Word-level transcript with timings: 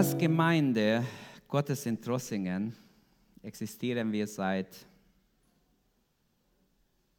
Als 0.00 0.16
Gemeinde 0.16 1.04
Gottes 1.46 1.84
in 1.84 2.00
Trossingen 2.00 2.74
existieren 3.42 4.10
wir 4.10 4.26
seit, 4.26 4.86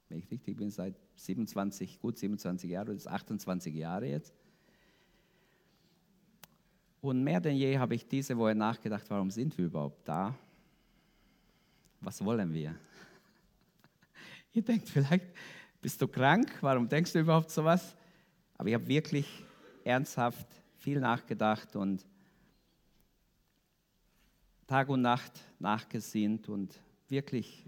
wenn 0.10 0.18
ich 0.18 0.32
richtig 0.32 0.58
bin, 0.58 0.72
seit 0.72 0.96
27, 1.14 2.00
gut 2.00 2.18
27 2.18 2.72
Jahre, 2.72 2.88
das 2.88 3.02
ist 3.02 3.08
28 3.08 3.76
Jahre 3.76 4.08
jetzt. 4.08 4.34
Und 7.02 7.24
mehr 7.24 7.40
denn 7.40 7.56
je 7.56 7.78
habe 7.78 7.94
ich 7.94 8.08
diese 8.08 8.36
Woche 8.36 8.56
nachgedacht, 8.56 9.08
warum 9.10 9.30
sind 9.30 9.56
wir 9.60 9.66
überhaupt 9.66 10.08
da? 10.08 10.34
Was 12.00 12.26
wollen 12.26 12.52
wir? 12.52 12.76
Ihr 14.54 14.64
denkt 14.64 14.90
vielleicht, 14.90 15.28
bist 15.80 16.02
du 16.02 16.08
krank? 16.08 16.52
Warum 16.62 16.90
denkst 16.90 17.14
du 17.14 17.20
überhaupt 17.20 17.52
sowas? 17.52 17.96
Aber 18.58 18.70
ich 18.70 18.74
habe 18.74 18.88
wirklich 18.88 19.28
ernsthaft 19.84 20.48
viel 20.80 21.00
nachgedacht 21.00 21.76
und 21.76 22.04
Tag 24.72 24.88
und 24.88 25.02
Nacht 25.02 25.34
nachgesinnt 25.60 26.48
und 26.48 26.80
wirklich 27.10 27.66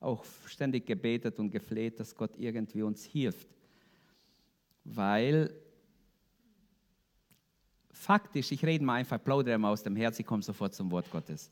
auch 0.00 0.22
ständig 0.44 0.84
gebetet 0.84 1.38
und 1.38 1.50
gefleht, 1.50 1.98
dass 1.98 2.14
Gott 2.14 2.32
irgendwie 2.36 2.82
uns 2.82 3.06
hilft. 3.06 3.48
Weil 4.84 5.50
faktisch, 7.90 8.52
ich 8.52 8.62
rede 8.66 8.84
mal 8.84 8.96
einfach, 8.96 9.24
plaudere 9.24 9.56
mal 9.56 9.70
aus 9.70 9.82
dem 9.82 9.96
Herz, 9.96 10.18
ich 10.18 10.26
komme 10.26 10.42
sofort 10.42 10.74
zum 10.74 10.90
Wort 10.90 11.10
Gottes. 11.10 11.50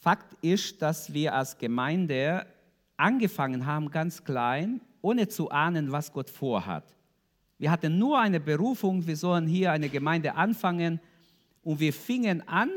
Fakt 0.00 0.36
ist, 0.44 0.82
dass 0.82 1.10
wir 1.10 1.34
als 1.34 1.56
Gemeinde 1.56 2.44
angefangen 2.98 3.64
haben, 3.64 3.90
ganz 3.90 4.22
klein, 4.22 4.82
ohne 5.00 5.28
zu 5.28 5.50
ahnen, 5.50 5.90
was 5.90 6.12
Gott 6.12 6.28
vorhat. 6.28 6.84
Wir 7.56 7.70
hatten 7.70 7.98
nur 7.98 8.20
eine 8.20 8.38
Berufung, 8.38 9.06
wir 9.06 9.16
sollen 9.16 9.46
hier 9.46 9.72
eine 9.72 9.88
Gemeinde 9.88 10.34
anfangen 10.34 11.00
und 11.62 11.80
wir 11.80 11.94
fingen 11.94 12.46
an, 12.46 12.68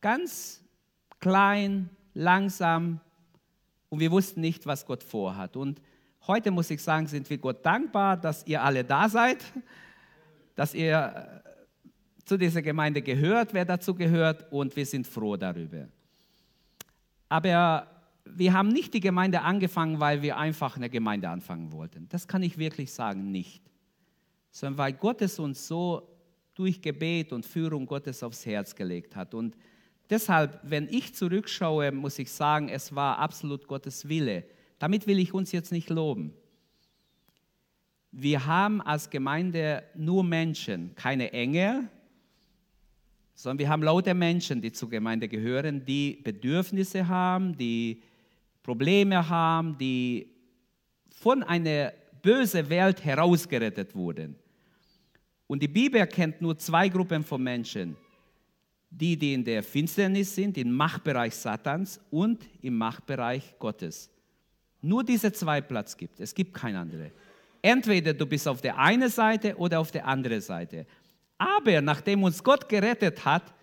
ganz 0.00 0.62
klein, 1.18 1.90
langsam 2.14 3.00
und 3.88 4.00
wir 4.00 4.10
wussten 4.10 4.40
nicht, 4.40 4.66
was 4.66 4.86
Gott 4.86 5.02
vorhat. 5.02 5.56
Und 5.56 5.82
heute 6.26 6.50
muss 6.50 6.70
ich 6.70 6.82
sagen, 6.82 7.06
sind 7.06 7.28
wir 7.28 7.38
Gott 7.38 7.64
dankbar, 7.66 8.16
dass 8.16 8.46
ihr 8.46 8.62
alle 8.62 8.84
da 8.84 9.08
seid, 9.08 9.44
dass 10.54 10.74
ihr 10.74 11.42
äh, 11.44 12.24
zu 12.24 12.36
dieser 12.36 12.62
Gemeinde 12.62 13.02
gehört, 13.02 13.52
wer 13.52 13.64
dazu 13.64 13.94
gehört 13.94 14.50
und 14.52 14.74
wir 14.76 14.86
sind 14.86 15.06
froh 15.06 15.36
darüber. 15.36 15.88
Aber 17.28 17.86
wir 18.24 18.52
haben 18.52 18.68
nicht 18.68 18.94
die 18.94 19.00
Gemeinde 19.00 19.42
angefangen, 19.42 19.98
weil 19.98 20.22
wir 20.22 20.36
einfach 20.36 20.76
eine 20.76 20.88
Gemeinde 20.88 21.28
anfangen 21.28 21.72
wollten. 21.72 22.08
Das 22.08 22.28
kann 22.28 22.42
ich 22.42 22.58
wirklich 22.58 22.92
sagen, 22.92 23.30
nicht. 23.32 23.62
Sondern 24.52 24.78
weil 24.78 24.92
Gott 24.92 25.22
es 25.22 25.38
uns 25.38 25.66
so 25.66 26.08
durch 26.54 26.80
Gebet 26.80 27.32
und 27.32 27.46
Führung 27.46 27.86
Gottes 27.86 28.22
aufs 28.22 28.46
Herz 28.46 28.74
gelegt 28.74 29.16
hat. 29.16 29.34
Und 29.34 29.56
deshalb, 30.10 30.60
wenn 30.62 30.88
ich 30.88 31.14
zurückschaue, 31.14 31.92
muss 31.92 32.18
ich 32.18 32.30
sagen, 32.30 32.68
es 32.68 32.94
war 32.94 33.18
absolut 33.18 33.66
Gottes 33.66 34.08
Wille. 34.08 34.44
Damit 34.78 35.06
will 35.06 35.18
ich 35.18 35.32
uns 35.32 35.52
jetzt 35.52 35.72
nicht 35.72 35.88
loben. 35.88 36.34
Wir 38.12 38.44
haben 38.44 38.80
als 38.82 39.08
Gemeinde 39.08 39.84
nur 39.94 40.24
Menschen, 40.24 40.94
keine 40.96 41.32
Engel, 41.32 41.88
sondern 43.34 43.60
wir 43.60 43.68
haben 43.68 43.82
lauter 43.82 44.14
Menschen, 44.14 44.60
die 44.60 44.72
zur 44.72 44.90
Gemeinde 44.90 45.28
gehören, 45.28 45.84
die 45.84 46.20
Bedürfnisse 46.22 47.06
haben, 47.06 47.56
die 47.56 48.02
Probleme 48.62 49.28
haben, 49.28 49.78
die 49.78 50.34
von 51.08 51.42
einer 51.42 51.92
bösen 52.22 52.68
Welt 52.68 53.04
herausgerettet 53.04 53.94
wurden. 53.94 54.36
Und 55.46 55.62
die 55.62 55.68
Bibel 55.68 56.06
kennt 56.06 56.40
nur 56.42 56.58
zwei 56.58 56.88
Gruppen 56.88 57.24
von 57.24 57.42
Menschen. 57.42 57.96
Die, 58.90 59.16
die 59.16 59.34
in 59.34 59.44
der 59.44 59.62
Finsternis 59.62 60.34
sind, 60.34 60.58
im 60.58 60.72
Machtbereich 60.72 61.34
Satans 61.34 62.00
und 62.10 62.44
im 62.60 62.76
Machtbereich 62.76 63.54
Gottes. 63.58 64.10
Nur 64.82 65.04
diese 65.04 65.32
zwei 65.32 65.60
Platz 65.60 65.96
gibt 65.96 66.18
es, 66.20 66.34
gibt 66.34 66.52
keine 66.54 66.80
andere. 66.80 67.12
Entweder 67.62 68.12
du 68.12 68.26
bist 68.26 68.48
auf 68.48 68.60
der 68.60 68.76
einen 68.78 69.08
Seite 69.08 69.56
oder 69.56 69.78
auf 69.78 69.90
der 69.90 70.06
anderen 70.06 70.40
Seite. 70.40 70.86
Aber 71.38 71.80
nachdem 71.80 72.24
uns 72.24 72.42
Gott 72.42 72.68
gerettet 72.68 73.24
hat, 73.24 73.54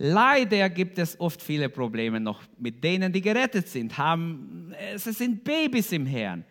Leider 0.00 0.70
gibt 0.70 0.96
es 0.98 1.18
oft 1.18 1.42
viele 1.42 1.68
Probleme 1.68 2.20
noch 2.20 2.42
mit 2.56 2.82
denen, 2.84 3.12
die 3.12 3.20
gerettet 3.20 3.66
sind. 3.66 3.98
Haben, 3.98 4.72
es 4.94 5.02
sind 5.02 5.42
Babys 5.42 5.90
im 5.90 6.06
Herrn. 6.06 6.44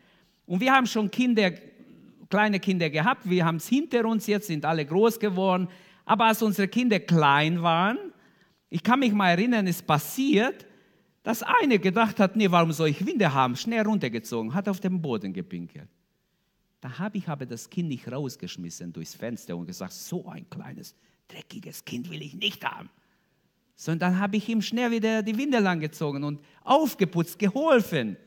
Und 0.46 0.60
wir 0.60 0.74
haben 0.74 0.86
schon 0.86 1.10
Kinder, 1.10 1.52
kleine 2.30 2.60
Kinder 2.60 2.90
gehabt. 2.90 3.28
Wir 3.30 3.46
haben 3.46 3.56
es 3.56 3.70
hinter 3.70 4.04
uns, 4.06 4.28
jetzt 4.28 4.48
sind 4.48 4.66
alle 4.66 4.86
groß 4.86 5.18
geworden. 5.18 5.70
Aber 6.08 6.26
als 6.26 6.42
unsere 6.42 6.68
Kinder 6.68 7.00
klein 7.00 7.62
waren, 7.62 7.98
ich 8.70 8.82
kann 8.82 9.00
mich 9.00 9.14
mal 9.14 9.30
erinnern, 9.30 9.68
ist 9.68 9.86
passiert, 9.86 10.66
dass 11.22 11.44
eine 11.44 11.78
gedacht 11.78 12.20
hat, 12.20 12.36
nee, 12.36 12.50
warum 12.50 12.72
soll 12.72 12.90
ich 12.90 13.06
Winde 13.06 13.32
haben? 13.32 13.56
Schnell 13.56 13.84
runtergezogen, 13.86 14.54
hat 14.54 14.68
auf 14.68 14.80
den 14.80 15.02
Boden 15.02 15.34
gepinkelt. 15.34 15.90
Da 16.82 16.98
habe 16.98 17.20
ich 17.20 17.28
aber 17.28 17.46
das 17.46 17.70
Kind 17.70 17.90
nicht 17.90 18.12
rausgeschmissen 18.12 18.92
durchs 18.92 19.14
Fenster 19.14 19.56
und 19.56 19.68
gesagt, 19.68 19.94
so 19.94 20.28
ein 20.28 20.50
kleines, 20.50 20.96
dreckiges 21.28 21.86
Kind 21.86 22.10
will 22.10 22.22
ich 22.22 22.34
nicht 22.34 22.66
haben 22.66 22.90
sondern 23.78 24.14
dann 24.14 24.20
habe 24.20 24.38
ich 24.38 24.50
ihm 24.50 24.62
schnell 24.62 24.90
wieder 24.90 25.22
die 25.22 25.38
Windel 25.38 25.66
angezogen 25.68 26.24
und 26.24 26.42
aufgeputzt, 26.64 27.38
geholfen. 27.38 28.18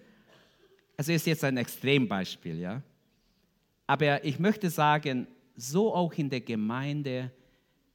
Also 0.97 1.13
ist 1.13 1.27
jetzt 1.27 1.43
ein 1.43 1.57
Extrembeispiel, 1.57 2.59
ja. 2.61 2.81
Aber 3.89 4.25
ich 4.25 4.39
möchte 4.39 4.71
sagen, 4.71 5.27
so 5.57 5.93
auch 5.93 6.13
in 6.15 6.31
der 6.31 6.41
Gemeinde, 6.41 7.33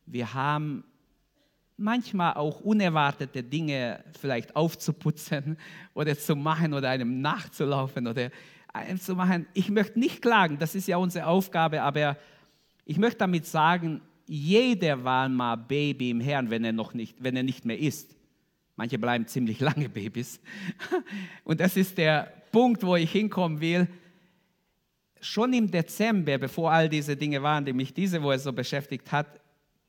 wir 0.05 0.33
haben 0.33 0.83
manchmal 1.77 2.33
auch 2.33 2.61
unerwartete 2.61 3.43
Dinge 3.43 4.03
vielleicht 4.19 4.55
aufzuputzen 4.55 5.57
oder 5.93 6.17
zu 6.17 6.35
machen 6.35 6.73
oder 6.73 6.89
einem 6.89 7.21
nachzulaufen 7.21 8.07
oder 8.07 8.29
einem 8.73 8.99
zu 8.99 9.15
machen. 9.15 9.47
Ich 9.53 9.69
möchte 9.69 9.99
nicht 9.99 10.21
klagen, 10.21 10.57
das 10.57 10.75
ist 10.75 10.87
ja 10.87 10.97
unsere 10.97 11.27
Aufgabe, 11.27 11.81
aber 11.81 12.17
ich 12.85 12.97
möchte 12.97 13.19
damit 13.19 13.45
sagen, 13.45 14.01
jeder 14.27 15.03
war 15.03 15.29
mal 15.29 15.55
Baby 15.55 16.09
im 16.09 16.19
Herrn, 16.19 16.49
wenn 16.49 16.63
er, 16.63 16.73
noch 16.73 16.93
nicht, 16.93 17.17
wenn 17.19 17.35
er 17.35 17.43
nicht 17.43 17.65
mehr 17.65 17.77
ist. 17.77 18.15
Manche 18.75 18.97
bleiben 18.97 19.27
ziemlich 19.27 19.59
lange 19.59 19.87
Babys. 19.87 20.41
Und 21.43 21.59
das 21.59 21.77
ist 21.77 21.97
der 21.97 22.31
Punkt, 22.51 22.83
wo 22.83 22.95
ich 22.95 23.11
hinkommen 23.11 23.61
will. 23.61 23.87
Schon 25.21 25.53
im 25.53 25.69
Dezember, 25.69 26.37
bevor 26.37 26.71
all 26.71 26.89
diese 26.89 27.15
Dinge 27.15 27.41
waren, 27.41 27.65
die 27.65 27.73
mich 27.73 27.93
diese 27.93 28.21
Woche 28.21 28.39
so 28.39 28.51
beschäftigt 28.51 29.11
hat, 29.11 29.39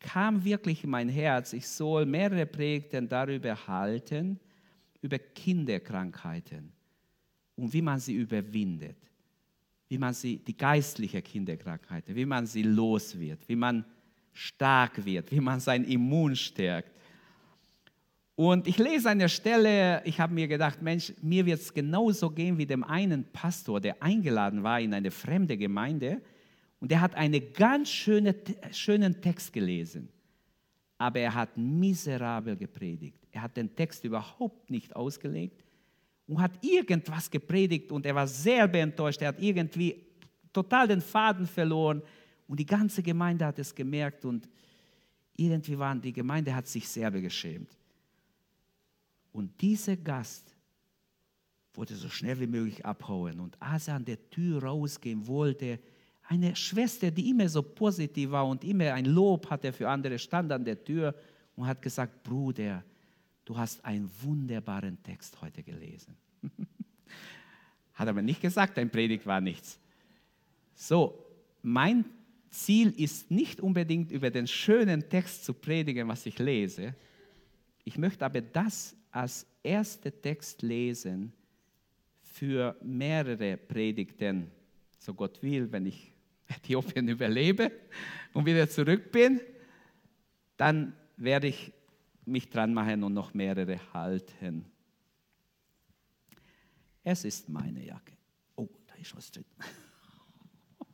kam 0.07 0.45
wirklich 0.45 0.85
in 0.85 0.91
mein 0.91 1.09
Herz, 1.09 1.53
ich 1.53 1.67
soll 1.67 2.07
mehrere 2.07 2.47
Predigten 2.47 3.09
darüber 3.09 3.67
halten, 3.67 4.39
über 5.03 5.19
Kinderkrankheiten 5.19 6.73
und 7.57 7.73
wie 7.73 7.83
man 7.83 7.99
sie 7.99 8.15
überwindet, 8.15 8.97
wie 9.89 9.99
man 9.99 10.15
sie, 10.15 10.39
die 10.39 10.57
geistliche 10.57 11.21
Kinderkrankheiten, 11.23 12.15
wie 12.15 12.25
man 12.25 12.47
sie 12.47 12.63
los 12.63 13.19
wird, 13.19 13.49
wie 13.49 13.57
man 13.57 13.85
stark 14.33 15.05
wird, 15.05 15.33
wie 15.33 15.41
man 15.41 15.59
sein 15.59 15.85
Immun 15.85 16.37
stärkt. 16.37 16.93
Und 18.37 18.69
ich 18.69 18.79
lese 18.79 19.11
eine 19.11 19.29
Stelle, 19.29 20.03
ich 20.05 20.21
habe 20.21 20.35
mir 20.35 20.47
gedacht, 20.47 20.83
Mensch, 20.83 21.13
mir 21.21 21.47
wird 21.47 21.61
es 21.61 21.75
genauso 21.75 22.31
gehen 22.31 22.59
wie 22.59 22.67
dem 22.67 22.85
einen 22.85 23.25
Pastor, 23.33 23.81
der 23.81 24.01
eingeladen 24.03 24.63
war 24.63 24.81
in 24.81 24.95
eine 24.95 25.11
fremde 25.11 25.57
Gemeinde 25.57 26.21
und 26.81 26.91
der 26.91 27.01
hat 27.01 27.15
einen 27.15 27.53
ganz 27.53 27.91
schöne, 27.91 28.35
schönen 28.71 29.21
Text 29.21 29.53
gelesen. 29.53 30.09
Aber 30.99 31.21
er 31.21 31.35
hat 31.35 31.57
miserabel 31.57 32.57
gepredigt. 32.57 33.27
Er 33.31 33.43
hat 33.43 33.57
den 33.57 33.75
Text 33.75 34.05
überhaupt 34.05 34.71
nicht 34.71 34.95
ausgelegt 34.97 35.63
und 36.27 36.41
hat 36.41 36.53
irgendwas 36.65 37.31
gepredigt 37.31 37.93
und 37.93 38.07
er 38.07 38.15
war 38.15 38.27
sehr 38.27 38.73
enttäuscht. 38.75 39.21
Er 39.21 39.29
hat 39.29 39.41
irgendwie 39.41 40.07
total 40.53 40.89
den 40.89 41.01
Faden 41.01 41.47
verloren. 41.47 42.03
Und 42.49 42.61
die 42.61 42.67
ganze 42.67 43.03
Gemeinde 43.03 43.45
hat 43.45 43.59
es 43.59 43.75
gemerkt 43.75 44.25
und 44.25 44.49
irgendwie 45.37 45.79
waren 45.79 46.01
die 46.01 46.13
Gemeinde 46.13 46.55
hat 46.55 46.67
sich 46.67 46.89
sehr 46.89 47.11
geschämt. 47.11 47.77
Und 49.33 49.61
dieser 49.61 49.97
Gast 49.97 50.55
wollte 51.75 51.95
so 51.95 52.09
schnell 52.09 52.41
wie 52.41 52.47
möglich 52.47 52.87
abhauen. 52.87 53.41
Und 53.41 53.61
als 53.61 53.89
er 53.89 53.97
an 53.97 54.05
der 54.05 54.31
Tür 54.31 54.63
rausgehen 54.63 55.27
wollte, 55.27 55.79
eine 56.29 56.57
Schwester, 56.57 57.11
die 57.11 57.31
immer 57.31 57.49
so 57.49 57.63
positiv 57.63 58.31
war 58.31 58.47
und 58.47 58.65
immer 58.65 58.93
ein 58.95 59.05
Lob 59.05 59.49
hatte 59.49 59.73
für 59.73 59.89
andere, 59.89 60.19
stand 60.19 60.51
an 60.53 60.65
der 60.65 60.83
Tür 60.83 61.15
und 61.55 61.67
hat 61.67 61.81
gesagt, 61.81 62.23
Bruder, 62.23 62.85
du 63.45 63.57
hast 63.57 63.85
einen 63.85 64.11
wunderbaren 64.23 65.03
Text 65.03 65.41
heute 65.41 65.63
gelesen. 65.63 66.17
hat 67.95 68.09
aber 68.09 68.23
nicht 68.23 68.43
gesagt, 68.43 68.77
dein 68.77 68.91
Predigt 68.91 69.25
war 69.27 69.41
nichts. 69.41 69.79
So, 70.75 71.25
mein 71.63 72.05
Ziel 72.51 72.91
ist 72.91 73.31
nicht 73.31 73.61
unbedingt 73.61 74.11
über 74.11 74.31
den 74.31 74.47
schönen 74.47 75.09
Text 75.09 75.45
zu 75.45 75.55
predigen, 75.55 76.09
was 76.09 76.27
ich 76.27 76.39
lese. 76.39 76.95
Ich 77.85 77.99
möchte 77.99 78.25
aber 78.25 78.41
das 78.41 78.97
als 79.11 79.47
erster 79.63 80.13
Text 80.21 80.63
lesen 80.63 81.33
für 82.21 82.77
mehrere 82.83 83.57
Predigten, 83.57 84.51
so 84.99 85.15
Gott 85.15 85.43
will, 85.43 85.71
wenn 85.71 85.87
ich 85.87 86.13
Äthiopien 86.49 87.09
überlebe 87.09 87.73
und 88.33 88.47
wieder 88.47 88.69
zurück 88.69 89.11
bin. 89.13 89.41
dann 90.57 90.95
werde 91.17 91.49
ich 91.49 91.73
mich 92.25 92.51
dran 92.51 92.75
machen 92.75 93.03
und 93.05 93.15
noch 93.15 93.33
mehrere 93.35 93.81
halten. 93.93 94.67
Es 97.03 97.25
ist 97.25 97.49
meine 97.49 97.85
Jacke. 97.85 98.17
Oh, 98.57 98.69
da 98.87 98.95
ist 98.95 99.17
was 99.17 99.31
drin. 99.31 99.45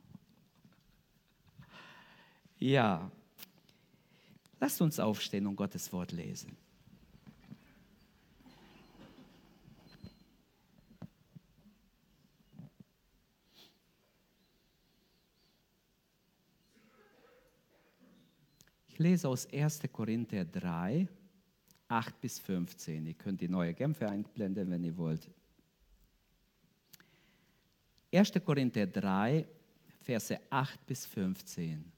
ja, 2.59 3.11
lasst 4.61 4.81
uns 4.83 5.01
aufstehen 5.01 5.47
und 5.47 5.57
Gottes 5.57 5.93
Wort 5.93 6.13
lesen. 6.13 6.57
Lese 19.03 19.29
aus 19.29 19.47
1. 19.53 19.81
Korinther 19.93 20.45
3, 20.45 21.07
8 21.89 22.21
bis 22.21 22.39
15. 22.39 23.07
Ihr 23.07 23.15
könnt 23.15 23.41
die 23.41 23.49
neue 23.49 23.75
Genfer 23.75 24.11
einblenden, 24.11 24.71
wenn 24.71 24.85
ihr 24.85 24.97
wollt. 24.97 25.29
1. 28.13 28.33
Korinther 28.45 28.87
3, 28.87 29.47
Verse 30.01 30.41
8 30.51 30.87
bis 30.87 31.07
15. 31.07 31.93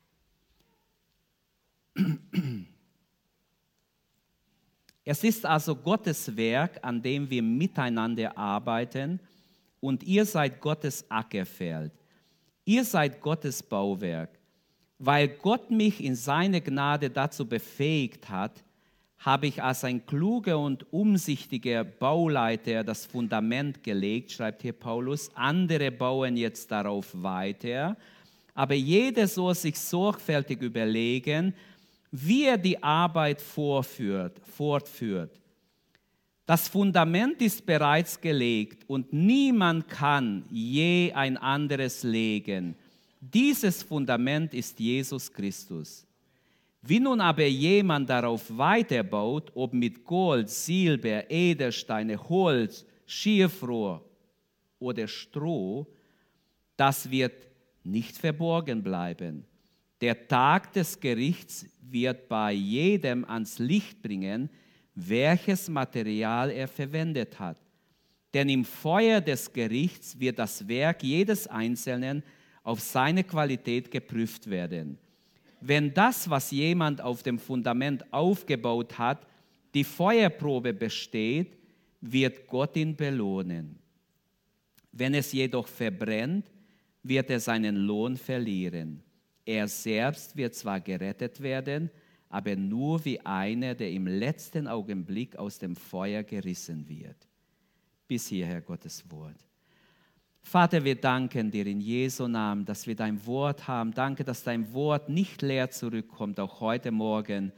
Es 5.05 5.23
ist 5.23 5.45
also 5.45 5.77
Gottes 5.77 6.35
Werk, 6.37 6.79
an 6.83 7.01
dem 7.01 7.29
wir 7.29 7.43
miteinander 7.43 8.37
arbeiten, 8.37 9.21
und 9.81 10.03
ihr 10.03 10.25
seid 10.25 10.61
Gottes 10.61 11.05
Ackerfeld. 11.11 11.93
Ihr 12.65 12.85
seid 12.85 13.21
Gottes 13.21 13.63
Bauwerk. 13.63 14.34
Weil 15.07 15.29
Gott 15.29 15.71
mich 15.71 16.03
in 16.03 16.15
seine 16.15 16.63
Gnade 16.63 17.11
dazu 17.11 17.47
befähigt 17.47 18.31
hat, 18.31 18.65
habe 19.19 19.47
ich 19.47 19.63
als 19.63 19.85
ein 19.85 20.07
kluger 20.07 20.59
und 20.59 20.91
umsichtiger 20.95 21.85
Bauleiter 21.85 22.83
das 22.85 23.05
Fundament 23.05 23.83
gelegt, 23.83 24.33
schreibt 24.33 24.63
hier 24.63 24.73
Paulus. 24.73 25.31
Andere 25.35 25.91
bauen 25.91 26.39
jetzt 26.39 26.71
darauf 26.71 27.11
weiter. 27.13 27.99
Aber 28.55 28.73
jeder 28.73 29.29
soll 29.29 29.55
sich 29.55 29.79
sorgfältig 29.79 30.63
überlegen, 30.63 31.53
wie 32.11 32.45
er 32.47 32.57
die 32.57 32.83
Arbeit 32.83 33.43
vorführt, 33.43 34.41
fortführt. 34.57 35.39
Das 36.47 36.67
Fundament 36.67 37.43
ist 37.43 37.67
bereits 37.67 38.19
gelegt 38.19 38.89
und 38.89 39.13
niemand 39.13 39.87
kann 39.87 40.47
je 40.51 41.13
ein 41.13 41.37
anderes 41.37 42.05
legen. 42.05 42.77
Dieses 43.33 43.83
Fundament 43.83 44.53
ist 44.53 44.79
Jesus 44.79 45.33
Christus. 45.33 46.07
Wie 46.83 47.01
nun 47.01 47.23
aber 47.23 47.47
jemand 47.47 48.11
darauf 48.11 48.45
weiterbaut, 48.55 49.51
ob 49.55 49.73
mit 49.73 50.05
Gold, 50.05 50.51
Silber, 50.51 51.31
Edelsteine, 51.31 52.23
Holz, 52.29 52.85
Schierfrohr 53.07 54.05
oder 54.79 55.09
Stroh, 55.09 55.87
das 56.77 57.11
wird 57.11 57.47
nicht 57.83 58.19
verborgen 58.19 58.83
bleiben. 58.83 59.47
Der 60.03 60.29
Tag 60.29 60.75
des 60.75 61.01
Gerichts 61.01 61.65
wird 61.81 62.29
bei 62.29 62.53
jedem 62.53 63.25
ans 63.25 63.59
Licht 63.59 64.03
bringen, 64.03 64.51
welches 64.95 65.71
Material 65.71 66.51
er 66.51 66.69
verwendet 66.69 67.39
hat. 67.39 67.57
Denn 68.35 68.51
im 68.51 68.67
Feuer 68.67 69.23
des 69.23 69.51
Gerichts 69.51 70.19
wird 70.21 70.39
das 70.39 70.69
Werk 70.69 71.03
jedes 71.03 71.47
Einzelnen 71.47 72.23
auf 72.65 72.81
seine 72.81 73.23
Qualität 73.23 73.91
geprüft 73.91 74.51
werden. 74.51 74.99
Wenn 75.61 75.95
das, 75.95 76.29
was 76.29 76.51
jemand 76.51 77.01
auf 77.01 77.23
dem 77.23 77.39
Fundament 77.39 78.13
aufgebaut 78.13 78.99
hat, 78.99 79.27
die 79.73 79.85
Feuerprobe 79.85 80.75
besteht, 80.75 81.57
wird 82.01 82.47
Gott 82.47 82.77
ihn 82.77 82.97
belohnen. 82.97 83.79
Wenn 84.93 85.15
es 85.15 85.33
jedoch 85.33 85.67
verbrennt, 85.67 86.51
wird 87.03 87.31
er 87.31 87.41
seinen 87.41 87.77
Lohn 87.77 88.17
verlieren. 88.17 89.03
Er 89.45 89.69
selbst 89.69 90.37
wird 90.37 90.55
zwar 90.55 90.81
gerettet 90.81 91.41
werden, 91.41 91.91
aber 92.29 92.57
nur 92.57 93.05
wie 93.05 93.21
einer, 93.21 93.75
der 93.75 93.91
im 93.91 94.07
letzten 94.07 94.67
Augenblick 94.67 95.37
aus 95.37 95.59
dem 95.59 95.77
Feuer 95.77 96.23
gerissen 96.23 96.89
wird. 96.89 97.29
Bis 98.07 98.29
hierher 98.29 98.61
Gottes 98.61 99.05
Wort. 99.11 99.37
Vater, 100.45 100.85
wir 100.85 100.95
danken 100.95 101.51
dir 101.51 101.67
in 101.67 101.81
Jesu 101.81 102.29
Namen, 102.29 102.65
dass 102.65 102.87
wir 102.87 102.95
dein 102.95 103.25
Wort 103.27 103.67
haben. 103.67 103.93
Danke, 103.93 104.23
dass 104.23 104.45
dein 104.45 104.73
Wort 104.73 105.09
nicht 105.09 105.43
leer 105.43 105.71
zurückkommt, 105.71 106.39
auch 106.39 106.61
heute 106.61 106.93
Morgen. 106.93 107.51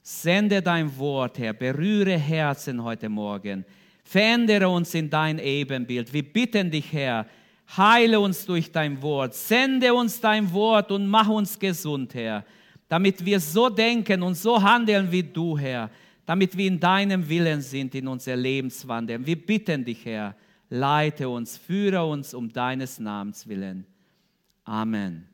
Sende 0.00 0.62
dein 0.62 0.96
Wort, 0.96 1.38
Herr, 1.38 1.52
berühre 1.52 2.16
Herzen 2.16 2.82
heute 2.82 3.08
Morgen. 3.08 3.64
Verändere 4.04 4.68
uns 4.68 4.94
in 4.94 5.10
dein 5.10 5.38
Ebenbild. 5.38 6.10
Wir 6.12 6.22
bitten 6.22 6.70
dich, 6.70 6.90
Herr, 6.92 7.26
heile 7.76 8.18
uns 8.18 8.46
durch 8.46 8.72
dein 8.72 9.02
Wort. 9.02 9.34
Sende 9.34 9.92
uns 9.92 10.20
dein 10.20 10.50
Wort 10.52 10.92
und 10.92 11.06
mach 11.08 11.28
uns 11.28 11.58
gesund, 11.58 12.14
Herr, 12.14 12.44
damit 12.88 13.22
wir 13.22 13.38
so 13.38 13.68
denken 13.68 14.22
und 14.22 14.36
so 14.36 14.62
handeln 14.62 15.10
wie 15.10 15.24
du, 15.24 15.58
Herr, 15.58 15.90
damit 16.24 16.56
wir 16.56 16.68
in 16.68 16.80
deinem 16.80 17.28
Willen 17.28 17.60
sind 17.60 17.94
in 17.94 18.06
unser 18.08 18.36
Lebenswandel. 18.36 19.26
Wir 19.26 19.36
bitten 19.36 19.84
dich, 19.84 20.04
Herr, 20.06 20.34
leite 20.70 21.28
uns, 21.28 21.58
führe 21.58 22.04
uns 22.06 22.32
um 22.32 22.50
deines 22.50 22.98
Namens 22.98 23.46
willen. 23.46 23.84
Amen. 24.64 25.28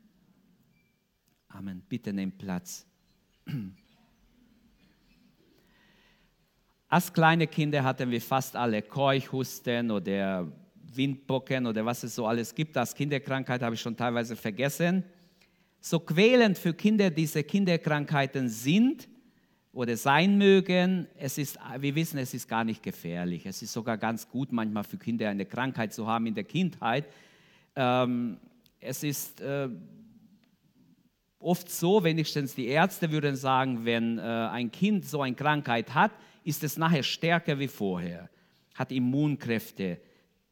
Amen. 1.49 1.83
Bitte 1.89 2.13
nehmt 2.13 2.37
Platz. 2.39 2.85
Als 6.89 7.13
kleine 7.13 7.47
Kinder 7.47 7.85
hatten 7.85 8.11
wir 8.11 8.21
fast 8.21 8.57
alle 8.57 8.81
Keuchhusten 8.83 9.91
oder 9.91 10.51
Windpocken 10.95 11.67
oder 11.67 11.85
was 11.85 12.03
es 12.05 12.15
so 12.15 12.27
alles 12.27 12.55
gibt. 12.55 12.77
Als 12.77 12.95
Kinderkrankheit 12.95 13.61
habe 13.63 13.75
ich 13.75 13.81
schon 13.81 13.97
teilweise 13.97 14.37
vergessen. 14.37 15.05
So 15.81 15.99
quälend 16.01 16.57
für 16.59 16.73
Kinder 16.75 17.11
diese 17.11 17.43
Kinderkrankheiten 17.45 18.49
sind, 18.49 19.09
oder 19.77 19.95
sein 19.99 20.39
mögen, 20.39 21.07
es 21.19 21.37
ist, 21.37 21.59
wir 21.79 21.95
wissen, 21.95 22.19
es 22.19 22.33
ist 22.33 22.49
gar 22.49 22.65
nicht 22.65 22.83
gefährlich. 22.83 23.45
Es 23.45 23.61
ist 23.61 23.75
sogar 23.75 23.99
ganz 23.99 24.27
gut, 24.27 24.51
manchmal 24.51 24.85
für 24.85 24.97
Kinder 24.97 25.29
eine 25.29 25.45
Krankheit 25.45 25.93
zu 25.93 26.07
haben 26.07 26.27
in 26.27 26.35
der 26.35 26.45
Kindheit. 26.45 27.05
Ähm, 27.75 28.39
es 28.81 29.03
ist 29.03 29.43
äh, 29.43 29.69
oft 31.39 31.71
so, 31.71 32.03
wenigstens 32.03 32.55
die 32.55 32.69
Ärzte 32.69 33.13
würden 33.13 33.37
sagen, 33.37 33.85
wenn 33.85 34.17
äh, 34.19 34.23
ein 34.23 34.73
Kind 34.73 35.05
so 35.05 35.21
eine 35.21 35.37
Krankheit 35.37 35.93
hat, 35.93 36.13
ist 36.43 36.65
es 36.65 36.79
nachher 36.79 37.03
stärker 37.03 37.59
wie 37.59 37.69
vorher, 37.69 38.31
hat 38.77 38.91
Immunkräfte, 38.91 39.99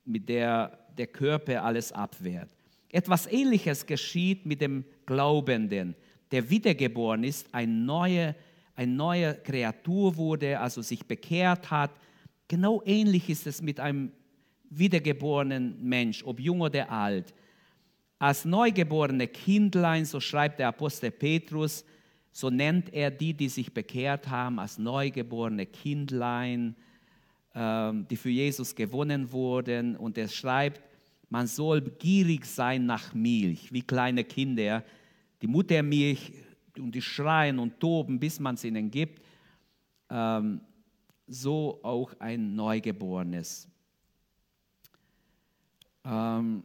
mit 0.05 0.29
der 0.29 0.79
der 0.99 1.07
Körper 1.07 1.65
alles 1.65 1.93
abwehrt. 1.93 2.51
Etwas 2.91 3.27
Ähnliches 3.27 3.87
geschieht 3.87 4.45
mit 4.45 4.61
dem 4.61 4.85
Glaubenden, 5.07 5.97
der 6.31 6.51
wiedergeboren 6.51 7.25
ist, 7.25 7.49
ein 7.53 7.87
neuer 7.87 8.35
eine 8.77 8.93
neue 8.93 9.35
Kreatur 9.35 10.17
wurde, 10.17 10.59
also 10.59 10.83
sich 10.83 11.07
bekehrt 11.07 11.71
hat. 11.71 11.91
Genau 12.49 12.83
ähnlich 12.85 13.31
ist 13.31 13.47
es 13.47 13.63
mit 13.63 13.81
einem 13.81 14.13
wiedergeborenen 14.71 15.83
Mensch, 15.83 16.25
ob 16.25 16.41
jung 16.41 16.61
oder 16.61 16.91
alt. 16.91 17.33
Als 18.19 18.45
neugeborene 18.45 19.29
Kindlein, 19.29 20.05
so 20.05 20.21
schreibt 20.21 20.59
der 20.59 20.69
Apostel 20.69 21.11
Petrus, 21.11 21.85
so 22.33 22.51
nennt 22.51 22.93
er 22.93 23.11
die, 23.11 23.33
die 23.33 23.49
sich 23.49 23.73
bekehrt 23.73 24.29
haben, 24.29 24.59
als 24.59 24.79
neugeborene 24.79 25.67
Kindlein, 25.67 26.75
ähm, 27.55 28.07
die 28.09 28.17
für 28.17 28.31
Jesus 28.31 28.75
gewonnen 28.75 29.31
wurden. 29.31 29.97
Und 29.97 30.19
er 30.19 30.29
schreibt, 30.29 30.83
man 31.29 31.47
soll 31.47 31.81
gierig 31.81 32.45
sein 32.45 32.87
nach 32.87 33.15
Milch, 33.15 33.73
wie 33.73 33.83
kleine 33.83 34.25
Kinder. 34.25 34.85
Die 35.43 35.47
Muttermilch 35.47 36.33
und 36.79 36.95
die 36.95 37.03
schreien 37.03 37.59
und 37.59 37.79
toben, 37.79 38.19
bis 38.19 38.41
man 38.41 38.55
es 38.55 38.65
ihnen 38.65 38.91
gibt, 38.91 39.23
ähm, 40.11 40.61
so 41.27 41.81
auch 41.83 42.13
ein 42.19 42.55
Neugeborenes. 42.55 43.69
Ähm, 46.05 46.63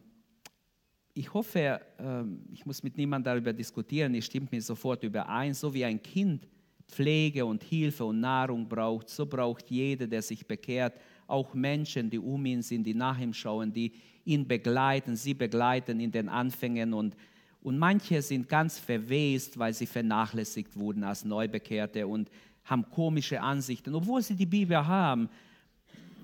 ich 1.14 1.32
hoffe, 1.32 1.80
ähm, 1.98 2.44
ich 2.52 2.64
muss 2.66 2.82
mit 2.82 2.96
niemandem 2.96 3.32
darüber 3.32 3.52
diskutieren, 3.52 4.14
es 4.14 4.26
stimmt 4.26 4.52
mir 4.52 4.62
sofort 4.62 5.02
überein, 5.02 5.54
so 5.54 5.72
wie 5.72 5.84
ein 5.84 6.02
Kind 6.02 6.46
Pflege 6.90 7.44
und 7.44 7.62
Hilfe 7.62 8.04
und 8.04 8.20
Nahrung 8.20 8.68
braucht, 8.68 9.08
so 9.08 9.24
braucht 9.24 9.70
jeder, 9.70 10.06
der 10.06 10.22
sich 10.22 10.46
bekehrt, 10.46 10.98
auch 11.26 11.54
Menschen, 11.54 12.10
die 12.10 12.18
um 12.18 12.44
ihn 12.44 12.62
sind, 12.62 12.84
die 12.84 12.94
nach 12.94 13.18
ihm 13.18 13.32
schauen, 13.32 13.72
die 13.72 13.92
ihn 14.24 14.46
begleiten, 14.46 15.14
sie 15.14 15.34
begleiten 15.34 16.00
in 16.00 16.10
den 16.10 16.28
Anfängen 16.28 16.92
und 16.92 17.16
und 17.62 17.78
manche 17.78 18.22
sind 18.22 18.48
ganz 18.48 18.78
verwest, 18.78 19.58
weil 19.58 19.74
sie 19.74 19.86
vernachlässigt 19.86 20.76
wurden 20.76 21.04
als 21.04 21.24
Neubekehrte 21.24 22.06
und 22.06 22.30
haben 22.64 22.88
komische 22.90 23.40
Ansichten. 23.40 23.94
Obwohl 23.94 24.22
sie 24.22 24.34
die 24.34 24.46
Bibel 24.46 24.86
haben, 24.86 25.28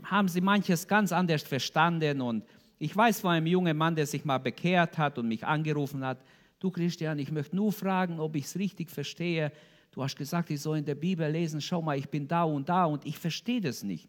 haben 0.05 0.29
sie 0.29 0.41
manches 0.41 0.89
ganz 0.89 1.13
anders 1.13 1.43
verstanden. 1.43 2.21
Und 2.21 2.45
ich 2.79 2.97
weiß 2.97 3.21
von 3.21 3.33
einem 3.33 3.47
jungen 3.47 3.77
Mann, 3.77 3.97
der 3.97 4.07
sich 4.07 4.25
mal 4.25 4.39
bekehrt 4.39 4.97
hat 4.97 5.19
und 5.19 5.29
mich 5.29 5.45
angerufen 5.45 6.05
hat, 6.05 6.19
du 6.59 6.71
Christian, 6.71 7.19
ich 7.19 7.31
möchte 7.31 7.55
nur 7.55 7.73
fragen, 7.73 8.19
ob 8.19 8.35
ich 8.37 8.45
es 8.45 8.57
richtig 8.57 8.91
verstehe. 8.91 9.53
du 9.93 10.03
hast 10.03 10.17
gesagt, 10.17 10.51
ich 10.51 10.61
soll 10.61 10.79
in 10.79 10.85
der 10.85 10.95
Bibel 10.95 11.31
lesen, 11.31 11.61
schau 11.61 11.83
mal, 11.83 11.99
ich 11.99 12.09
bin 12.09 12.27
da 12.27 12.45
und 12.45 12.69
da 12.69 12.87
und 12.87 13.05
ich 13.05 13.19
verstehe 13.19 13.61
das 13.61 13.83
nicht. 13.83 14.09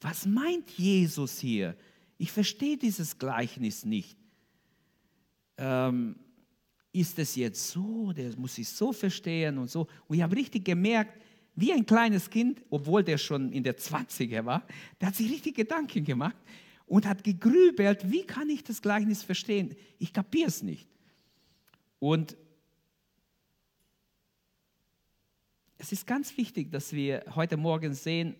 Was 0.00 0.26
meint 0.26 0.70
Jesus 0.70 1.38
hier? 1.38 1.76
Ich 2.18 2.32
verstehe 2.32 2.76
dieses 2.76 3.18
Gleichnis 3.18 3.84
nicht. 3.84 4.16
Ähm, 5.58 6.16
ist 6.96 7.18
es 7.18 7.36
jetzt 7.36 7.68
so, 7.68 8.12
der 8.12 8.36
muss 8.36 8.54
sich 8.54 8.68
so 8.68 8.92
verstehen 8.92 9.58
und 9.58 9.70
so. 9.70 9.86
Und 10.08 10.16
ich 10.16 10.22
habe 10.22 10.34
richtig 10.34 10.64
gemerkt, 10.64 11.20
wie 11.54 11.72
ein 11.72 11.84
kleines 11.84 12.28
Kind, 12.28 12.62
obwohl 12.70 13.02
der 13.02 13.18
schon 13.18 13.52
in 13.52 13.62
der 13.62 13.76
20er 13.76 14.44
war, 14.44 14.66
der 15.00 15.08
hat 15.08 15.16
sich 15.16 15.30
richtig 15.30 15.56
Gedanken 15.56 16.04
gemacht 16.04 16.36
und 16.86 17.06
hat 17.06 17.22
gegrübelt, 17.22 18.10
wie 18.10 18.24
kann 18.24 18.48
ich 18.48 18.62
das 18.64 18.80
Gleichnis 18.80 19.22
verstehen? 19.22 19.74
Ich 19.98 20.12
kapiere 20.12 20.48
es 20.48 20.62
nicht. 20.62 20.88
Und 21.98 22.36
es 25.78 25.92
ist 25.92 26.06
ganz 26.06 26.36
wichtig, 26.36 26.70
dass 26.70 26.92
wir 26.92 27.24
heute 27.34 27.56
Morgen 27.56 27.94
sehen, 27.94 28.36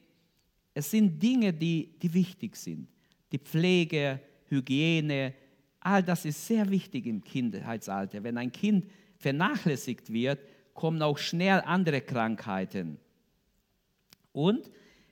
es 0.74 0.90
sind 0.90 1.22
Dinge, 1.22 1.52
die, 1.52 1.98
die 1.98 2.12
wichtig 2.12 2.56
sind. 2.56 2.88
Die 3.32 3.38
Pflege, 3.38 4.20
Hygiene, 4.48 5.34
all 5.86 6.02
das 6.02 6.24
ist 6.24 6.46
sehr 6.46 6.68
wichtig 6.68 7.06
im 7.06 7.22
Kindheitsalter. 7.22 8.24
Wenn 8.24 8.36
ein 8.36 8.50
Kind 8.50 8.86
vernachlässigt 9.18 10.12
wird, 10.12 10.40
kommen 10.74 11.00
auch 11.00 11.16
schnell 11.16 11.62
andere 11.64 12.00
Krankheiten. 12.00 12.98
Und 14.32 14.68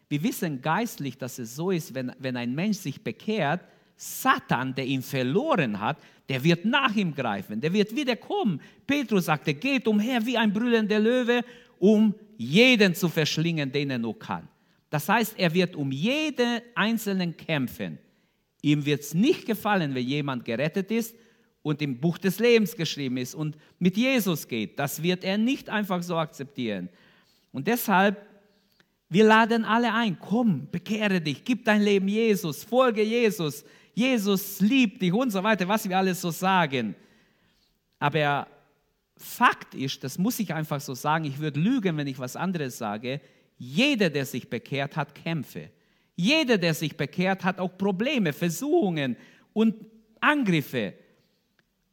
wir 0.09 0.23
wissen 0.23 0.61
geistlich, 0.61 1.17
dass 1.17 1.39
es 1.39 1.55
so 1.55 1.71
ist, 1.71 1.95
wenn, 1.95 2.13
wenn 2.19 2.37
ein 2.37 2.55
Mensch 2.55 2.79
sich 2.79 3.03
bekehrt, 3.03 3.65
Satan, 3.97 4.75
der 4.75 4.85
ihn 4.85 5.03
verloren 5.03 5.79
hat, 5.79 5.99
der 6.29 6.43
wird 6.43 6.65
nach 6.65 6.95
ihm 6.97 7.15
greifen, 7.15 7.61
der 7.61 7.73
wird 7.73 7.95
wieder 7.95 8.17
kommen. 8.17 8.61
Petrus 8.87 9.27
sagte, 9.27 9.55
geht 9.55 9.87
umher 9.87 10.27
wie 10.27 10.37
ein 10.37 10.53
brüllender 10.53 10.99
Löwe, 10.99 11.43
um 11.79 12.15
jeden 12.37 12.95
zu 12.95 13.09
verschlingen, 13.09 13.71
den 13.71 13.91
er 13.91 13.99
nur 13.99 14.19
kann. 14.19 14.49
Das 14.91 15.09
heißt, 15.09 15.39
er 15.39 15.55
wird 15.55 15.77
um 15.77 15.93
jeden 15.93 16.61
Einzelnen 16.75 17.37
kämpfen. 17.37 17.99
Ihm 18.65 18.85
wird 18.85 19.03
es 19.03 19.15
nicht 19.15 19.47
gefallen, 19.47 19.95
wenn 19.95 20.07
jemand 20.07 20.45
gerettet 20.45 20.91
ist 20.91 21.15
und 21.63 21.83
im 21.83 22.01
Buch 22.01 22.19
des 22.19 22.39
Lebens 22.39 22.77
geschrieben 22.77 23.19
ist 23.19 23.35
und 23.35 23.57
mit 23.79 23.97
Jesus 23.97 24.49
geht. 24.49 24.79
Das 24.79 25.03
wird 25.03 25.23
er 25.25 25.39
nicht 25.39 25.69
einfach 25.69 26.03
so 26.03 26.17
akzeptieren. 26.17 26.89
Und 27.53 27.67
deshalb 27.67 28.27
wir 29.15 29.25
laden 29.25 29.65
alle 29.65 29.93
ein, 29.93 30.19
komm, 30.19 30.69
bekehre 30.73 31.21
dich, 31.21 31.45
gib 31.45 31.65
dein 31.65 31.83
Leben 31.83 32.09
Jesus, 32.09 32.65
folge 32.65 33.03
Jesus, 33.03 33.65
Jesus 33.95 34.61
liebt 34.61 35.01
dich 35.01 35.13
und 35.13 35.31
so 35.31 35.41
weiter, 35.43 35.69
was 35.69 35.89
wir 35.89 35.97
alles 35.97 36.21
so 36.21 36.33
sagen. 36.33 36.97
Aber 38.01 38.49
Fakt 39.17 39.75
ist, 39.75 40.03
das 40.03 40.19
muss 40.19 40.41
ich 40.41 40.53
einfach 40.53 40.81
so 40.81 40.95
sagen, 40.95 41.27
ich 41.27 41.39
würde 41.39 41.61
lügen, 41.61 41.97
wenn 41.97 42.09
ich 42.09 42.19
was 42.19 42.35
anderes 42.35 42.77
sage, 42.77 43.21
jeder, 43.57 44.11
der 44.11 44.27
sich 44.27 44.51
bekehrt, 44.51 44.97
hat 44.97 45.15
Kämpfe. 45.15 45.71
Jeder, 46.17 46.59
der 46.59 46.75
sich 46.75 46.97
bekehrt, 46.97 47.45
hat 47.45 47.59
auch 47.59 47.77
Probleme, 47.77 48.33
Versuchungen 48.33 49.17
und 49.53 49.75
Angriffe. 50.21 50.95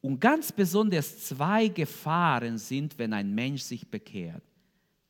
Und 0.01 0.19
ganz 0.19 0.51
besonders 0.51 1.25
zwei 1.25 1.67
Gefahren 1.67 2.57
sind, 2.57 2.97
wenn 2.97 3.13
ein 3.13 3.33
Mensch 3.33 3.61
sich 3.61 3.89
bekehrt. 3.89 4.43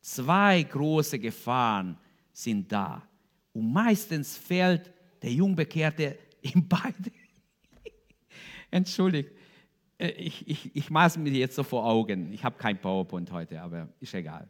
Zwei 0.01 0.63
große 0.63 1.19
Gefahren 1.19 1.97
sind 2.33 2.71
da. 2.71 3.07
Und 3.53 3.71
meistens 3.71 4.37
fällt 4.37 4.91
der 5.21 5.31
Jungbekehrte 5.31 6.17
in 6.41 6.67
beide. 6.67 7.11
Entschuldigt, 8.69 9.31
äh, 9.97 10.09
ich, 10.11 10.47
ich, 10.47 10.75
ich 10.75 10.89
maß 10.89 11.17
mir 11.17 11.31
jetzt 11.31 11.55
so 11.55 11.63
vor 11.63 11.85
Augen. 11.85 12.31
Ich 12.33 12.43
habe 12.43 12.57
kein 12.57 12.79
PowerPoint 12.79 13.31
heute, 13.31 13.61
aber 13.61 13.89
ist 13.99 14.13
egal. 14.13 14.49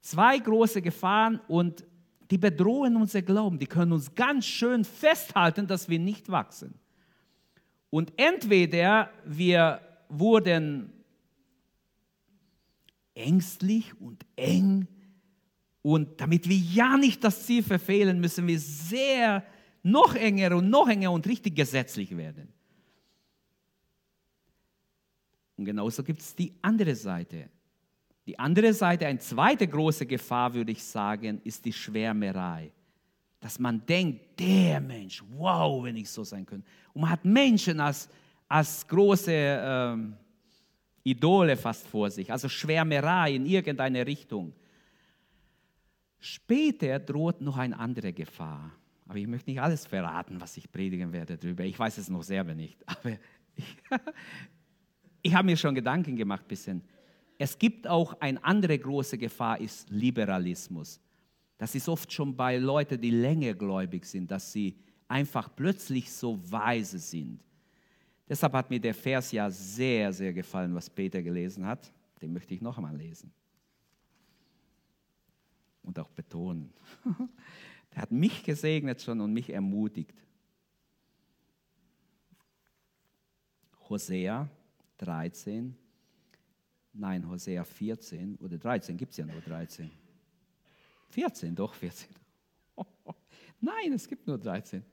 Zwei 0.00 0.38
große 0.38 0.80
Gefahren 0.80 1.40
und 1.48 1.84
die 2.30 2.38
bedrohen 2.38 2.96
unser 2.96 3.22
Glauben. 3.22 3.58
Die 3.58 3.66
können 3.66 3.92
uns 3.92 4.14
ganz 4.14 4.46
schön 4.46 4.84
festhalten, 4.84 5.66
dass 5.66 5.88
wir 5.88 5.98
nicht 5.98 6.30
wachsen. 6.30 6.74
Und 7.90 8.12
entweder 8.16 9.10
wir 9.24 9.80
wurden 10.08 10.92
ängstlich 13.14 13.98
und 14.00 14.24
eng. 14.36 14.86
Und 15.82 16.20
damit 16.20 16.48
wir 16.48 16.56
ja 16.56 16.96
nicht 16.96 17.24
das 17.24 17.46
Ziel 17.46 17.62
verfehlen, 17.62 18.20
müssen 18.20 18.46
wir 18.46 18.58
sehr 18.58 19.44
noch 19.82 20.14
enger 20.14 20.56
und 20.56 20.68
noch 20.68 20.88
enger 20.88 21.12
und 21.12 21.26
richtig 21.26 21.56
gesetzlich 21.56 22.16
werden. 22.16 22.52
Und 25.56 25.64
genauso 25.64 26.04
gibt 26.04 26.20
es 26.20 26.34
die 26.34 26.54
andere 26.62 26.94
Seite. 26.94 27.50
Die 28.28 28.38
andere 28.38 28.74
Seite, 28.74 29.06
eine 29.06 29.20
zweite 29.20 29.66
große 29.66 30.04
Gefahr, 30.04 30.52
würde 30.52 30.70
ich 30.70 30.84
sagen, 30.84 31.40
ist 31.44 31.64
die 31.64 31.72
Schwärmerei. 31.72 32.70
Dass 33.40 33.58
man 33.58 33.86
denkt, 33.86 34.38
der 34.38 34.82
Mensch, 34.82 35.24
wow, 35.30 35.82
wenn 35.82 35.96
ich 35.96 36.10
so 36.10 36.24
sein 36.24 36.44
könnte. 36.44 36.68
Und 36.92 37.00
man 37.00 37.10
hat 37.10 37.24
Menschen 37.24 37.80
als, 37.80 38.06
als 38.46 38.86
große 38.86 39.32
ähm, 39.32 40.14
Idole 41.04 41.56
fast 41.56 41.88
vor 41.88 42.10
sich, 42.10 42.30
also 42.30 42.50
Schwärmerei 42.50 43.34
in 43.34 43.46
irgendeine 43.46 44.06
Richtung. 44.06 44.52
Später 46.18 46.98
droht 46.98 47.40
noch 47.40 47.56
eine 47.56 47.78
andere 47.78 48.12
Gefahr. 48.12 48.72
Aber 49.06 49.16
ich 49.16 49.26
möchte 49.26 49.48
nicht 49.48 49.62
alles 49.62 49.86
verraten, 49.86 50.38
was 50.38 50.54
ich 50.58 50.70
predigen 50.70 51.14
werde 51.14 51.38
darüber. 51.38 51.64
Ich 51.64 51.78
weiß 51.78 51.96
es 51.96 52.10
noch 52.10 52.22
selber 52.22 52.54
nicht. 52.54 52.78
Aber 52.86 53.16
ich, 53.56 53.76
ich 55.22 55.34
habe 55.34 55.46
mir 55.46 55.56
schon 55.56 55.74
Gedanken 55.74 56.14
gemacht 56.14 56.42
ein 56.44 56.48
bisschen. 56.48 56.82
Es 57.38 57.56
gibt 57.58 57.86
auch 57.86 58.20
eine 58.20 58.42
andere 58.42 58.76
große 58.76 59.16
Gefahr, 59.16 59.60
ist 59.60 59.88
Liberalismus. 59.90 61.00
Das 61.56 61.74
ist 61.74 61.88
oft 61.88 62.12
schon 62.12 62.36
bei 62.36 62.56
Leuten, 62.56 63.00
die 63.00 63.10
länger 63.10 63.54
gläubig 63.54 64.04
sind, 64.04 64.30
dass 64.30 64.52
sie 64.52 64.76
einfach 65.06 65.54
plötzlich 65.54 66.12
so 66.12 66.38
weise 66.50 66.98
sind. 66.98 67.40
Deshalb 68.28 68.52
hat 68.52 68.68
mir 68.68 68.80
der 68.80 68.94
Vers 68.94 69.32
ja 69.32 69.50
sehr, 69.50 70.12
sehr 70.12 70.32
gefallen, 70.32 70.74
was 70.74 70.90
Peter 70.90 71.22
gelesen 71.22 71.64
hat. 71.64 71.92
Den 72.20 72.32
möchte 72.32 72.54
ich 72.54 72.60
noch 72.60 72.76
einmal 72.76 72.96
lesen. 72.96 73.32
Und 75.82 75.98
auch 75.98 76.10
betonen. 76.10 76.72
Der 77.94 78.02
hat 78.02 78.12
mich 78.12 78.44
gesegnet 78.44 79.00
schon 79.00 79.20
und 79.20 79.32
mich 79.32 79.48
ermutigt. 79.48 80.14
Hosea 83.88 84.50
13, 84.98 85.74
nein, 86.98 87.28
Hosea 87.28 87.64
14 87.64 88.36
oder 88.36 88.58
13, 88.58 88.96
gibt 88.96 89.12
es 89.12 89.18
ja 89.18 89.24
nur 89.24 89.40
13. 89.40 89.90
14, 91.10 91.54
doch 91.54 91.74
14. 91.74 92.08
Nein, 93.60 93.92
es 93.92 94.06
gibt 94.06 94.26
nur 94.26 94.38
13. 94.38 94.84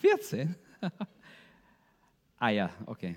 14? 0.00 0.54
Ah 2.38 2.50
ja, 2.50 2.70
okay. 2.84 3.16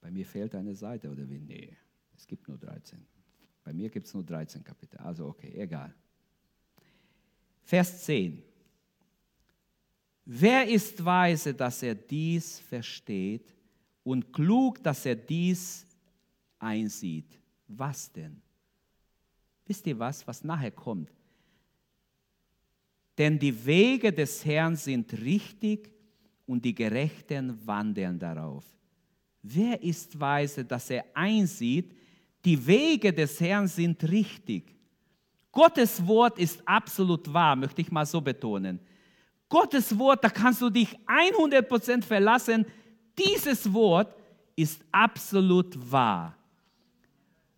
Bei 0.00 0.12
mir 0.12 0.24
fehlt 0.24 0.54
eine 0.54 0.76
Seite 0.76 1.10
oder 1.10 1.28
wie? 1.28 1.40
Nee, 1.40 1.76
es 2.14 2.24
gibt 2.24 2.46
nur 2.46 2.56
13. 2.56 3.04
Bei 3.64 3.72
mir 3.72 3.90
gibt 3.90 4.06
es 4.06 4.14
nur 4.14 4.22
13 4.22 4.62
Kapitel. 4.62 4.98
Also 4.98 5.26
okay, 5.26 5.52
egal. 5.56 5.92
Vers 7.64 8.04
10. 8.04 8.44
Wer 10.24 10.66
ist 10.68 11.04
weise, 11.04 11.52
dass 11.52 11.82
er 11.82 11.94
dies 11.94 12.58
versteht 12.60 13.54
und 14.02 14.32
klug, 14.32 14.82
dass 14.82 15.04
er 15.04 15.16
dies 15.16 15.86
einsieht? 16.58 17.38
Was 17.68 18.10
denn? 18.10 18.40
Wisst 19.66 19.86
ihr 19.86 19.98
was, 19.98 20.26
was 20.26 20.42
nachher 20.42 20.70
kommt? 20.70 21.10
Denn 23.16 23.38
die 23.38 23.64
Wege 23.64 24.12
des 24.12 24.44
Herrn 24.44 24.76
sind 24.76 25.12
richtig 25.12 25.90
und 26.46 26.64
die 26.64 26.74
Gerechten 26.74 27.66
wandeln 27.66 28.18
darauf. 28.18 28.64
Wer 29.42 29.82
ist 29.82 30.18
weise, 30.18 30.64
dass 30.64 30.90
er 30.90 31.04
einsieht, 31.14 31.94
die 32.44 32.66
Wege 32.66 33.12
des 33.12 33.40
Herrn 33.40 33.68
sind 33.68 34.02
richtig. 34.04 34.74
Gottes 35.52 36.04
Wort 36.06 36.38
ist 36.38 36.66
absolut 36.66 37.32
wahr, 37.32 37.54
möchte 37.54 37.80
ich 37.80 37.92
mal 37.92 38.04
so 38.04 38.20
betonen. 38.20 38.80
Gottes 39.48 39.98
Wort, 39.98 40.24
da 40.24 40.30
kannst 40.30 40.62
du 40.62 40.70
dich 40.70 40.96
100% 41.06 42.02
verlassen. 42.02 42.66
Dieses 43.18 43.72
Wort 43.72 44.14
ist 44.56 44.80
absolut 44.90 45.76
wahr. 45.90 46.36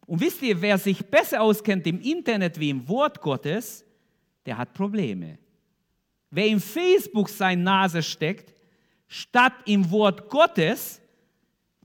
Und 0.06 0.20
wisst 0.20 0.42
ihr, 0.42 0.60
wer 0.60 0.78
sich 0.78 1.04
besser 1.04 1.42
auskennt 1.42 1.86
im 1.86 2.00
Internet 2.00 2.58
wie 2.60 2.70
im 2.70 2.86
Wort 2.88 3.20
Gottes, 3.20 3.84
der 4.44 4.56
hat 4.56 4.72
Probleme. 4.72 5.38
Wer 6.30 6.46
in 6.46 6.60
Facebook 6.60 7.28
seine 7.28 7.62
Nase 7.62 8.02
steckt, 8.02 8.52
statt 9.08 9.54
im 9.64 9.90
Wort 9.90 10.28
Gottes, 10.28 11.00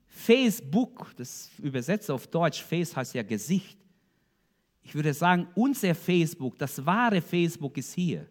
Facebook, 0.08 1.14
das 1.16 1.50
übersetzt 1.58 2.12
auf 2.12 2.28
Deutsch, 2.28 2.62
Face 2.62 2.96
heißt 2.96 3.16
ja 3.16 3.24
Gesicht. 3.24 3.78
Ich 4.84 4.94
würde 4.94 5.14
sagen, 5.14 5.48
unser 5.56 5.96
Facebook, 5.96 6.58
das 6.60 6.86
wahre 6.86 7.22
Facebook 7.22 7.78
ist 7.78 7.94
hier. 7.94 8.28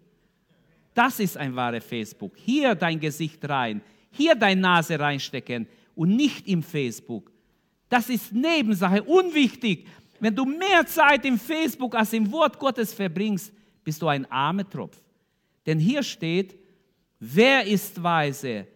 Das 0.94 1.20
ist 1.20 1.36
ein 1.36 1.54
wahres 1.54 1.84
Facebook. 1.84 2.36
Hier 2.36 2.74
dein 2.74 2.98
Gesicht 2.98 3.48
rein. 3.48 3.80
hier 4.12 4.34
deine 4.34 4.60
Nase 4.60 4.98
reinstecken 4.98 5.66
und 5.94 6.16
nicht 6.16 6.48
im 6.48 6.62
Facebook. 6.62 7.30
Das 7.88 8.08
ist 8.08 8.32
Nebensache, 8.32 9.02
unwichtig. 9.02 9.86
Wenn 10.18 10.34
du 10.34 10.44
mehr 10.44 10.84
Zeit 10.86 11.24
im 11.24 11.38
Facebook 11.38 11.94
als 11.94 12.12
im 12.12 12.30
Wort 12.30 12.58
Gottes 12.58 12.92
verbringst, 12.92 13.52
bist 13.82 14.02
du 14.02 14.08
ein 14.08 14.30
armer 14.30 14.68
Tropf. 14.68 15.00
Denn 15.64 15.78
hier 15.78 16.02
steht, 16.02 16.58
wer 17.18 17.66
ist 17.66 18.02
weise 18.02 18.66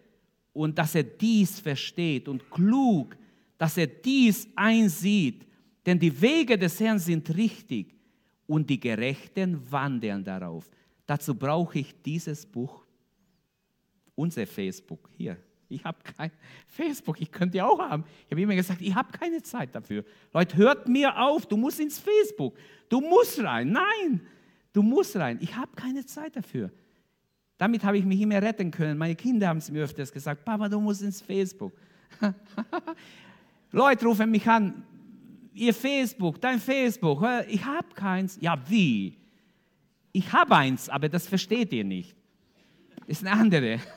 und 0.53 0.79
dass 0.79 0.95
er 0.95 1.03
dies 1.03 1.61
versteht 1.61 2.29
und 2.29 2.49
klug, 2.51 3.17
dass 3.59 3.77
er 3.77 3.87
dies 3.87 4.49
einsieht. 4.55 5.47
Denn 5.85 5.99
die 5.99 6.21
Wege 6.21 6.57
des 6.57 6.81
Herrn 6.81 6.99
sind 6.99 7.35
richtig 7.37 7.95
und 8.47 8.69
die 8.71 8.81
Gerechten 8.81 9.61
wandeln 9.71 10.25
darauf. 10.25 10.71
Dazu 11.07 11.35
brauche 11.35 11.79
ich 11.79 11.95
dieses 12.03 12.47
Buch, 12.47 12.85
unser 14.15 14.47
Facebook 14.47 15.11
hier. 15.17 15.37
Ich 15.69 15.85
habe 15.85 15.99
kein 16.17 16.31
Facebook, 16.67 17.21
ich 17.21 17.31
könnte 17.31 17.59
ja 17.59 17.67
auch 17.67 17.79
haben. 17.79 18.05
Ich 18.27 18.31
habe 18.31 18.41
immer 18.41 18.55
gesagt, 18.55 18.81
ich 18.81 18.95
habe 18.95 19.11
keine 19.17 19.43
Zeit 19.43 19.75
dafür. 19.75 20.05
Leute, 20.33 20.57
hört 20.57 20.89
mir 20.89 21.19
auf, 21.19 21.47
du 21.47 21.57
musst 21.57 21.81
ins 21.81 21.99
Facebook. 21.99 22.57
Du 22.89 23.01
musst 23.01 23.43
rein. 23.43 23.73
Nein, 23.73 24.21
du 24.73 24.83
musst 24.83 25.17
rein. 25.17 25.39
Ich 25.41 25.55
habe 25.57 25.75
keine 25.75 26.05
Zeit 26.07 26.37
dafür. 26.37 26.71
Damit 27.59 27.85
habe 27.85 27.99
ich 27.99 28.05
mich 28.05 28.21
immer 28.21 28.41
retten 28.41 28.71
können. 28.71 28.99
Meine 28.99 29.15
Kinder 29.15 29.49
haben 29.49 29.59
es 29.59 29.71
mir 29.71 29.85
öfters 29.85 30.13
gesagt, 30.13 30.45
Papa, 30.45 30.69
du 30.69 30.81
musst 30.81 31.03
ins 31.03 31.21
Facebook. 31.21 31.73
Leute 33.73 34.07
rufen 34.07 34.31
mich 34.31 34.47
an, 34.49 34.85
ihr 35.53 35.75
Facebook, 35.75 36.41
dein 36.41 36.61
Facebook, 36.61 37.25
ich 37.49 37.65
habe 37.65 37.89
keins. 37.95 38.39
Ja, 38.41 38.59
wie? 38.69 39.17
Ich 40.17 40.33
habe 40.33 40.55
eins, 40.55 40.89
aber 40.89 41.09
das 41.09 41.27
versteht 41.27 41.73
ihr 41.73 41.83
nicht. 41.83 42.15
Das 43.01 43.09
ist 43.09 43.27
eine 43.27 43.33
andere. 43.33 43.81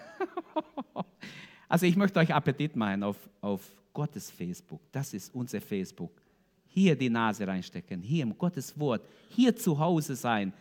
Also 1.70 1.86
ich 1.86 1.98
möchte 1.98 2.18
euch 2.18 2.34
Appetit 2.34 2.78
machen 2.78 3.04
auf, 3.04 3.18
auf 3.42 3.62
Gottes 3.92 4.32
Facebook. 4.32 4.80
Das 4.90 5.14
ist 5.14 5.36
unser 5.36 5.60
Facebook. 5.60 6.22
Hier 6.66 6.96
die 6.96 7.10
Nase 7.10 7.46
reinstecken, 7.46 8.02
hier 8.02 8.24
im 8.24 8.38
Gottes 8.38 8.80
Wort, 8.80 9.02
hier 9.28 9.54
zu 9.54 9.78
Hause 9.78 10.16
sein. 10.16 10.54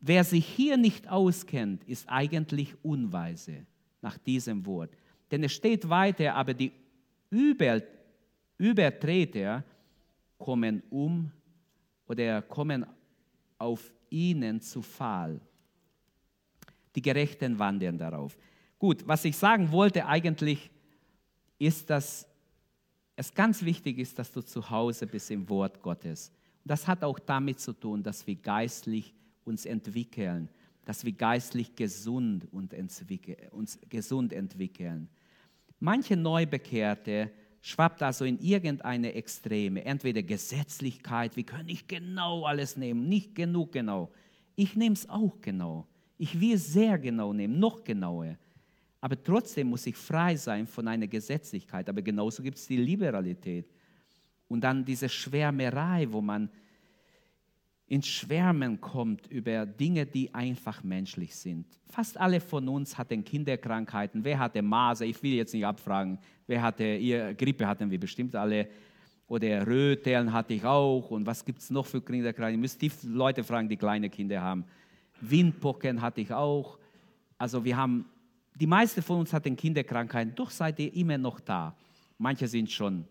Wer 0.00 0.24
sich 0.24 0.44
hier 0.44 0.76
nicht 0.76 1.08
auskennt, 1.08 1.84
ist 1.84 2.08
eigentlich 2.08 2.74
unweise 2.82 3.64
nach 4.00 4.18
diesem 4.18 4.66
Wort. 4.66 4.90
Denn 5.30 5.44
es 5.44 5.52
steht 5.52 5.88
weiter, 5.88 6.34
aber 6.34 6.54
die 6.54 6.72
Über, 7.30 7.80
Übertreter 8.58 9.62
kommen 10.38 10.82
um 10.90 11.30
oder 12.08 12.42
kommen 12.42 12.84
auf 13.62 13.92
ihnen 14.10 14.60
zu 14.60 14.82
Fall. 14.82 15.40
Die 16.94 17.00
Gerechten 17.00 17.58
wandern 17.58 17.96
darauf. 17.96 18.36
Gut, 18.78 19.06
was 19.06 19.24
ich 19.24 19.36
sagen 19.36 19.70
wollte 19.70 20.04
eigentlich, 20.04 20.70
ist, 21.58 21.88
dass 21.88 22.26
es 23.14 23.32
ganz 23.32 23.62
wichtig 23.62 23.98
ist, 23.98 24.18
dass 24.18 24.32
du 24.32 24.42
zu 24.42 24.68
Hause 24.68 25.06
bist 25.06 25.30
im 25.30 25.48
Wort 25.48 25.80
Gottes. 25.80 26.32
Das 26.64 26.88
hat 26.88 27.04
auch 27.04 27.20
damit 27.20 27.60
zu 27.60 27.72
tun, 27.72 28.02
dass 28.02 28.26
wir 28.26 28.34
geistlich 28.34 29.14
uns 29.44 29.64
entwickeln, 29.64 30.48
dass 30.84 31.04
wir 31.04 31.12
geistlich 31.12 31.76
gesund 31.76 32.48
und 32.52 32.74
uns 33.52 33.78
gesund 33.88 34.32
entwickeln. 34.32 35.08
Manche 35.78 36.16
Neubekehrte 36.16 37.30
schwappt 37.62 38.02
also 38.02 38.24
in 38.24 38.38
irgendeine 38.40 39.14
Extreme, 39.14 39.84
entweder 39.84 40.22
Gesetzlichkeit, 40.22 41.36
wir 41.36 41.44
können 41.44 41.66
nicht 41.66 41.88
genau 41.88 42.44
alles 42.44 42.76
nehmen, 42.76 43.08
nicht 43.08 43.34
genug 43.34 43.72
genau. 43.72 44.10
Ich 44.56 44.76
nehme 44.76 44.94
es 44.94 45.08
auch 45.08 45.40
genau. 45.40 45.86
Ich 46.18 46.38
will 46.38 46.58
sehr 46.58 46.98
genau 46.98 47.32
nehmen, 47.32 47.58
noch 47.58 47.82
genauer. 47.82 48.36
Aber 49.00 49.20
trotzdem 49.20 49.68
muss 49.68 49.86
ich 49.86 49.96
frei 49.96 50.36
sein 50.36 50.66
von 50.66 50.86
einer 50.86 51.06
Gesetzlichkeit. 51.06 51.88
Aber 51.88 52.02
genauso 52.02 52.42
gibt 52.42 52.58
es 52.58 52.66
die 52.66 52.76
Liberalität. 52.76 53.66
Und 54.48 54.60
dann 54.60 54.84
diese 54.84 55.08
Schwärmerei, 55.08 56.06
wo 56.10 56.20
man 56.20 56.50
ins 57.92 58.08
Schwärmen 58.08 58.80
kommt 58.80 59.26
über 59.26 59.66
Dinge, 59.66 60.06
die 60.06 60.32
einfach 60.32 60.82
menschlich 60.82 61.36
sind. 61.36 61.66
Fast 61.90 62.18
alle 62.18 62.40
von 62.40 62.66
uns 62.66 62.96
hatten 62.96 63.22
Kinderkrankheiten. 63.22 64.24
Wer 64.24 64.38
hatte 64.38 64.62
Masern? 64.62 65.08
Ich 65.08 65.22
will 65.22 65.34
jetzt 65.34 65.52
nicht 65.52 65.66
abfragen. 65.66 66.18
Wer 66.46 66.62
hatte, 66.62 66.84
ihr 66.84 67.34
Grippe 67.34 67.66
hatten 67.66 67.90
wir 67.90 68.00
bestimmt 68.00 68.34
alle. 68.34 68.66
Oder 69.28 69.66
Röteln 69.66 70.32
hatte 70.32 70.54
ich 70.54 70.64
auch. 70.64 71.10
Und 71.10 71.26
was 71.26 71.44
gibt 71.44 71.58
es 71.58 71.68
noch 71.68 71.84
für 71.84 72.00
Kinderkrankheiten? 72.00 72.54
Ihr 72.54 72.62
müsst 72.62 72.80
die 72.80 72.90
Leute 73.02 73.44
fragen, 73.44 73.68
die 73.68 73.76
kleine 73.76 74.08
Kinder 74.08 74.40
haben. 74.40 74.64
Windpocken 75.20 76.00
hatte 76.00 76.22
ich 76.22 76.32
auch. 76.32 76.78
Also 77.36 77.62
wir 77.62 77.76
haben, 77.76 78.06
die 78.54 78.66
meisten 78.66 79.02
von 79.02 79.18
uns 79.18 79.34
hatten 79.34 79.54
Kinderkrankheiten. 79.54 80.34
Doch 80.34 80.48
seid 80.48 80.78
ihr 80.78 80.94
immer 80.94 81.18
noch 81.18 81.40
da. 81.40 81.76
Manche 82.16 82.48
sind 82.48 82.70
schon 82.70 83.04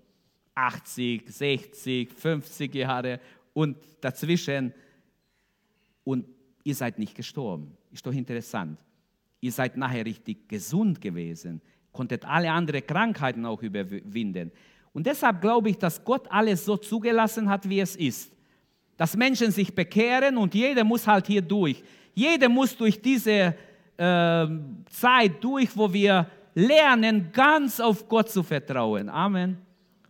80, 0.55 1.29
60, 1.29 2.11
50 2.11 2.73
Jahre 2.73 3.19
und 3.53 3.77
dazwischen 4.01 4.73
und 6.03 6.25
ihr 6.63 6.75
seid 6.75 6.99
nicht 6.99 7.15
gestorben. 7.15 7.77
Ist 7.91 8.05
doch 8.05 8.13
interessant. 8.13 8.79
Ihr 9.39 9.51
seid 9.51 9.77
nachher 9.77 10.05
richtig 10.05 10.47
gesund 10.47 11.01
gewesen, 11.01 11.61
konntet 11.91 12.25
alle 12.25 12.51
anderen 12.51 12.85
Krankheiten 12.85 13.45
auch 13.45 13.61
überwinden. 13.61 14.51
Und 14.93 15.07
deshalb 15.07 15.41
glaube 15.41 15.69
ich, 15.69 15.77
dass 15.77 16.03
Gott 16.03 16.29
alles 16.29 16.65
so 16.65 16.77
zugelassen 16.77 17.49
hat, 17.49 17.67
wie 17.67 17.79
es 17.79 17.95
ist. 17.95 18.31
Dass 18.97 19.17
Menschen 19.17 19.51
sich 19.51 19.73
bekehren 19.73 20.37
und 20.37 20.53
jeder 20.53 20.83
muss 20.83 21.07
halt 21.07 21.27
hier 21.27 21.41
durch. 21.41 21.83
Jeder 22.13 22.49
muss 22.49 22.75
durch 22.75 23.01
diese 23.01 23.55
äh, 23.97 24.47
Zeit 24.89 25.43
durch, 25.43 25.75
wo 25.75 25.91
wir 25.91 26.29
lernen, 26.53 27.31
ganz 27.31 27.79
auf 27.79 28.07
Gott 28.07 28.29
zu 28.29 28.43
vertrauen. 28.43 29.09
Amen. 29.09 29.57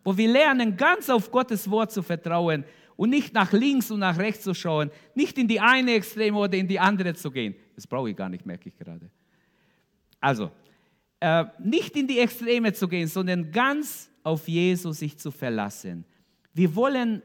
Wo 0.03 0.17
wir 0.17 0.27
lernen, 0.27 0.75
ganz 0.75 1.09
auf 1.09 1.31
Gottes 1.31 1.69
Wort 1.69 1.91
zu 1.91 2.01
vertrauen 2.01 2.65
und 3.01 3.09
nicht 3.09 3.33
nach 3.33 3.51
links 3.51 3.89
und 3.89 4.01
nach 4.01 4.19
rechts 4.19 4.43
zu 4.43 4.53
schauen, 4.53 4.91
nicht 5.15 5.35
in 5.39 5.47
die 5.47 5.59
eine 5.59 5.95
Extreme 5.95 6.37
oder 6.37 6.55
in 6.55 6.67
die 6.67 6.79
andere 6.79 7.15
zu 7.15 7.31
gehen. 7.31 7.55
Das 7.75 7.87
brauche 7.87 8.11
ich 8.11 8.15
gar 8.15 8.29
nicht, 8.29 8.45
merke 8.45 8.69
ich 8.69 8.77
gerade. 8.77 9.09
Also, 10.19 10.51
äh, 11.19 11.45
nicht 11.57 11.95
in 11.95 12.05
die 12.05 12.19
Extreme 12.19 12.71
zu 12.73 12.87
gehen, 12.87 13.07
sondern 13.07 13.51
ganz 13.51 14.07
auf 14.21 14.47
Jesus 14.47 14.99
sich 14.99 15.17
zu 15.17 15.31
verlassen. 15.31 16.05
Wir 16.53 16.75
wollen 16.75 17.23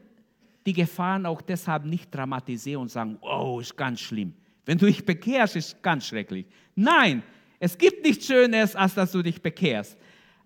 die 0.65 0.73
Gefahren 0.73 1.27
auch 1.27 1.43
deshalb 1.43 1.85
nicht 1.85 2.09
dramatisieren 2.09 2.81
und 2.81 2.89
sagen, 2.89 3.19
oh, 3.21 3.59
ist 3.59 3.77
ganz 3.77 3.99
schlimm. 3.99 4.33
Wenn 4.65 4.79
du 4.79 4.87
dich 4.87 5.05
bekehrst, 5.05 5.57
ist 5.57 5.83
ganz 5.83 6.07
schrecklich. 6.07 6.47
Nein, 6.73 7.21
es 7.59 7.77
gibt 7.77 8.03
nichts 8.03 8.25
Schönes, 8.25 8.75
als 8.75 8.95
dass 8.95 9.11
du 9.11 9.21
dich 9.21 9.39
bekehrst. 9.39 9.95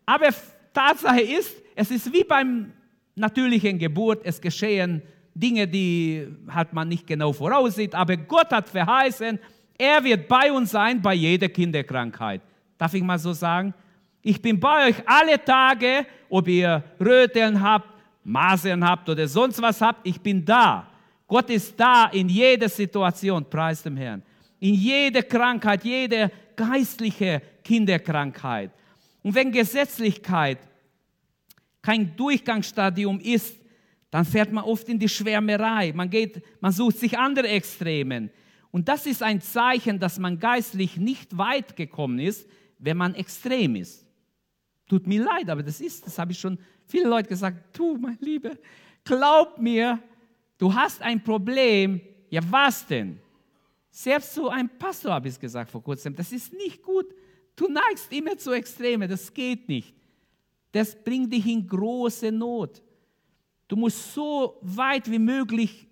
Aber 0.06 0.28
Tatsache 0.74 1.22
ist, 1.22 1.64
es 1.74 1.90
ist 1.90 2.12
wie 2.12 2.26
beim 2.26 2.74
natürlichen 3.16 3.80
Geburt, 3.80 4.26
es 4.26 4.42
geschehen 4.42 5.02
Dinge, 5.34 5.68
die 5.68 6.28
halt 6.50 6.74
man 6.74 6.88
nicht 6.88 7.08
genau 7.08 7.32
voraussieht, 7.34 7.96
aber 7.96 8.18
Gott 8.18 8.52
hat 8.52 8.68
verheißen, 8.70 9.40
er 9.78 10.04
wird 10.04 10.28
bei 10.28 10.52
uns 10.52 10.72
sein 10.72 11.02
bei 11.02 11.14
jeder 11.14 11.50
Kinderkrankheit. 11.50 12.42
Darf 12.78 12.94
ich 12.94 13.02
mal 13.02 13.18
so 13.18 13.34
sagen? 13.34 13.74
Ich 14.22 14.42
bin 14.42 14.60
bei 14.60 14.90
euch 14.90 14.96
alle 15.06 15.44
Tage, 15.44 16.06
ob 16.30 16.48
ihr 16.48 16.84
Röteln 17.00 17.62
habt, 17.62 17.90
Masern 18.24 18.88
habt 18.88 19.10
oder 19.10 19.28
sonst 19.28 19.62
was 19.62 19.82
habt, 19.82 20.06
ich 20.06 20.20
bin 20.20 20.46
da. 20.46 20.88
Gott 21.28 21.50
ist 21.50 21.80
da 21.80 22.08
in 22.08 22.30
jeder 22.30 22.70
Situation, 22.70 23.46
preis 23.50 23.82
dem 23.82 23.98
Herrn. 23.98 24.22
In 24.60 24.76
jeder 24.76 25.24
Krankheit, 25.24 25.84
jede 25.84 26.30
geistliche 26.56 27.42
Kinderkrankheit. 27.64 28.72
Und 29.24 29.34
wenn 29.34 29.52
Gesetzlichkeit 29.52 30.60
kein 31.82 32.16
Durchgangsstadium 32.16 33.20
ist, 33.20 33.56
dann 34.12 34.26
fährt 34.26 34.52
man 34.52 34.66
oft 34.66 34.88
in 34.90 35.00
die 35.00 35.10
Schwärmerei. 35.10 35.94
Man, 35.94 36.10
geht, 36.10 36.44
man 36.60 36.74
sucht 36.74 37.00
sich 37.00 37.18
andere 37.18 37.48
Extremen. 37.48 38.30
Und 38.70 38.88
das 38.88 39.06
ist 39.06 39.24
ein 39.24 39.42
Zeichen, 39.42 40.00
dass 40.00 40.20
man 40.20 40.38
geistlich 40.38 40.98
nicht 40.98 41.38
weit 41.38 41.76
gekommen 41.76 42.20
ist, 42.20 42.48
wenn 42.78 42.98
man 42.98 43.16
extrem 43.16 43.76
ist. 43.76 44.06
Tut 44.88 45.08
mir 45.08 45.24
leid, 45.24 45.50
aber 45.50 45.64
das 45.64 45.80
ist, 45.80 46.06
das 46.06 46.20
habe 46.20 46.34
ich 46.34 46.40
schon 46.40 46.60
viele 46.86 47.08
Leute 47.08 47.30
gesagt. 47.30 47.78
Du, 47.78 47.98
mein 47.98 48.18
Lieber, 48.20 48.52
glaub 49.06 49.58
mir, 49.58 50.00
du 50.58 50.74
hast 50.74 51.02
ein 51.02 51.24
Problem. 51.24 52.02
Ja, 52.30 52.42
was 52.50 52.86
denn? 52.86 53.18
Selbst 53.90 54.34
zu 54.34 54.50
einem 54.50 54.70
Pastor 54.78 55.14
habe 55.14 55.30
ich 55.30 55.36
es 55.36 55.40
gesagt 55.40 55.72
vor 55.72 55.84
kurzem. 55.84 56.16
Das 56.16 56.32
ist 56.34 56.52
nicht 56.54 56.82
gut. 56.82 57.06
Du 57.56 57.68
neigst 57.70 58.12
immer 58.12 58.38
zu 58.38 58.52
Extreme. 58.52 59.08
Das 59.08 59.34
geht 59.34 59.70
nicht. 59.70 59.94
Das 60.74 60.96
bringt 60.96 61.32
dich 61.32 61.46
in 61.46 61.66
große 61.66 62.32
Not. 62.32 62.82
Du 63.72 63.78
musst 63.78 64.14
so 64.14 64.58
weit 64.64 65.10
wie 65.10 65.18
möglich 65.18 65.88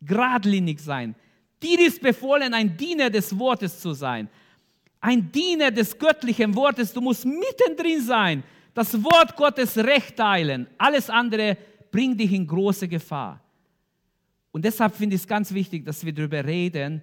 geradlinig 0.00 0.80
sein. 0.80 1.14
Dir 1.62 1.78
ist 1.78 2.02
befohlen, 2.02 2.52
ein 2.52 2.76
Diener 2.76 3.08
des 3.08 3.38
Wortes 3.38 3.78
zu 3.78 3.92
sein. 3.92 4.28
Ein 5.00 5.30
Diener 5.30 5.70
des 5.70 5.96
göttlichen 5.96 6.56
Wortes. 6.56 6.92
Du 6.92 7.00
musst 7.00 7.24
mittendrin 7.24 8.00
sein. 8.00 8.42
Das 8.74 9.00
Wort 9.00 9.36
Gottes 9.36 9.76
recht 9.76 10.16
teilen. 10.16 10.66
Alles 10.76 11.08
andere 11.08 11.56
bringt 11.92 12.18
dich 12.18 12.32
in 12.32 12.48
große 12.48 12.88
Gefahr. 12.88 13.40
Und 14.50 14.64
deshalb 14.64 14.96
finde 14.96 15.14
ich 15.14 15.22
es 15.22 15.28
ganz 15.28 15.54
wichtig, 15.54 15.84
dass 15.84 16.04
wir 16.04 16.12
darüber 16.12 16.44
reden, 16.44 17.00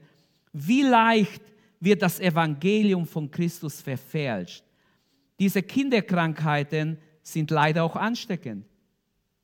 wie 0.51 0.81
leicht 0.81 1.41
wird 1.79 2.01
das 2.01 2.19
Evangelium 2.19 3.07
von 3.07 3.31
Christus 3.31 3.81
verfälscht. 3.81 4.61
Diese 5.39 5.63
Kinderkrankheiten 5.63 6.97
sind 7.23 7.49
leider 7.49 7.85
auch 7.85 7.95
ansteckend. 7.95 8.65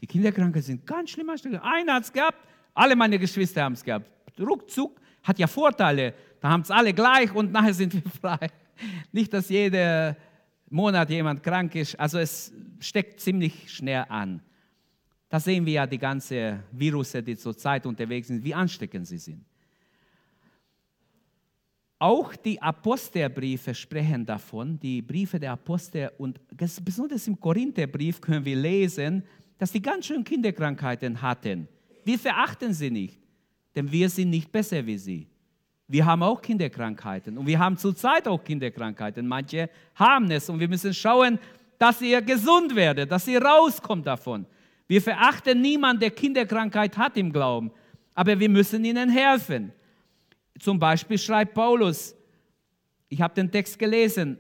Die 0.06 0.12
Kinderkrankheiten 0.12 0.62
sind 0.62 0.86
ganz 0.86 1.10
schlimm 1.10 1.32
ansteckend. 1.32 1.64
Einer 1.64 1.96
hat 1.96 2.04
es 2.04 2.14
gehabt, 2.14 2.38
alle 2.76 2.96
meine 2.96 3.18
Geschwister 3.18 3.64
haben 3.64 3.74
es 3.74 3.84
gehabt. 3.84 4.08
Ruckzuck 4.40 5.02
hat 5.24 5.40
ja 5.40 5.48
Vorteile. 5.48 6.14
Da 6.40 6.50
haben 6.50 6.62
es 6.62 6.70
alle 6.70 6.94
gleich 6.94 7.34
und 7.34 7.52
nachher 7.52 7.74
sind 7.74 7.92
wir 7.92 8.04
frei. 8.22 8.52
Nicht, 9.12 9.34
dass 9.34 9.50
jeden 9.50 10.16
Monat 10.70 11.10
jemand 11.10 11.42
krank 11.42 11.74
ist. 11.74 12.00
Also 12.00 12.20
es 12.20 12.54
steckt 12.80 13.20
ziemlich 13.20 13.74
schnell 13.74 14.06
an. 14.08 14.42
Da 15.28 15.40
sehen 15.40 15.66
wir 15.66 15.74
ja 15.74 15.88
die 15.88 15.98
ganzen 15.98 16.62
Virus, 16.72 17.14
die 17.14 17.36
zurzeit 17.36 17.88
unterwegs 17.88 18.28
sind, 18.28 18.44
wie 18.44 18.54
ansteckend 18.54 19.08
sie 19.08 19.18
sind. 19.18 19.44
Auch 21.98 22.36
die 22.36 22.62
Apostelbriefe 22.62 23.74
sprechen 23.74 24.24
davon, 24.24 24.80
die 24.80 25.02
Briefe 25.02 25.40
der 25.40 25.54
Apostel 25.54 26.12
und 26.20 26.40
besonders 26.84 27.28
im 27.28 27.40
Korintherbrief 27.40 28.22
können 28.22 28.46
wir 28.46 28.56
lesen, 28.56 29.24
dass 29.58 29.72
die 29.72 29.82
ganz 29.82 30.06
schön 30.06 30.24
Kinderkrankheiten 30.24 31.22
hatten. 31.22 31.68
Wir 32.04 32.20
verachten 32.20 32.74
sie 32.74 32.92
nicht, 32.92 33.20
denn 33.76 33.92
wir 33.92 34.10
sind 34.10 34.30
nicht 34.30 34.52
besser 34.52 34.86
wie 34.86 34.98
sie. 34.98 35.28
Wir 35.88 36.06
haben 36.06 36.24
auch 36.24 36.42
Kinderkrankheiten 36.42 37.38
und 37.38 37.46
wir 37.46 37.60
haben 37.60 37.78
zurzeit 37.78 38.28
auch 38.28 38.44
Kinderkrankheiten. 38.44 39.28
Manche 39.28 39.70
haben 39.94 40.30
es 40.32 40.50
und 40.50 40.60
wir 40.60 40.68
müssen 40.68 40.94
schauen, 40.94 41.40
dass 41.78 42.02
ihr 42.02 42.22
gesund 42.22 42.76
werdet, 42.76 43.12
dass 43.12 43.28
ihr 43.28 43.42
rauskommt 43.42 44.08
davon. 44.08 44.46
Wir 44.88 45.02
verachten 45.02 45.62
niemanden, 45.62 46.00
der 46.00 46.12
Kinderkrankheit 46.12 46.98
hat 46.98 47.18
im 47.18 47.32
Glauben, 47.32 47.72
aber 48.14 48.40
wir 48.40 48.50
müssen 48.50 48.84
ihnen 48.84 49.10
helfen. 49.10 49.72
Zum 50.60 50.80
Beispiel 50.80 51.18
schreibt 51.18 51.54
Paulus, 51.54 52.16
ich 53.10 53.22
habe 53.22 53.34
den 53.34 53.52
Text 53.52 53.78
gelesen, 53.78 54.38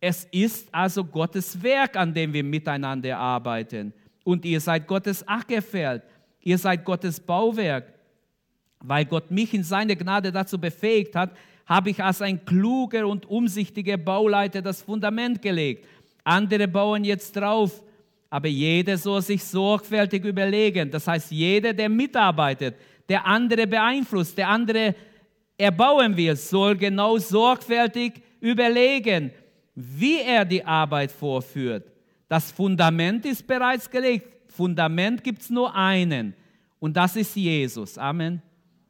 es 0.00 0.24
ist 0.30 0.72
also 0.72 1.04
Gottes 1.04 1.62
Werk, 1.62 1.96
an 1.96 2.12
dem 2.12 2.32
wir 2.32 2.44
miteinander 2.44 3.18
arbeiten. 3.18 3.92
Und 4.26 4.44
ihr 4.44 4.60
seid 4.60 4.88
Gottes 4.88 5.26
Ackerfeld, 5.28 6.02
ihr 6.40 6.58
seid 6.58 6.84
Gottes 6.84 7.20
Bauwerk. 7.20 7.84
Weil 8.80 9.04
Gott 9.04 9.30
mich 9.30 9.54
in 9.54 9.62
seiner 9.62 9.94
Gnade 9.94 10.32
dazu 10.32 10.58
befähigt 10.58 11.14
hat, 11.14 11.30
habe 11.64 11.90
ich 11.90 12.02
als 12.02 12.20
ein 12.20 12.44
kluger 12.44 13.06
und 13.06 13.24
umsichtiger 13.26 13.96
Bauleiter 13.96 14.62
das 14.62 14.82
Fundament 14.82 15.40
gelegt. 15.40 15.86
Andere 16.24 16.66
bauen 16.66 17.04
jetzt 17.04 17.36
drauf, 17.36 17.80
aber 18.28 18.48
jeder 18.48 18.98
soll 18.98 19.22
sich 19.22 19.44
sorgfältig 19.44 20.24
überlegen. 20.24 20.90
Das 20.90 21.06
heißt, 21.06 21.30
jeder, 21.30 21.72
der 21.72 21.88
mitarbeitet, 21.88 22.74
der 23.08 23.24
andere 23.24 23.68
beeinflusst, 23.68 24.36
der 24.36 24.48
andere 24.48 24.96
erbauen 25.56 26.16
will, 26.16 26.34
soll 26.34 26.74
genau 26.76 27.16
sorgfältig 27.18 28.14
überlegen, 28.40 29.30
wie 29.76 30.18
er 30.20 30.44
die 30.44 30.64
Arbeit 30.64 31.12
vorführt. 31.12 31.92
Das 32.28 32.50
Fundament 32.50 33.24
ist 33.24 33.46
bereits 33.46 33.90
gelegt. 33.90 34.50
Fundament 34.50 35.22
gibt 35.22 35.42
es 35.42 35.50
nur 35.50 35.74
einen 35.74 36.34
und 36.78 36.96
das 36.96 37.16
ist 37.16 37.36
Jesus. 37.36 37.98
Amen. 37.98 38.42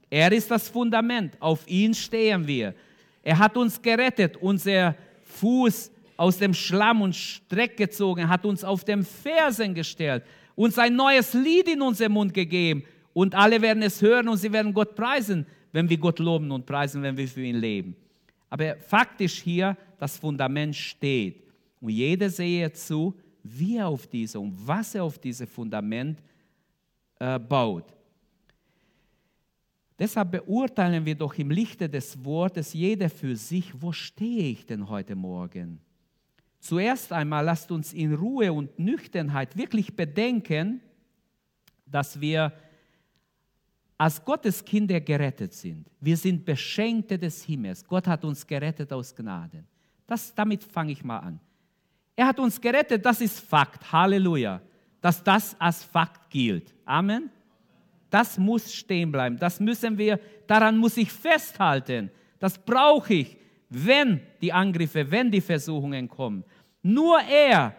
Er 0.09 0.33
ist 0.33 0.51
das 0.51 0.69
Fundament. 0.69 1.37
Auf 1.41 1.67
ihn 1.69 1.93
stehen 1.95 2.47
wir. 2.47 2.75
Er 3.23 3.39
hat 3.39 3.57
uns 3.57 3.81
gerettet, 3.81 4.37
unser 4.37 4.95
Fuß 5.25 5.91
aus 6.17 6.39
dem 6.39 6.55
Schlamm 6.55 7.03
und 7.03 7.15
Streck 7.15 7.77
gezogen, 7.77 8.29
hat 8.29 8.47
uns 8.47 8.65
auf 8.65 8.85
den 8.85 9.05
Fersen 9.05 9.75
gestellt, 9.75 10.23
uns 10.55 10.79
ein 10.79 10.95
neues 10.95 11.35
Lied 11.35 11.69
in 11.69 11.83
unseren 11.83 12.13
Mund 12.13 12.33
gegeben 12.33 12.85
und 13.13 13.35
alle 13.35 13.61
werden 13.61 13.83
es 13.83 14.01
hören 14.01 14.29
und 14.29 14.39
sie 14.39 14.53
werden 14.53 14.73
Gott 14.73 14.95
preisen 14.95 15.47
wenn 15.77 15.91
wir 15.91 15.99
Gott 15.99 16.21
loben 16.21 16.51
und 16.53 16.65
preisen, 16.65 17.03
wenn 17.03 17.19
wir 17.19 17.29
für 17.29 17.43
ihn 17.43 17.57
leben. 17.57 17.95
Aber 18.49 18.77
faktisch 18.77 19.43
hier, 19.43 19.77
das 19.99 20.17
Fundament 20.17 20.75
steht. 20.75 21.43
Und 21.83 21.91
jeder 21.91 22.31
sehe 22.31 22.73
zu, 22.73 23.15
wie 23.51 23.77
er 23.77 23.89
auf 23.89 24.07
diese 24.07 24.41
und 24.41 24.55
was 24.67 24.95
er 24.95 25.05
auf 25.05 25.19
dieses 25.19 25.49
Fundament 25.49 26.23
äh, 27.19 27.39
baut. 27.39 27.95
Deshalb 29.99 30.33
beurteilen 30.33 31.05
wir 31.07 31.15
doch 31.15 31.35
im 31.35 31.51
Lichte 31.51 31.89
des 31.89 32.23
Wortes 32.25 32.73
jeder 32.75 33.09
für 33.09 33.35
sich, 33.35 33.81
wo 33.81 33.93
stehe 33.93 34.51
ich 34.51 34.67
denn 34.67 34.89
heute 34.89 35.17
Morgen? 35.17 35.81
Zuerst 36.59 37.13
einmal 37.13 37.45
lasst 37.45 37.71
uns 37.71 37.93
in 37.93 38.13
Ruhe 38.13 38.53
und 38.53 38.79
Nüchternheit 38.79 39.57
wirklich 39.57 39.95
bedenken, 39.95 40.81
dass 41.87 42.21
wir 42.21 42.53
als 43.97 44.23
Gottes 44.23 44.63
Kinder 44.65 45.01
gerettet 45.01 45.55
sind. 45.55 45.89
Wir 46.01 46.17
sind 46.17 46.45
Beschenkte 46.45 47.19
des 47.19 47.43
Himmels. 47.45 47.85
Gott 47.87 48.07
hat 48.07 48.25
uns 48.25 48.47
gerettet 48.47 48.93
aus 48.93 49.15
Gnaden. 49.15 49.67
Das, 50.07 50.35
damit 50.35 50.63
fange 50.63 50.93
ich 50.93 51.03
mal 51.03 51.19
an. 51.19 51.41
Er 52.17 52.27
hat 52.27 52.41
uns 52.41 52.59
gerettet, 52.59 53.05
das 53.05 53.21
ist 53.21 53.41
Fakt. 53.41 53.93
Halleluja. 53.93 54.61
Dass 55.01 55.23
das 55.23 55.55
als 55.61 55.85
Fakt 55.85 56.31
gilt. 56.31 56.75
Amen. 56.87 57.31
Das 58.11 58.39
muss 58.39 58.73
stehen 58.73 59.13
bleiben. 59.13 59.37
Das 59.37 59.61
müssen 59.61 59.99
wir, 59.99 60.19
daran 60.47 60.79
muss 60.79 60.97
ich 60.97 61.13
festhalten. 61.13 62.11
Das 62.39 62.59
brauche 62.59 63.13
ich, 63.13 63.37
wenn 63.69 64.23
die 64.41 64.53
Angriffe, 64.53 65.11
wenn 65.11 65.31
die 65.31 65.41
Versuchungen 65.41 66.09
kommen. 66.09 66.43
Nur 66.83 67.21
er 67.21 67.75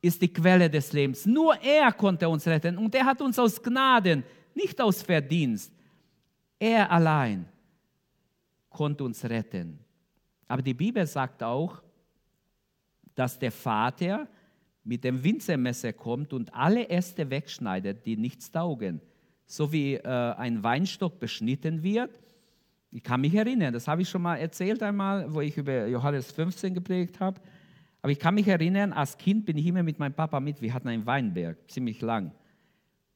ist 0.00 0.22
die 0.22 0.32
Quelle 0.32 0.70
des 0.70 0.92
Lebens. 0.92 1.26
Nur 1.26 1.60
er 1.60 1.92
konnte 1.92 2.28
uns 2.28 2.46
retten. 2.46 2.78
Und 2.78 2.94
er 2.94 3.04
hat 3.04 3.20
uns 3.20 3.38
aus 3.38 3.62
Gnaden 3.62 4.24
nicht 4.54 4.80
aus 4.80 5.02
Verdienst. 5.02 5.72
Er 6.58 6.90
allein 6.90 7.46
konnte 8.70 9.04
uns 9.04 9.24
retten. 9.24 9.78
Aber 10.46 10.62
die 10.62 10.74
Bibel 10.74 11.06
sagt 11.06 11.42
auch, 11.42 11.82
dass 13.18 13.38
der 13.38 13.50
Vater 13.50 14.28
mit 14.84 15.02
dem 15.02 15.24
Winzermesser 15.24 15.92
kommt 15.92 16.32
und 16.32 16.54
alle 16.54 16.88
Äste 16.88 17.28
wegschneidet, 17.30 18.06
die 18.06 18.16
nichts 18.16 18.50
taugen. 18.50 19.00
So 19.44 19.72
wie 19.72 19.94
äh, 19.94 20.02
ein 20.06 20.62
Weinstock 20.62 21.18
beschnitten 21.18 21.82
wird. 21.82 22.20
Ich 22.90 23.02
kann 23.02 23.20
mich 23.20 23.34
erinnern, 23.34 23.72
das 23.72 23.88
habe 23.88 24.02
ich 24.02 24.08
schon 24.08 24.22
mal 24.22 24.36
erzählt 24.36 24.82
einmal, 24.82 25.32
wo 25.34 25.40
ich 25.40 25.56
über 25.56 25.86
Johannes 25.88 26.30
15 26.32 26.74
geprägt 26.74 27.18
habe. 27.20 27.40
Aber 28.00 28.12
ich 28.12 28.18
kann 28.18 28.34
mich 28.34 28.46
erinnern, 28.46 28.92
als 28.92 29.18
Kind 29.18 29.44
bin 29.44 29.58
ich 29.58 29.66
immer 29.66 29.82
mit 29.82 29.98
meinem 29.98 30.14
Papa 30.14 30.38
mit. 30.38 30.62
Wir 30.62 30.72
hatten 30.72 30.88
einen 30.88 31.04
Weinberg, 31.04 31.58
ziemlich 31.70 32.00
lang. 32.00 32.32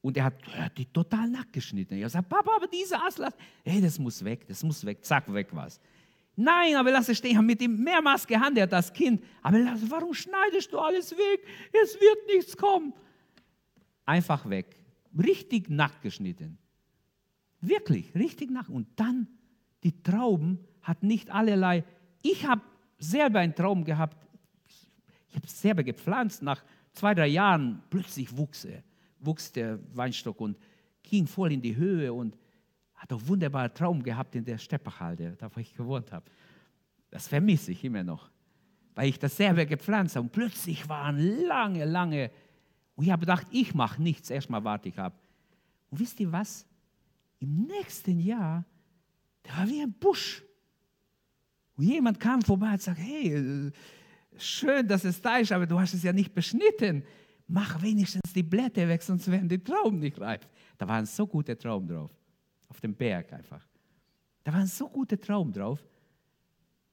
Und 0.01 0.17
er 0.17 0.25
hat, 0.25 0.35
er 0.53 0.65
hat 0.65 0.77
die 0.77 0.87
total 0.87 1.31
nackt 1.31 1.53
geschnitten. 1.53 1.95
Er 1.95 2.11
sagt, 2.11 2.29
Papa, 2.29 2.51
aber 2.57 2.67
diese 2.67 3.01
Aslass, 3.01 3.35
hey, 3.65 3.81
das 3.81 3.99
muss 4.01 4.23
weg, 4.25 4.47
das 4.49 4.65
muss 4.65 4.85
weg, 4.85 5.05
zack, 5.05 5.33
weg 5.33 5.49
was. 5.53 5.81
Nein, 6.35 6.77
aber 6.77 6.91
lass 6.91 7.09
es 7.09 7.19
stehen. 7.19 7.33
Ich 7.33 7.37
habe 7.37 7.47
mit 7.47 7.61
ihm 7.61 7.83
mehrmals 7.83 8.27
gehandelt, 8.27 8.73
das 8.73 8.93
Kind. 8.93 9.23
Aber 9.43 9.59
lass, 9.59 9.91
warum 9.91 10.15
schneidest 10.15 10.73
du 10.73 10.79
alles 10.79 11.13
weg? 11.13 11.47
Es 11.73 11.95
wird 11.95 12.27
nichts 12.35 12.57
kommen. 12.57 12.95
Einfach 14.07 14.49
weg. 14.49 14.77
Richtig 15.17 15.69
nackt 15.69 16.01
geschnitten. 16.03 16.59
Wirklich, 17.61 18.15
richtig 18.15 18.51
nackt. 18.51 18.71
Und 18.71 18.89
dann 18.97 19.29
die 19.85 20.03
Trauben 20.03 20.59
hat 20.81 21.03
nicht 21.03 21.31
allerlei. 21.31 21.85
Ich 22.23 22.47
habe 22.47 22.63
selber 22.99 23.41
einen 23.41 23.55
Traum 23.55 23.85
gehabt. 23.85 24.27
Ich 25.29 25.37
habe 25.37 25.47
selber 25.47 25.83
gepflanzt. 25.83 26.43
Nach 26.43 26.65
zwei, 26.93 27.15
drei 27.15 27.29
Jahren 27.29 27.83
plötzlich 27.91 28.37
wuchs 28.37 28.65
er 28.65 28.83
wuchs 29.25 29.53
der 29.53 29.79
Weinstock 29.95 30.41
und 30.41 30.59
ging 31.03 31.27
voll 31.27 31.53
in 31.53 31.63
die 31.63 31.77
Höhe 31.77 32.13
und 32.13 32.37
hat 33.03 33.13
auch 33.13 33.27
wunderbaren 33.27 33.73
Traum 33.75 34.03
gehabt 34.03 34.35
in 34.35 34.45
der 34.45 34.59
Steppachhalde, 34.59 35.35
da 35.39 35.51
wo 35.55 35.61
ich 35.61 35.75
gewohnt 35.75 36.13
habe. 36.13 36.25
Das 37.11 37.29
vermisse 37.29 37.73
ich 37.73 37.85
immer 37.85 38.03
noch, 38.03 38.31
weil 38.95 39.09
ich 39.09 39.19
das 39.19 39.37
selber 39.37 39.67
gepflanzt 39.67 40.17
habe. 40.17 40.25
Und 40.25 40.33
plötzlich 40.33 40.89
waren 40.89 41.19
lange, 41.47 41.85
lange, 41.85 42.31
und 42.95 43.05
ich 43.05 43.11
habe 43.11 43.21
gedacht, 43.21 43.47
ich 43.51 43.75
mache 43.75 44.01
nichts, 44.01 44.31
erstmal 44.31 44.63
warte 44.65 44.89
ich 44.89 44.99
ab. 44.99 45.19
Und 45.91 45.99
wisst 45.99 46.21
ihr 46.21 46.31
was? 46.31 46.67
Im 47.41 47.67
nächsten 47.67 48.21
Jahr, 48.21 48.65
der 49.45 49.57
war 49.57 49.69
wie 49.69 49.83
ein 49.83 49.93
Busch. 49.93 50.43
Und 51.77 51.85
jemand 51.85 52.21
kam 52.21 52.41
vorbei 52.43 52.73
und 52.73 52.83
sagte, 52.83 53.03
hey, 53.03 53.73
schön, 54.37 54.87
dass 54.87 55.05
es 55.05 55.21
da 55.21 55.39
ist, 55.39 55.51
aber 55.51 55.67
du 55.67 55.81
hast 55.81 55.95
es 55.95 56.03
ja 56.03 56.13
nicht 56.13 56.33
beschnitten 56.33 57.03
mach 57.53 57.81
wenigstens 57.83 58.33
die 58.33 58.43
Blätter 58.43 58.89
weg, 58.89 59.03
sonst 59.03 59.31
werden 59.31 59.49
die 59.49 59.63
Trauben 59.63 59.99
nicht 59.99 60.19
reif. 60.21 60.49
Da 60.79 60.89
waren 60.89 61.07
so 61.07 61.27
gute 61.27 61.57
Trauben 61.57 61.87
drauf, 61.87 62.11
auf 62.73 62.81
dem 62.81 62.95
Berg 62.95 63.33
einfach. 63.33 63.63
Da 64.43 64.53
waren 64.53 64.67
so 64.67 64.89
gute 64.89 65.21
Trauben 65.21 65.53
drauf, 65.53 65.87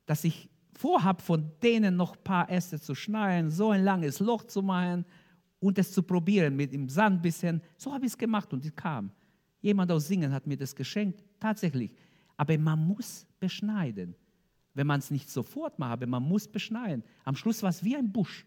dass 0.05 0.23
ich 0.25 0.49
vorhab, 0.73 1.21
von 1.21 1.51
denen 1.63 1.95
noch 1.95 2.15
ein 2.15 2.23
paar 2.23 2.49
Äste 2.49 2.79
zu 2.79 2.93
schneiden, 2.93 3.49
so 3.49 3.71
ein 3.71 3.83
langes 3.83 4.19
Loch 4.19 4.43
zu 4.43 4.61
machen 4.61 5.05
und 5.59 5.77
es 5.79 5.91
zu 5.93 6.03
probieren 6.03 6.55
mit 6.55 6.73
dem 6.73 6.89
Sand 6.89 7.19
ein 7.19 7.21
bisschen. 7.21 7.61
So 7.77 7.93
habe 7.93 8.05
ich 8.05 8.11
es 8.11 8.17
gemacht 8.17 8.51
und 8.53 8.65
es 8.65 8.75
kam. 8.75 9.11
Jemand 9.61 9.89
aus 9.91 10.07
Singen 10.07 10.33
hat 10.33 10.45
mir 10.45 10.57
das 10.57 10.75
geschenkt, 10.75 11.23
tatsächlich. 11.39 11.95
Aber 12.35 12.57
man 12.57 12.79
muss 12.85 13.25
beschneiden. 13.39 14.15
Wenn 14.73 14.87
man 14.87 14.99
es 14.99 15.11
nicht 15.11 15.29
sofort 15.29 15.79
macht, 15.79 15.93
aber 15.93 16.07
man 16.07 16.23
muss 16.23 16.47
beschneiden. 16.47 17.03
Am 17.25 17.35
Schluss 17.35 17.63
war 17.63 17.69
es 17.69 17.83
wie 17.83 17.95
ein 17.95 18.11
Busch 18.11 18.45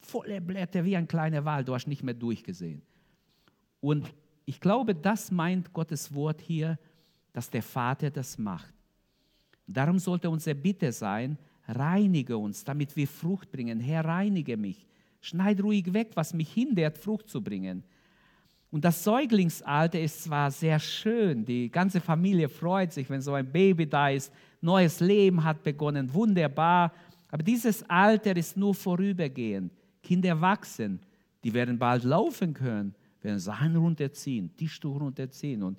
volle 0.00 0.40
Blätter 0.40 0.84
wie 0.84 0.96
ein 0.96 1.08
kleiner 1.08 1.44
Wal, 1.44 1.64
du 1.64 1.74
hast 1.74 1.86
nicht 1.86 2.02
mehr 2.02 2.14
durchgesehen. 2.14 2.82
Und 3.80 4.12
ich 4.50 4.60
glaube, 4.60 4.96
das 4.96 5.30
meint 5.30 5.72
Gottes 5.72 6.12
Wort 6.12 6.40
hier, 6.40 6.76
dass 7.32 7.50
der 7.50 7.62
Vater 7.62 8.10
das 8.10 8.36
macht. 8.36 8.74
Darum 9.68 10.00
sollte 10.00 10.28
unsere 10.28 10.56
Bitte 10.56 10.90
sein, 10.90 11.38
reinige 11.68 12.36
uns, 12.36 12.64
damit 12.64 12.96
wir 12.96 13.06
Frucht 13.06 13.52
bringen. 13.52 13.78
Herr, 13.78 14.04
reinige 14.04 14.56
mich. 14.56 14.88
Schneid 15.20 15.62
ruhig 15.62 15.92
weg, 15.92 16.10
was 16.14 16.34
mich 16.34 16.52
hindert, 16.52 16.98
Frucht 16.98 17.28
zu 17.28 17.40
bringen. 17.40 17.84
Und 18.72 18.84
das 18.84 19.04
Säuglingsalter 19.04 20.00
ist 20.00 20.24
zwar 20.24 20.50
sehr 20.50 20.80
schön, 20.80 21.44
die 21.44 21.70
ganze 21.70 22.00
Familie 22.00 22.48
freut 22.48 22.92
sich, 22.92 23.08
wenn 23.08 23.20
so 23.20 23.34
ein 23.34 23.52
Baby 23.52 23.86
da 23.86 24.08
ist, 24.08 24.32
neues 24.60 24.98
Leben 24.98 25.44
hat 25.44 25.62
begonnen, 25.62 26.12
wunderbar, 26.12 26.92
aber 27.30 27.44
dieses 27.44 27.88
Alter 27.88 28.36
ist 28.36 28.56
nur 28.56 28.74
vorübergehend. 28.74 29.72
Kinder 30.02 30.40
wachsen, 30.40 30.98
die 31.44 31.54
werden 31.54 31.78
bald 31.78 32.02
laufen 32.02 32.52
können, 32.52 32.96
werden 33.24 33.38
Sachen 33.38 33.76
runterziehen, 33.76 34.54
Tischtuch 34.56 35.00
runterziehen 35.00 35.62
und 35.62 35.78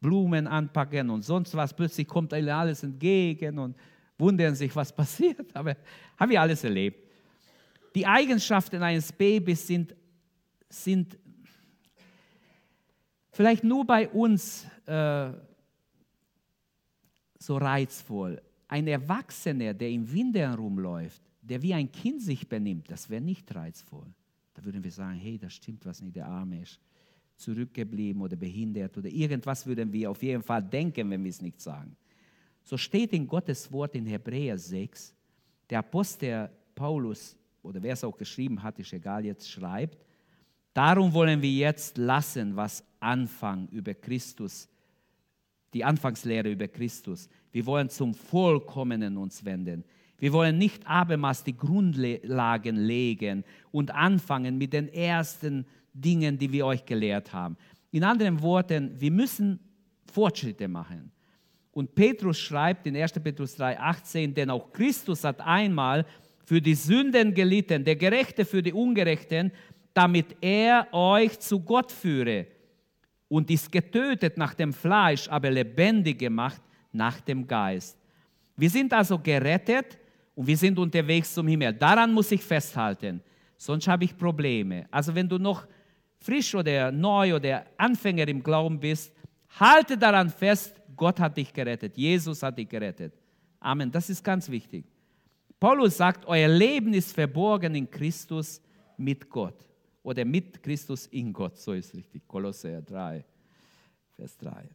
Blumen 0.00 0.46
anpacken 0.46 1.10
und 1.10 1.22
sonst 1.22 1.54
was. 1.54 1.74
Plötzlich 1.74 2.06
kommt 2.06 2.32
ihnen 2.32 2.48
alles 2.48 2.82
entgegen 2.82 3.58
und 3.58 3.76
wundern 4.18 4.54
sich, 4.54 4.74
was 4.74 4.92
passiert. 4.96 5.54
Aber 5.54 5.76
haben 6.16 6.30
wir 6.30 6.40
alles 6.40 6.64
erlebt. 6.64 7.06
Die 7.94 8.06
Eigenschaften 8.06 8.82
eines 8.82 9.10
Babys 9.10 9.66
sind, 9.66 9.94
sind 10.68 11.18
vielleicht 13.32 13.64
nur 13.64 13.86
bei 13.86 14.08
uns 14.08 14.66
äh, 14.84 15.30
so 17.38 17.56
reizvoll. 17.56 18.42
Ein 18.68 18.86
Erwachsener, 18.88 19.72
der 19.72 19.90
im 19.90 20.10
Winter 20.12 20.54
rumläuft, 20.54 21.22
der 21.40 21.62
wie 21.62 21.72
ein 21.72 21.90
Kind 21.90 22.20
sich 22.20 22.46
benimmt, 22.48 22.90
das 22.90 23.08
wäre 23.08 23.22
nicht 23.22 23.54
reizvoll. 23.54 24.12
Da 24.56 24.64
würden 24.64 24.82
wir 24.82 24.90
sagen, 24.90 25.18
hey, 25.18 25.36
da 25.36 25.50
stimmt 25.50 25.84
was 25.84 26.00
nicht, 26.00 26.16
der 26.16 26.26
Arme 26.26 26.62
ist 26.62 26.80
zurückgeblieben 27.36 28.22
oder 28.22 28.36
behindert 28.36 28.96
oder 28.96 29.08
irgendwas 29.08 29.66
würden 29.66 29.92
wir 29.92 30.10
auf 30.10 30.22
jeden 30.22 30.42
Fall 30.42 30.62
denken, 30.62 31.10
wenn 31.10 31.22
wir 31.22 31.28
es 31.28 31.42
nicht 31.42 31.60
sagen. 31.60 31.94
So 32.62 32.78
steht 32.78 33.12
in 33.12 33.26
Gottes 33.26 33.70
Wort 33.70 33.94
in 33.94 34.06
Hebräer 34.06 34.56
6, 34.56 35.14
der 35.68 35.80
Apostel 35.80 36.48
Paulus 36.74 37.36
oder 37.62 37.82
wer 37.82 37.92
es 37.92 38.04
auch 38.04 38.16
geschrieben 38.16 38.62
hat, 38.62 38.78
ist 38.78 38.92
egal, 38.94 39.26
jetzt 39.26 39.50
schreibt, 39.50 39.98
darum 40.72 41.12
wollen 41.12 41.42
wir 41.42 41.50
jetzt 41.50 41.98
lassen, 41.98 42.56
was 42.56 42.82
Anfang 42.98 43.68
über 43.68 43.92
Christus, 43.92 44.68
die 45.74 45.84
Anfangslehre 45.84 46.50
über 46.50 46.68
Christus. 46.68 47.28
Wir 47.52 47.66
wollen 47.66 47.90
zum 47.90 48.14
Vollkommenen 48.14 49.18
uns 49.18 49.44
wenden. 49.44 49.84
Wir 50.18 50.32
wollen 50.32 50.56
nicht 50.56 50.86
abermals 50.86 51.44
die 51.44 51.56
Grundlagen 51.56 52.76
legen 52.76 53.44
und 53.70 53.90
anfangen 53.90 54.56
mit 54.56 54.72
den 54.72 54.88
ersten 54.88 55.66
Dingen, 55.92 56.38
die 56.38 56.50
wir 56.52 56.66
euch 56.66 56.84
gelehrt 56.84 57.32
haben. 57.32 57.56
In 57.90 58.04
anderen 58.04 58.40
Worten, 58.40 58.98
wir 58.98 59.10
müssen 59.10 59.60
Fortschritte 60.10 60.68
machen. 60.68 61.10
Und 61.72 61.94
Petrus 61.94 62.38
schreibt 62.38 62.86
in 62.86 62.96
1. 62.96 63.12
Petrus 63.12 63.56
3, 63.56 63.78
18, 63.78 64.34
denn 64.34 64.50
auch 64.50 64.72
Christus 64.72 65.24
hat 65.24 65.40
einmal 65.40 66.06
für 66.44 66.60
die 66.60 66.74
Sünden 66.74 67.34
gelitten, 67.34 67.84
der 67.84 67.96
Gerechte 67.96 68.44
für 68.44 68.62
die 68.62 68.72
Ungerechten, 68.72 69.52
damit 69.92 70.36
er 70.40 70.88
euch 70.92 71.38
zu 71.40 71.60
Gott 71.60 71.92
führe 71.92 72.46
und 73.28 73.50
ist 73.50 73.70
getötet 73.70 74.38
nach 74.38 74.54
dem 74.54 74.72
Fleisch, 74.72 75.28
aber 75.28 75.50
lebendig 75.50 76.18
gemacht 76.18 76.62
nach 76.92 77.20
dem 77.20 77.46
Geist. 77.46 77.98
Wir 78.56 78.70
sind 78.70 78.92
also 78.92 79.18
gerettet 79.18 79.98
und 80.36 80.46
wir 80.46 80.56
sind 80.56 80.78
unterwegs 80.78 81.32
zum 81.34 81.48
Himmel. 81.48 81.72
Daran 81.72 82.12
muss 82.12 82.30
ich 82.30 82.44
festhalten, 82.44 83.20
sonst 83.56 83.88
habe 83.88 84.04
ich 84.04 84.16
Probleme. 84.16 84.86
Also 84.90 85.12
wenn 85.14 85.28
du 85.28 85.38
noch 85.38 85.66
frisch 86.18 86.54
oder 86.54 86.92
neu 86.92 87.34
oder 87.34 87.64
Anfänger 87.76 88.28
im 88.28 88.42
Glauben 88.42 88.78
bist, 88.78 89.12
halte 89.58 89.96
daran 89.96 90.28
fest, 90.30 90.80
Gott 90.94 91.18
hat 91.18 91.36
dich 91.36 91.52
gerettet, 91.52 91.96
Jesus 91.96 92.42
hat 92.42 92.58
dich 92.58 92.68
gerettet. 92.68 93.14
Amen, 93.58 93.90
das 93.90 94.10
ist 94.10 94.22
ganz 94.22 94.48
wichtig. 94.48 94.84
Paulus 95.58 95.96
sagt, 95.96 96.26
euer 96.26 96.48
Leben 96.48 96.92
ist 96.92 97.14
verborgen 97.14 97.74
in 97.74 97.90
Christus 97.90 98.60
mit 98.98 99.28
Gott 99.30 99.66
oder 100.02 100.24
mit 100.24 100.62
Christus 100.62 101.06
in 101.06 101.32
Gott, 101.32 101.56
so 101.56 101.72
ist 101.72 101.94
richtig. 101.94 102.28
Kolosser 102.28 102.82
3, 102.82 103.24
Vers 104.16 104.36
3. 104.36 104.68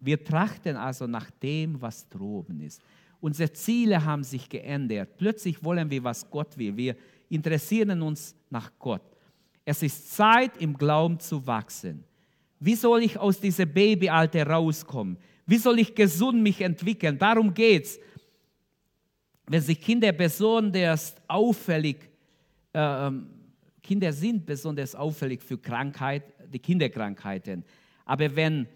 Wir 0.00 0.22
trachten 0.22 0.76
also 0.76 1.06
nach 1.06 1.30
dem, 1.30 1.80
was 1.80 2.08
droben 2.08 2.60
ist. 2.60 2.82
Unsere 3.20 3.52
Ziele 3.52 4.04
haben 4.04 4.22
sich 4.22 4.48
geändert. 4.48 5.16
Plötzlich 5.16 5.62
wollen 5.64 5.90
wir, 5.90 6.04
was 6.04 6.28
Gott 6.30 6.56
will. 6.56 6.76
Wir 6.76 6.96
interessieren 7.28 8.02
uns 8.02 8.34
nach 8.50 8.70
Gott. 8.78 9.02
Es 9.64 9.82
ist 9.82 10.14
Zeit, 10.14 10.56
im 10.58 10.76
Glauben 10.76 11.18
zu 11.18 11.44
wachsen. 11.46 12.04
Wie 12.60 12.74
soll 12.74 13.02
ich 13.02 13.18
aus 13.18 13.40
diesem 13.40 13.72
Babyalter 13.72 14.46
rauskommen? 14.46 15.18
Wie 15.46 15.58
soll 15.58 15.78
ich 15.78 15.94
gesund 15.94 16.42
mich 16.42 16.60
entwickeln? 16.60 17.18
Darum 17.18 17.52
geht 17.52 17.84
es. 17.84 18.00
Wenn 19.46 19.60
sich 19.60 19.80
Kinder 19.80 20.12
besonders 20.12 21.14
auffällig, 21.28 22.08
äh, 22.72 23.10
Kinder 23.82 24.12
sind 24.12 24.44
besonders 24.44 24.94
auffällig 24.94 25.42
für 25.42 25.58
Krankheit, 25.58 26.24
die 26.52 26.58
Kinderkrankheiten. 26.58 27.64
Aber 28.04 28.34
wenn, 28.34 28.66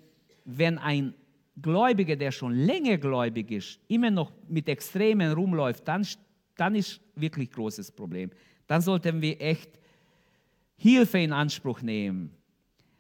wenn 0.44 0.78
ein 0.78 1.14
Gläubiger, 1.60 2.16
der 2.16 2.32
schon 2.32 2.54
länger 2.54 2.98
gläubig 2.98 3.50
ist, 3.50 3.80
immer 3.88 4.10
noch 4.10 4.32
mit 4.48 4.68
Extremen 4.68 5.32
rumläuft, 5.32 5.86
dann, 5.86 6.06
dann 6.56 6.74
ist 6.74 7.00
wirklich 7.14 7.50
großes 7.50 7.92
Problem. 7.92 8.30
Dann 8.66 8.80
sollten 8.80 9.20
wir 9.20 9.40
echt 9.40 9.78
Hilfe 10.76 11.18
in 11.18 11.32
Anspruch 11.32 11.82
nehmen. 11.82 12.30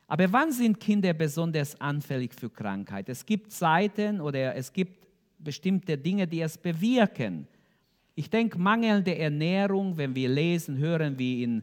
Aber 0.06 0.30
wann 0.32 0.50
sind 0.50 0.80
Kinder 0.80 1.12
besonders 1.12 1.80
anfällig 1.80 2.34
für 2.34 2.50
Krankheit? 2.50 3.08
Es 3.08 3.24
gibt 3.24 3.52
Zeiten 3.52 4.20
oder 4.20 4.56
es 4.56 4.72
gibt 4.72 5.06
bestimmte 5.38 5.96
Dinge, 5.96 6.26
die 6.26 6.40
es 6.40 6.58
bewirken. 6.58 7.46
Ich 8.14 8.28
denke, 8.28 8.58
mangelnde 8.58 9.16
Ernährung, 9.16 9.96
wenn 9.96 10.14
wir 10.14 10.28
lesen, 10.28 10.76
hören, 10.76 11.18
wie 11.18 11.44
in 11.44 11.62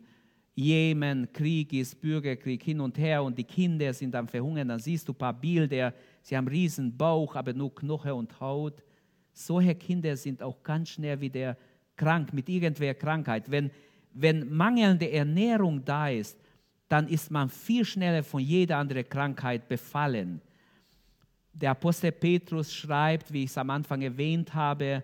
Jemen 0.55 1.31
Krieg 1.31 1.71
ist, 1.73 2.01
Bürgerkrieg 2.01 2.63
hin 2.63 2.79
und 2.79 2.97
her 2.97 3.21
und 3.21 3.37
die 3.37 3.43
Kinder 3.43 3.93
sind 3.93 4.15
am 4.15 4.27
Verhungern, 4.27 4.69
dann 4.69 4.79
siehst 4.79 5.07
du 5.07 5.11
ein 5.11 5.17
paar 5.17 5.39
Bilder, 5.39 5.93
sie 6.27 6.35
haben 6.35 6.47
riesen 6.47 6.95
Bauch, 6.95 7.35
aber 7.35 7.53
nur 7.53 7.73
Knochen 7.73 8.11
und 8.11 8.39
Haut. 8.41 8.83
Solche 9.31 9.75
Kinder 9.75 10.17
sind 10.17 10.43
auch 10.43 10.61
ganz 10.61 10.89
schnell 10.89 11.21
wieder 11.21 11.55
krank 11.95 12.33
mit 12.33 12.49
irgendwer 12.49 12.93
Krankheit. 12.95 13.49
Wenn, 13.49 13.71
wenn 14.13 14.53
mangelnde 14.53 15.09
Ernährung 15.09 15.85
da 15.85 16.09
ist, 16.09 16.37
dann 16.89 17.07
ist 17.07 17.31
man 17.31 17.49
viel 17.49 17.85
schneller 17.85 18.23
von 18.23 18.41
jeder 18.41 18.77
anderen 18.77 19.07
Krankheit 19.07 19.69
befallen. 19.69 20.41
Der 21.53 21.71
Apostel 21.71 22.11
Petrus 22.11 22.73
schreibt, 22.73 23.31
wie 23.31 23.45
ich 23.45 23.49
es 23.49 23.57
am 23.57 23.69
Anfang 23.69 24.01
erwähnt 24.01 24.53
habe, 24.53 25.03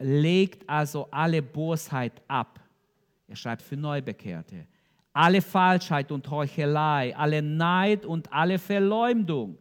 legt 0.00 0.68
also 0.68 1.06
alle 1.12 1.42
Bosheit 1.42 2.20
ab. 2.26 2.58
Er 3.28 3.36
schreibt 3.36 3.62
für 3.62 3.76
Neubekehrte. 3.76 4.66
Alle 5.12 5.42
Falschheit 5.42 6.10
und 6.10 6.28
Heuchelei, 6.28 7.14
alle 7.16 7.40
Neid 7.40 8.04
und 8.04 8.32
alle 8.32 8.58
Verleumdung. 8.58 9.56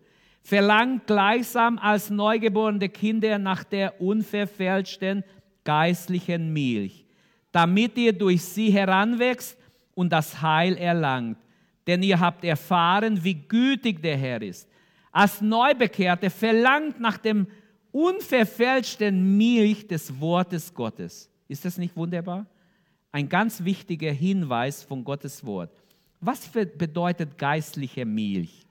Verlangt 0.50 1.06
gleichsam 1.06 1.78
als 1.78 2.10
neugeborene 2.10 2.90
Kinder 2.90 3.38
nach 3.38 3.64
der 3.64 4.02
unverfälschten 4.02 5.24
geistlichen 5.64 6.52
Milch, 6.52 7.06
damit 7.52 7.96
ihr 8.00 8.14
durch 8.14 8.42
sie 8.42 8.72
heranwächst 8.72 9.56
und 9.94 10.12
das 10.12 10.42
Heil 10.42 10.76
erlangt. 10.76 11.38
Denn 11.86 12.02
ihr 12.02 12.20
habt 12.20 12.44
erfahren, 12.44 13.24
wie 13.24 13.36
gütig 13.36 14.02
der 14.02 14.18
Herr 14.18 14.42
ist. 14.42 14.68
Als 15.12 15.40
Neubekehrte 15.40 16.32
verlangt 16.32 17.00
nach 17.00 17.20
dem 17.20 17.46
unverfälschten 17.92 19.38
Milch 19.38 19.86
des 19.88 20.20
Wortes 20.20 20.74
Gottes. 20.74 21.30
Ist 21.48 21.64
das 21.64 21.78
nicht 21.78 21.96
wunderbar? 21.96 22.48
Ein 23.12 23.30
ganz 23.30 23.64
wichtiger 23.64 24.12
Hinweis 24.12 24.82
von 24.82 25.04
Gottes 25.04 25.46
Wort. 25.46 25.70
Was 26.20 26.48
bedeutet 26.50 27.38
geistliche 27.38 28.04
Milch? 28.04 28.66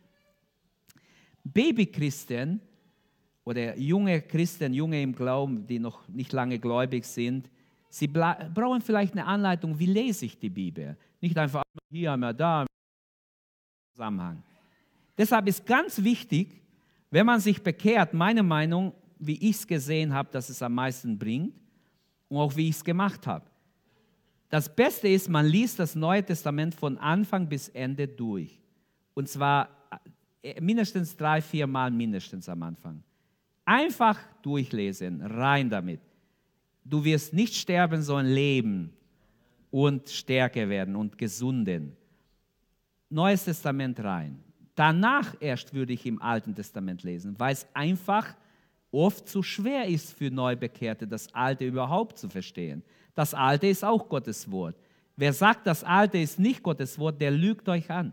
Babychristen 1.52 2.60
oder 3.44 3.76
junge 3.76 4.20
Christen, 4.22 4.74
junge 4.74 5.02
im 5.02 5.14
Glauben, 5.14 5.66
die 5.66 5.78
noch 5.78 6.06
nicht 6.08 6.32
lange 6.32 6.58
gläubig 6.58 7.04
sind, 7.04 7.48
sie 7.88 8.06
brauchen 8.06 8.80
vielleicht 8.80 9.12
eine 9.12 9.24
Anleitung, 9.24 9.78
wie 9.78 9.86
lese 9.86 10.26
ich 10.26 10.38
die 10.38 10.50
Bibel. 10.50 10.96
Nicht 11.20 11.36
einfach 11.36 11.62
hier, 11.90 12.12
einmal 12.12 12.34
da, 12.34 12.66
Zusammenhang. 13.94 14.42
Deshalb 15.16 15.48
ist 15.48 15.66
ganz 15.66 16.02
wichtig, 16.04 16.60
wenn 17.10 17.26
man 17.26 17.40
sich 17.40 17.60
bekehrt, 17.62 18.14
meine 18.14 18.42
Meinung, 18.42 18.92
wie 19.18 19.34
ich 19.34 19.56
es 19.56 19.66
gesehen 19.66 20.14
habe, 20.14 20.28
dass 20.30 20.48
es 20.48 20.62
am 20.62 20.74
meisten 20.74 21.18
bringt 21.18 21.54
und 22.28 22.36
auch 22.36 22.54
wie 22.54 22.68
ich 22.68 22.76
es 22.76 22.84
gemacht 22.84 23.26
habe. 23.26 23.44
Das 24.50 24.74
Beste 24.74 25.08
ist, 25.08 25.28
man 25.28 25.46
liest 25.46 25.78
das 25.78 25.94
Neue 25.94 26.24
Testament 26.24 26.74
von 26.74 26.96
Anfang 26.98 27.48
bis 27.48 27.68
Ende 27.70 28.06
durch. 28.06 28.60
Und 29.14 29.28
zwar 29.28 29.68
mindestens 30.60 31.16
drei, 31.16 31.40
vier 31.40 31.66
Mal 31.66 31.90
mindestens 31.90 32.48
am 32.48 32.62
Anfang. 32.62 33.02
Einfach 33.64 34.18
durchlesen, 34.42 35.20
rein 35.22 35.68
damit. 35.68 36.00
Du 36.84 37.04
wirst 37.04 37.34
nicht 37.34 37.54
sterben, 37.54 38.02
sondern 38.02 38.32
leben 38.32 38.92
und 39.70 40.08
stärker 40.08 40.68
werden 40.68 40.96
und 40.96 41.18
gesunden. 41.18 41.96
Neues 43.10 43.44
Testament 43.44 44.02
rein. 44.02 44.42
Danach 44.74 45.34
erst 45.40 45.74
würde 45.74 45.92
ich 45.92 46.06
im 46.06 46.22
Alten 46.22 46.54
Testament 46.54 47.02
lesen, 47.02 47.34
weil 47.38 47.52
es 47.52 47.66
einfach 47.74 48.34
oft 48.90 49.28
zu 49.28 49.42
schwer 49.42 49.86
ist 49.86 50.12
für 50.12 50.30
Neubekehrte, 50.30 51.06
das 51.06 51.34
Alte 51.34 51.66
überhaupt 51.66 52.18
zu 52.18 52.28
verstehen. 52.28 52.82
Das 53.14 53.34
Alte 53.34 53.66
ist 53.66 53.84
auch 53.84 54.08
Gottes 54.08 54.50
Wort. 54.50 54.76
Wer 55.16 55.32
sagt, 55.32 55.66
das 55.66 55.82
Alte 55.82 56.18
ist 56.18 56.38
nicht 56.38 56.62
Gottes 56.62 56.98
Wort, 56.98 57.20
der 57.20 57.32
lügt 57.32 57.68
euch 57.68 57.90
an. 57.90 58.12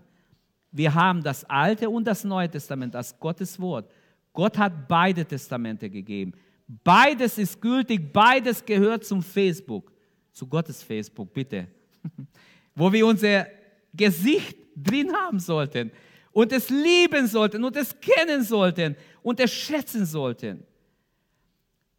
Wir 0.76 0.94
haben 0.94 1.24
das 1.24 1.46
Alte 1.46 1.90
und 1.90 2.04
das 2.04 2.26
Neue 2.26 2.50
Testament 2.50 2.98
als 2.98 3.18
Gottes 3.18 3.58
Wort. 3.62 3.90
Gott 4.34 4.58
hat 4.58 4.90
beide 4.90 5.24
Testamente 5.24 5.90
gegeben. 5.90 6.34
Beides 6.68 7.38
ist 7.38 7.62
gültig, 7.62 8.12
beides 8.12 8.66
gehört 8.66 9.06
zum 9.06 9.24
Facebook, 9.24 9.94
zu 10.34 10.46
Gottes 10.46 10.84
Facebook, 10.84 11.34
bitte. 11.34 11.70
Wo 12.76 12.92
wir 12.92 13.08
unser 13.08 13.48
Gesicht 13.94 14.58
drin 14.76 15.14
haben 15.14 15.40
sollten 15.40 15.92
und 16.34 16.52
es 16.52 16.70
lieben 16.70 17.26
sollten 17.28 17.64
und 17.64 17.78
es 17.78 17.96
kennen 17.98 18.44
sollten 18.44 18.98
und 19.24 19.40
es 19.40 19.54
schätzen 19.54 20.06
sollten. 20.06 20.66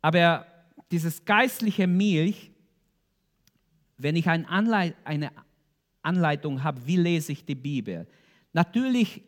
Aber 0.03 0.47
dieses 0.91 1.25
geistliche 1.25 1.87
Milch, 1.87 2.51
wenn 3.97 4.17
ich 4.17 4.29
eine 4.29 5.31
Anleitung 6.03 6.63
habe, 6.63 6.87
wie 6.87 6.99
lese 6.99 7.33
ich 7.33 7.43
die 7.43 7.55
Bibel? 7.55 8.07
Natürlich 8.57 9.23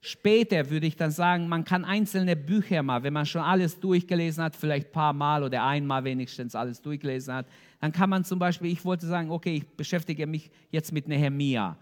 später 0.00 0.70
würde 0.70 0.88
ich 0.88 0.96
dann 0.96 1.12
sagen, 1.12 1.48
man 1.48 1.64
kann 1.64 1.84
einzelne 1.84 2.34
Bücher 2.34 2.82
mal, 2.82 3.04
wenn 3.04 3.12
man 3.12 3.24
schon 3.24 3.42
alles 3.42 3.78
durchgelesen 3.78 4.42
hat, 4.42 4.56
vielleicht 4.56 4.88
ein 4.88 4.92
paar 4.92 5.12
Mal 5.12 5.44
oder 5.44 5.64
einmal 5.64 6.02
wenigstens 6.02 6.56
alles 6.56 6.82
durchgelesen 6.82 7.32
hat, 7.32 7.46
dann 7.80 7.92
kann 7.92 8.10
man 8.10 8.24
zum 8.24 8.40
Beispiel, 8.40 8.72
ich 8.72 8.84
wollte 8.84 9.06
sagen, 9.06 9.30
okay, 9.30 9.58
ich 9.58 9.66
beschäftige 9.68 10.26
mich 10.26 10.50
jetzt 10.70 10.92
mit 10.92 11.06
Nehemia 11.06 11.76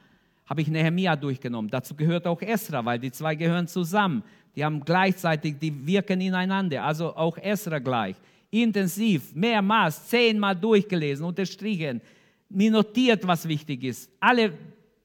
habe 0.47 0.61
ich 0.61 0.69
Nehemia 0.69 1.17
durchgenommen. 1.17 1.71
Dazu 1.71 1.95
gehört 1.95 2.27
auch 2.27 2.41
Esra, 2.43 2.85
weil 2.85 2.99
die 2.99 3.11
zwei 3.11 3.35
gehören 3.35 3.67
zusammen. 3.67 4.23
Die 4.55 4.65
haben 4.65 4.85
gleichzeitig, 4.85 5.59
die 5.59 5.87
wirken 5.87 6.21
ineinander. 6.21 6.85
Also 6.85 7.17
auch 7.17 7.39
Esra 7.39 7.79
gleich. 7.79 8.17
Intensiv, 8.51 9.35
mehrmals, 9.35 10.07
zehnmal 10.07 10.55
durchgelesen, 10.55 11.25
unterstrichen, 11.25 12.01
mir 12.49 12.71
notiert, 12.71 13.27
was 13.27 13.49
wichtig 13.49 13.83
ist. 13.83 14.11
Alle 14.21 14.53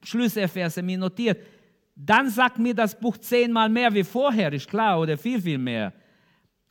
Schlüsselverse 0.02 0.82
mir 0.82 0.98
notiert. 0.98 1.38
Dann 2.02 2.30
sagt 2.30 2.58
mir 2.58 2.74
das 2.74 2.98
Buch 2.98 3.18
zehnmal 3.18 3.68
mehr 3.68 3.92
wie 3.92 4.04
vorher, 4.04 4.52
ist 4.52 4.68
klar, 4.68 5.00
oder 5.00 5.18
viel, 5.18 5.40
viel 5.40 5.58
mehr. 5.58 5.92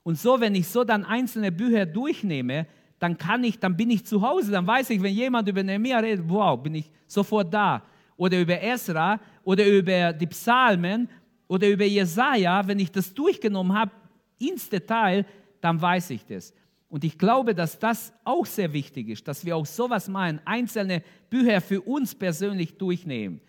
Und 0.01 0.17
so, 0.17 0.39
wenn 0.39 0.55
ich 0.55 0.67
so 0.67 0.83
dann 0.83 1.05
einzelne 1.05 1.51
Bücher 1.51 1.85
durchnehme, 1.85 2.65
dann 2.97 3.17
kann 3.17 3.43
ich, 3.43 3.59
dann 3.59 3.77
bin 3.77 3.91
ich 3.91 4.05
zu 4.05 4.21
Hause, 4.21 4.51
dann 4.51 4.65
weiß 4.65 4.89
ich, 4.89 5.01
wenn 5.01 5.13
jemand 5.13 5.47
über 5.47 5.61
Nehemia 5.61 5.99
redet, 5.99 6.27
wow, 6.27 6.61
bin 6.61 6.75
ich 6.75 6.89
sofort 7.05 7.53
da 7.53 7.83
oder 8.17 8.39
über 8.39 8.61
Esra 8.61 9.19
oder 9.43 9.65
über 9.67 10.13
die 10.13 10.27
Psalmen 10.27 11.07
oder 11.47 11.69
über 11.69 11.85
Jesaja, 11.85 12.65
wenn 12.67 12.79
ich 12.79 12.91
das 12.91 13.13
durchgenommen 13.13 13.77
habe 13.77 13.91
ins 14.39 14.67
Detail, 14.67 15.25
dann 15.61 15.79
weiß 15.79 16.09
ich 16.09 16.25
das. 16.25 16.53
Und 16.89 17.03
ich 17.03 17.17
glaube, 17.17 17.53
dass 17.53 17.77
das 17.77 18.11
auch 18.23 18.47
sehr 18.47 18.73
wichtig 18.73 19.09
ist, 19.09 19.27
dass 19.27 19.45
wir 19.45 19.55
auch 19.55 19.65
sowas 19.65 20.07
machen, 20.07 20.41
einzelne 20.43 21.03
Bücher 21.29 21.61
für 21.61 21.81
uns 21.81 22.15
persönlich 22.15 22.77
durchnehmen. 22.77 23.41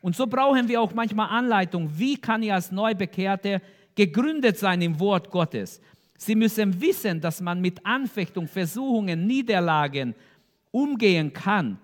Und 0.00 0.16
so 0.16 0.26
brauchen 0.26 0.68
wir 0.68 0.80
auch 0.80 0.94
manchmal 0.94 1.28
Anleitung, 1.28 1.90
wie 1.94 2.16
kann 2.16 2.42
ich 2.42 2.52
als 2.52 2.70
Neubekehrte 2.70 3.60
gegründet 3.94 4.58
sein 4.58 4.80
im 4.80 4.98
Wort 5.00 5.30
Gottes. 5.30 5.80
Sie 6.16 6.34
müssen 6.34 6.80
wissen, 6.80 7.20
dass 7.20 7.40
man 7.40 7.60
mit 7.60 7.84
Anfechtung, 7.84 8.46
Versuchungen, 8.46 9.26
Niederlagen 9.26 10.14
umgehen 10.70 11.32
kann 11.32 11.78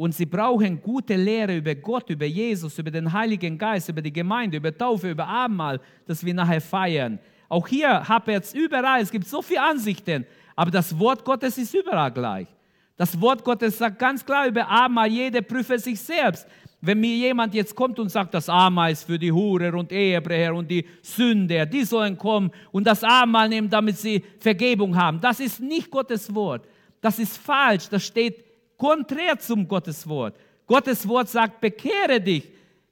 und 0.00 0.14
sie 0.14 0.24
brauchen 0.24 0.80
gute 0.80 1.14
Lehre 1.14 1.58
über 1.58 1.74
Gott, 1.74 2.08
über 2.08 2.24
Jesus, 2.24 2.78
über 2.78 2.90
den 2.90 3.12
Heiligen 3.12 3.58
Geist, 3.58 3.90
über 3.90 4.00
die 4.00 4.12
Gemeinde, 4.12 4.56
über 4.56 4.74
Taufe, 4.74 5.10
über 5.10 5.26
Abendmahl, 5.26 5.78
das 6.06 6.24
wir 6.24 6.32
nachher 6.32 6.62
feiern. 6.62 7.18
Auch 7.50 7.68
hier 7.68 8.08
hapert 8.08 8.44
es 8.44 8.54
überall, 8.54 9.02
es 9.02 9.10
gibt 9.10 9.26
so 9.26 9.42
viele 9.42 9.62
Ansichten, 9.62 10.24
aber 10.56 10.70
das 10.70 10.98
Wort 10.98 11.22
Gottes 11.22 11.58
ist 11.58 11.74
überall 11.74 12.10
gleich. 12.10 12.48
Das 12.96 13.20
Wort 13.20 13.44
Gottes 13.44 13.76
sagt 13.76 13.98
ganz 13.98 14.24
klar 14.24 14.46
über 14.46 14.66
Abendmahl, 14.66 15.10
jeder 15.10 15.42
prüfe 15.42 15.78
sich 15.78 16.00
selbst. 16.00 16.46
Wenn 16.82 17.00
mir 17.00 17.14
jemand 17.14 17.54
jetzt 17.54 17.74
kommt 17.74 17.98
und 17.98 18.08
sagt, 18.08 18.32
das 18.32 18.48
ist 18.90 19.04
für 19.04 19.18
die 19.18 19.30
Hurer 19.30 19.74
und 19.74 19.92
Ehebrecher 19.92 20.54
und 20.54 20.70
die 20.70 20.86
Sünder, 21.02 21.66
die 21.66 21.84
sollen 21.84 22.16
kommen 22.16 22.50
und 22.72 22.86
das 22.86 23.04
Abendmahl 23.04 23.48
nehmen, 23.50 23.68
damit 23.68 23.98
sie 23.98 24.24
Vergebung 24.38 24.96
haben, 24.96 25.20
das 25.20 25.40
ist 25.40 25.60
nicht 25.60 25.90
Gottes 25.90 26.34
Wort. 26.34 26.66
Das 27.02 27.18
ist 27.18 27.36
falsch, 27.36 27.88
das 27.90 28.04
steht 28.04 28.44
konträr 28.78 29.38
zum 29.38 29.68
Gottes 29.68 30.08
Wort. 30.08 30.36
Gottes 30.66 31.06
Wort 31.06 31.28
sagt, 31.28 31.60
bekehre 31.60 32.20
dich, 32.20 32.44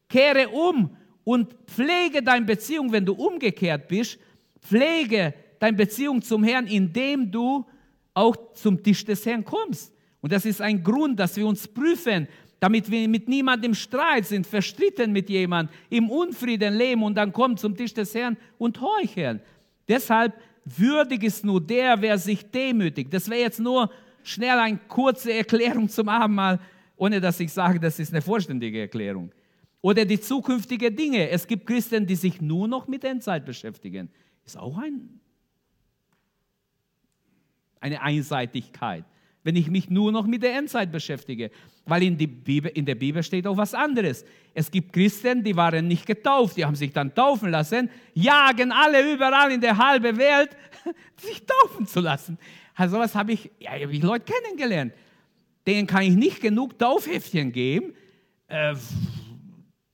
kehre 0.09 0.49
um 0.49 0.91
und 1.25 1.55
pflege 1.67 2.23
deine 2.23 2.45
Beziehung, 2.45 2.93
wenn 2.93 3.07
du 3.07 3.15
umgekehrt 3.15 3.89
bist, 3.89 4.19
pflege 4.61 5.33
deine 5.59 5.77
Beziehung 5.77 6.21
zum 6.21 6.45
Herrn, 6.45 6.67
indem 6.67 7.31
du 7.31 7.65
auch 8.13 8.37
zum 8.55 8.83
Tisch 8.83 9.05
des 9.05 9.25
Herrn 9.25 9.45
kommst. 9.45 9.93
Und 10.21 10.33
das 10.33 10.45
ist 10.45 10.61
ein 10.61 10.83
Grund, 10.83 11.19
dass 11.21 11.37
wir 11.37 11.47
uns 11.47 11.69
prüfen, 11.69 12.27
damit 12.61 12.91
wir 12.91 13.09
mit 13.09 13.29
niemandem 13.29 13.75
Streit 13.75 14.27
sind, 14.27 14.47
verstritten 14.47 15.13
mit 15.13 15.31
jemandem, 15.31 15.75
im 15.91 16.11
Unfrieden 16.11 16.77
leben 16.77 17.03
und 17.03 17.15
dann 17.15 17.33
kommen 17.33 17.57
zum 17.57 17.77
Tisch 17.77 17.95
des 17.95 18.15
Herrn 18.15 18.37
und 18.59 18.81
heucheln. 18.81 19.41
Deshalb 19.87 20.35
würdig 20.65 21.23
ist 21.23 21.45
nur 21.45 21.61
der, 21.61 22.01
wer 22.01 22.19
sich 22.19 22.51
demütigt. 22.51 23.13
Das 23.13 23.29
wäre 23.29 23.41
jetzt 23.41 23.61
nur 23.61 23.91
schnell 24.23 24.59
eine 24.59 24.79
kurze 24.89 25.33
Erklärung 25.33 25.89
zum 25.89 26.09
Abendmahl, 26.09 26.61
ohne 26.97 27.21
dass 27.21 27.41
ich 27.41 27.53
sage, 27.53 27.79
das 27.79 27.99
ist 27.99 28.13
eine 28.13 28.23
vollständige 28.23 28.81
Erklärung. 28.81 29.33
Oder 29.81 30.05
die 30.05 30.21
zukünftigen 30.21 30.95
Dinge. 30.95 31.31
Es 31.31 31.47
gibt 31.47 31.67
Christen, 31.67 32.07
die 32.07 32.17
sich 32.17 32.41
nur 32.41 32.67
noch 32.67 32.89
mit 32.89 33.05
Endzeit 33.05 33.45
beschäftigen. 33.45 34.11
Ist 34.45 34.59
auch 34.59 34.77
ein, 34.79 35.21
eine 37.81 38.03
Einseitigkeit, 38.03 39.05
wenn 39.45 39.57
ich 39.57 39.71
mich 39.71 39.89
nur 39.89 40.13
noch 40.13 40.27
mit 40.27 40.43
der 40.43 40.57
Endzeit 40.57 40.91
beschäftige. 40.91 41.51
Weil 41.87 42.03
in, 42.03 42.17
Bibel, 42.17 42.71
in 42.75 42.85
der 42.85 42.97
Bibel 42.97 43.23
steht 43.23 43.47
auch 43.47 43.57
was 43.57 43.75
anderes. 43.75 44.25
Es 44.53 44.71
gibt 44.71 44.93
Christen, 44.93 45.43
die 45.43 45.57
waren 45.57 45.87
nicht 45.87 46.07
getauft, 46.07 46.57
die 46.57 46.65
haben 46.65 46.75
sich 46.75 46.93
dann 46.93 47.15
taufen 47.15 47.51
lassen, 47.51 47.89
jagen 48.15 48.73
alle 48.73 49.13
überall 49.13 49.53
in 49.53 49.61
der 49.61 49.79
halben 49.79 50.19
Welt, 50.19 50.51
sich 51.17 51.43
taufen 51.47 51.87
zu 51.87 52.01
lassen. 52.01 52.39
Also 52.75 52.97
sowas 52.97 53.15
habe 53.15 53.33
ich, 53.33 53.51
ja, 53.59 53.73
habe 53.73 53.93
ich 53.93 54.03
Leute 54.03 54.33
kennengelernt. 54.33 54.93
Denen 55.67 55.87
kann 55.87 56.03
ich 56.03 56.15
nicht 56.15 56.41
genug 56.41 56.79
Taufheftchen 56.79 57.53
geben, 57.53 57.93
äh, 58.49 58.75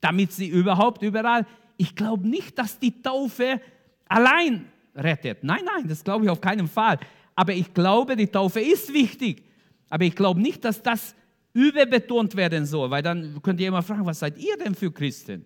damit 0.01 0.31
sie 0.31 0.47
überhaupt 0.47 1.01
überall. 1.01 1.45
Ich 1.77 1.95
glaube 1.95 2.27
nicht, 2.27 2.57
dass 2.57 2.79
die 2.79 3.01
Taufe 3.01 3.59
allein 4.07 4.71
rettet. 4.95 5.43
Nein, 5.43 5.61
nein, 5.65 5.87
das 5.87 6.03
glaube 6.03 6.25
ich 6.25 6.31
auf 6.31 6.39
keinen 6.39 6.67
Fall. 6.67 6.99
Aber 7.35 7.53
ich 7.53 7.73
glaube, 7.73 8.15
die 8.15 8.27
Taufe 8.27 8.61
ist 8.61 8.93
wichtig. 8.93 9.43
Aber 9.89 10.05
ich 10.05 10.15
glaube 10.15 10.41
nicht, 10.41 10.63
dass 10.63 10.81
das 10.81 11.15
überbetont 11.53 12.35
werden 12.35 12.65
soll, 12.65 12.89
weil 12.89 13.03
dann 13.03 13.41
könnt 13.41 13.59
ihr 13.59 13.67
immer 13.67 13.83
fragen, 13.83 14.05
was 14.05 14.19
seid 14.19 14.37
ihr 14.37 14.57
denn 14.57 14.75
für 14.75 14.91
Christen? 14.91 15.45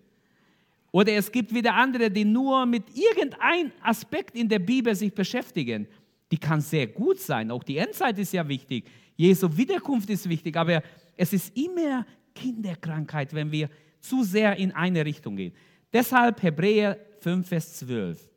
Oder 0.92 1.12
es 1.12 1.30
gibt 1.30 1.54
wieder 1.54 1.74
andere, 1.74 2.10
die 2.10 2.24
nur 2.24 2.66
mit 2.66 2.84
irgendeinem 2.94 3.70
Aspekt 3.82 4.36
in 4.36 4.48
der 4.48 4.58
Bibel 4.58 4.94
sich 4.94 5.14
beschäftigen 5.14 5.86
die 6.30 6.38
kann 6.38 6.60
sehr 6.60 6.86
gut 6.86 7.18
sein. 7.18 7.50
Auch 7.50 7.64
die 7.64 7.76
Endzeit 7.76 8.18
ist 8.18 8.32
ja 8.32 8.46
wichtig. 8.46 8.84
Jesu 9.16 9.56
Wiederkunft 9.56 10.08
ist 10.10 10.28
wichtig, 10.28 10.56
aber 10.56 10.82
es 11.16 11.32
ist 11.32 11.56
immer 11.56 12.06
Kinderkrankheit, 12.34 13.34
wenn 13.34 13.50
wir 13.50 13.68
zu 14.00 14.22
sehr 14.22 14.56
in 14.56 14.72
eine 14.72 15.04
Richtung 15.04 15.36
gehen. 15.36 15.52
Deshalb 15.92 16.42
Hebräer 16.42 16.96
5, 17.20 17.48
Vers 17.48 17.78
12. 17.78 18.28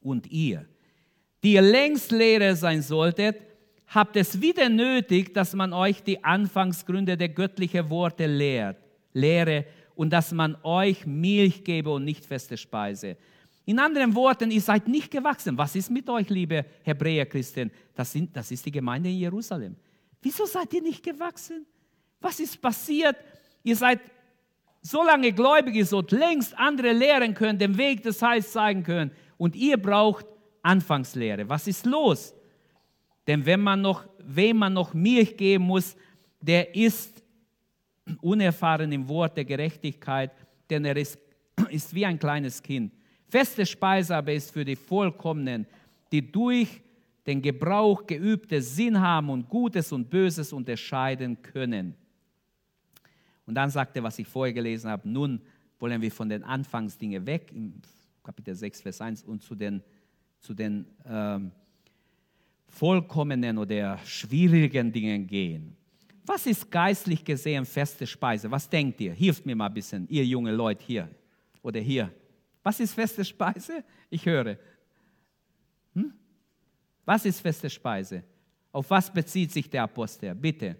Und 0.00 0.26
ihr, 0.30 0.66
die 1.42 1.52
ihr 1.54 1.62
längst 1.62 2.12
Lehrer 2.12 2.56
sein 2.56 2.82
solltet, 2.82 3.36
habt 3.88 4.16
es 4.16 4.40
wieder 4.40 4.68
nötig, 4.68 5.32
dass 5.34 5.54
man 5.54 5.72
euch 5.72 6.02
die 6.02 6.22
Anfangsgründe 6.24 7.16
der 7.16 7.28
göttlichen 7.28 7.88
Worte 7.90 8.26
lehrt, 8.26 8.78
lehre 9.12 9.64
und 9.94 10.12
dass 10.12 10.32
man 10.32 10.56
euch 10.62 11.06
Milch 11.06 11.64
gebe 11.64 11.90
und 11.90 12.04
nicht 12.04 12.24
feste 12.26 12.56
Speise 12.56 13.16
in 13.66 13.80
anderen 13.80 14.14
Worten, 14.14 14.52
ihr 14.52 14.60
seid 14.60 14.86
nicht 14.86 15.10
gewachsen. 15.10 15.58
Was 15.58 15.74
ist 15.74 15.90
mit 15.90 16.08
euch, 16.08 16.30
liebe 16.30 16.64
Hebräer-Christen? 16.84 17.72
Das, 17.96 18.16
das 18.32 18.50
ist 18.52 18.64
die 18.64 18.70
Gemeinde 18.70 19.10
in 19.10 19.18
Jerusalem. 19.18 19.74
Wieso 20.22 20.46
seid 20.46 20.72
ihr 20.72 20.82
nicht 20.82 21.02
gewachsen? 21.02 21.66
Was 22.20 22.38
ist 22.38 22.62
passiert? 22.62 23.16
Ihr 23.64 23.74
seid 23.74 24.00
so 24.82 25.02
lange 25.02 25.32
gläubig, 25.32 25.74
ihr 25.74 25.84
sollt 25.84 26.12
längst 26.12 26.56
andere 26.56 26.92
lehren 26.92 27.34
können, 27.34 27.58
den 27.58 27.76
Weg 27.76 28.04
des 28.04 28.22
Heils 28.22 28.52
zeigen 28.52 28.84
können. 28.84 29.10
Und 29.36 29.56
ihr 29.56 29.76
braucht 29.76 30.26
Anfangslehre. 30.66 31.48
Was 31.48 31.66
ist 31.66 31.86
los? 31.86 32.34
Denn 33.26 33.44
wenn 33.46 33.60
man 33.60 33.80
noch, 33.80 34.06
wem 34.18 34.58
man 34.58 34.72
noch 34.72 34.94
Milch 34.94 35.36
geben 35.36 35.64
muss, 35.64 35.96
der 36.40 36.74
ist 36.74 37.22
unerfahren 38.20 38.92
im 38.92 39.08
Wort 39.08 39.36
der 39.36 39.44
Gerechtigkeit, 39.44 40.30
denn 40.70 40.84
er 40.84 40.96
ist, 40.96 41.18
ist 41.70 41.94
wie 41.94 42.04
ein 42.06 42.18
kleines 42.18 42.62
Kind. 42.62 42.92
Feste 43.28 43.66
Speise 43.66 44.16
aber 44.16 44.32
ist 44.32 44.52
für 44.52 44.64
die 44.64 44.76
Vollkommenen, 44.76 45.66
die 46.12 46.30
durch 46.30 46.82
den 47.26 47.42
Gebrauch 47.42 48.06
geübte 48.06 48.62
Sinn 48.62 49.00
haben 49.00 49.30
und 49.30 49.48
Gutes 49.48 49.90
und 49.90 50.08
Böses 50.08 50.52
unterscheiden 50.52 51.42
können. 51.42 51.94
Und 53.46 53.54
dann 53.54 53.70
sagt 53.70 53.96
er, 53.96 54.02
was 54.02 54.18
ich 54.18 54.28
vorher 54.28 54.52
gelesen 54.52 54.90
habe, 54.90 55.08
nun 55.08 55.40
wollen 55.78 56.00
wir 56.00 56.12
von 56.12 56.28
den 56.28 56.44
Anfangsdingen 56.44 57.26
weg, 57.26 57.50
im 57.52 57.74
Kapitel 58.22 58.54
6, 58.54 58.82
Vers 58.82 59.00
1, 59.00 59.24
und 59.24 59.42
zu 59.42 59.54
den 59.54 59.82
zu 60.46 60.54
den 60.54 60.86
ähm, 61.04 61.50
vollkommenen 62.68 63.58
oder 63.58 63.98
schwierigen 64.04 64.92
Dingen 64.92 65.26
gehen. 65.26 65.76
Was 66.24 66.46
ist 66.46 66.70
geistlich 66.70 67.24
gesehen 67.24 67.64
feste 67.64 68.06
Speise? 68.06 68.48
Was 68.48 68.68
denkt 68.68 69.00
ihr? 69.00 69.12
Hilft 69.12 69.44
mir 69.44 69.56
mal 69.56 69.66
ein 69.66 69.74
bisschen, 69.74 70.08
ihr 70.08 70.24
junge 70.24 70.52
Leute 70.52 70.84
hier 70.84 71.10
oder 71.62 71.80
hier. 71.80 72.12
Was 72.62 72.78
ist 72.78 72.94
feste 72.94 73.24
Speise? 73.24 73.82
Ich 74.08 74.24
höre. 74.24 74.56
Hm? 75.94 76.12
Was 77.04 77.24
ist 77.24 77.40
feste 77.40 77.68
Speise? 77.68 78.22
Auf 78.70 78.88
was 78.90 79.12
bezieht 79.12 79.50
sich 79.50 79.68
der 79.68 79.82
Apostel? 79.82 80.32
Bitte. 80.34 80.76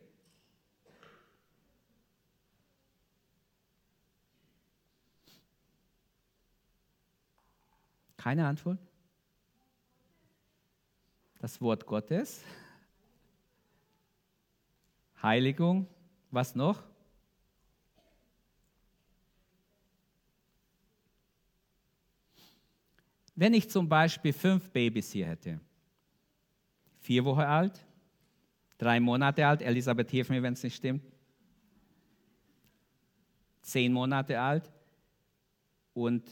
Keine 8.16 8.46
Antwort? 8.46 8.78
Das 11.46 11.60
Wort 11.60 11.86
Gottes. 11.86 12.42
Heiligung. 15.22 15.86
Was 16.32 16.56
noch? 16.56 16.82
Wenn 23.36 23.54
ich 23.54 23.70
zum 23.70 23.88
Beispiel 23.88 24.32
fünf 24.32 24.68
Babys 24.72 25.12
hier 25.12 25.28
hätte, 25.28 25.60
vier 26.98 27.24
Wochen 27.24 27.42
alt, 27.42 27.86
drei 28.76 28.98
Monate 28.98 29.46
alt, 29.46 29.62
Elisabeth, 29.62 30.10
hilf 30.10 30.28
mir, 30.28 30.42
wenn 30.42 30.54
es 30.54 30.64
nicht 30.64 30.74
stimmt, 30.74 31.04
zehn 33.62 33.92
Monate 33.92 34.40
alt 34.40 34.68
und 35.94 36.24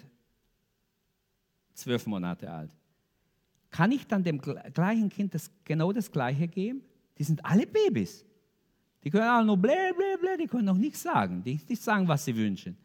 zwölf 1.72 2.04
Monate 2.04 2.50
alt. 2.50 2.72
Kann 3.74 3.90
ich 3.90 4.06
dann 4.06 4.22
dem 4.22 4.40
gleichen 4.40 5.08
Kind 5.08 5.34
das, 5.34 5.50
genau 5.64 5.90
das 5.90 6.12
Gleiche 6.12 6.46
geben? 6.46 6.82
Die 7.18 7.24
sind 7.24 7.44
alle 7.44 7.66
Babys. 7.66 8.24
Die 9.02 9.10
können 9.10 9.24
alle 9.24 9.44
nur 9.44 9.56
blä, 9.56 9.92
blä, 9.96 10.16
blä, 10.20 10.36
die 10.40 10.46
können 10.46 10.66
noch 10.66 10.76
nichts 10.76 11.02
sagen. 11.02 11.42
Die 11.42 11.60
nicht 11.68 11.82
sagen, 11.82 12.06
was 12.06 12.24
sie 12.24 12.36
wünschen. 12.36 12.76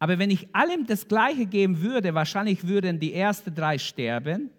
Aber 0.00 0.18
wenn 0.18 0.30
ich 0.30 0.52
allem 0.52 0.84
das 0.88 1.06
Gleiche 1.06 1.46
geben 1.46 1.80
würde, 1.80 2.12
wahrscheinlich 2.12 2.66
würden 2.66 2.98
die 2.98 3.14
ersten 3.14 3.54
drei 3.54 3.78
sterben 3.78 4.50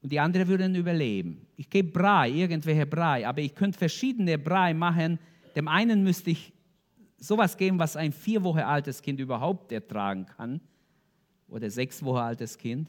und 0.00 0.10
die 0.10 0.18
anderen 0.18 0.48
würden 0.48 0.74
überleben. 0.74 1.46
Ich 1.58 1.68
gebe 1.68 1.90
Brei, 1.90 2.30
irgendwelche 2.30 2.86
Brei, 2.86 3.28
aber 3.28 3.42
ich 3.42 3.54
könnte 3.54 3.78
verschiedene 3.78 4.38
Brei 4.38 4.72
machen. 4.72 5.18
Dem 5.54 5.68
einen 5.68 6.02
müsste 6.02 6.30
ich 6.30 6.50
sowas 7.18 7.58
geben, 7.58 7.78
was 7.78 7.94
ein 7.94 8.10
vier 8.10 8.42
Wochen 8.42 8.60
altes 8.60 9.02
Kind 9.02 9.20
überhaupt 9.20 9.70
ertragen 9.70 10.24
kann 10.24 10.62
oder 11.46 11.68
sechs 11.68 12.02
Wochen 12.02 12.20
altes 12.20 12.56
Kind. 12.56 12.88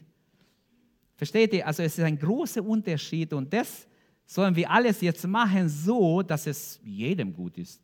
Versteht 1.22 1.54
ihr? 1.54 1.64
Also 1.64 1.84
es 1.84 1.96
ist 1.96 2.04
ein 2.04 2.18
großer 2.18 2.64
Unterschied 2.64 3.32
und 3.32 3.54
das 3.54 3.86
sollen 4.26 4.56
wir 4.56 4.68
alles 4.68 5.00
jetzt 5.00 5.24
machen 5.24 5.68
so, 5.68 6.20
dass 6.20 6.48
es 6.48 6.80
jedem 6.82 7.32
gut 7.32 7.58
ist. 7.58 7.80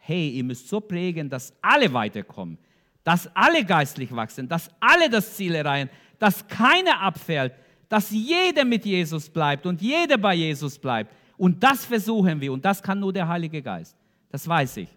Hey, 0.00 0.30
ihr 0.30 0.42
müsst 0.42 0.66
so 0.68 0.80
prägen, 0.80 1.30
dass 1.30 1.54
alle 1.62 1.92
weiterkommen, 1.92 2.58
dass 3.04 3.30
alle 3.36 3.64
geistlich 3.64 4.10
wachsen, 4.10 4.48
dass 4.48 4.68
alle 4.80 5.08
das 5.08 5.36
Ziel 5.36 5.54
erreichen, 5.54 5.90
dass 6.18 6.44
keiner 6.48 7.00
abfällt, 7.00 7.52
dass 7.88 8.10
jeder 8.10 8.64
mit 8.64 8.84
Jesus 8.84 9.28
bleibt 9.28 9.64
und 9.64 9.80
jeder 9.80 10.18
bei 10.18 10.34
Jesus 10.34 10.76
bleibt. 10.76 11.14
Und 11.36 11.62
das 11.62 11.84
versuchen 11.84 12.40
wir 12.40 12.52
und 12.52 12.64
das 12.64 12.82
kann 12.82 12.98
nur 12.98 13.12
der 13.12 13.28
Heilige 13.28 13.62
Geist. 13.62 13.96
Das 14.28 14.48
weiß 14.48 14.78
ich. 14.78 14.88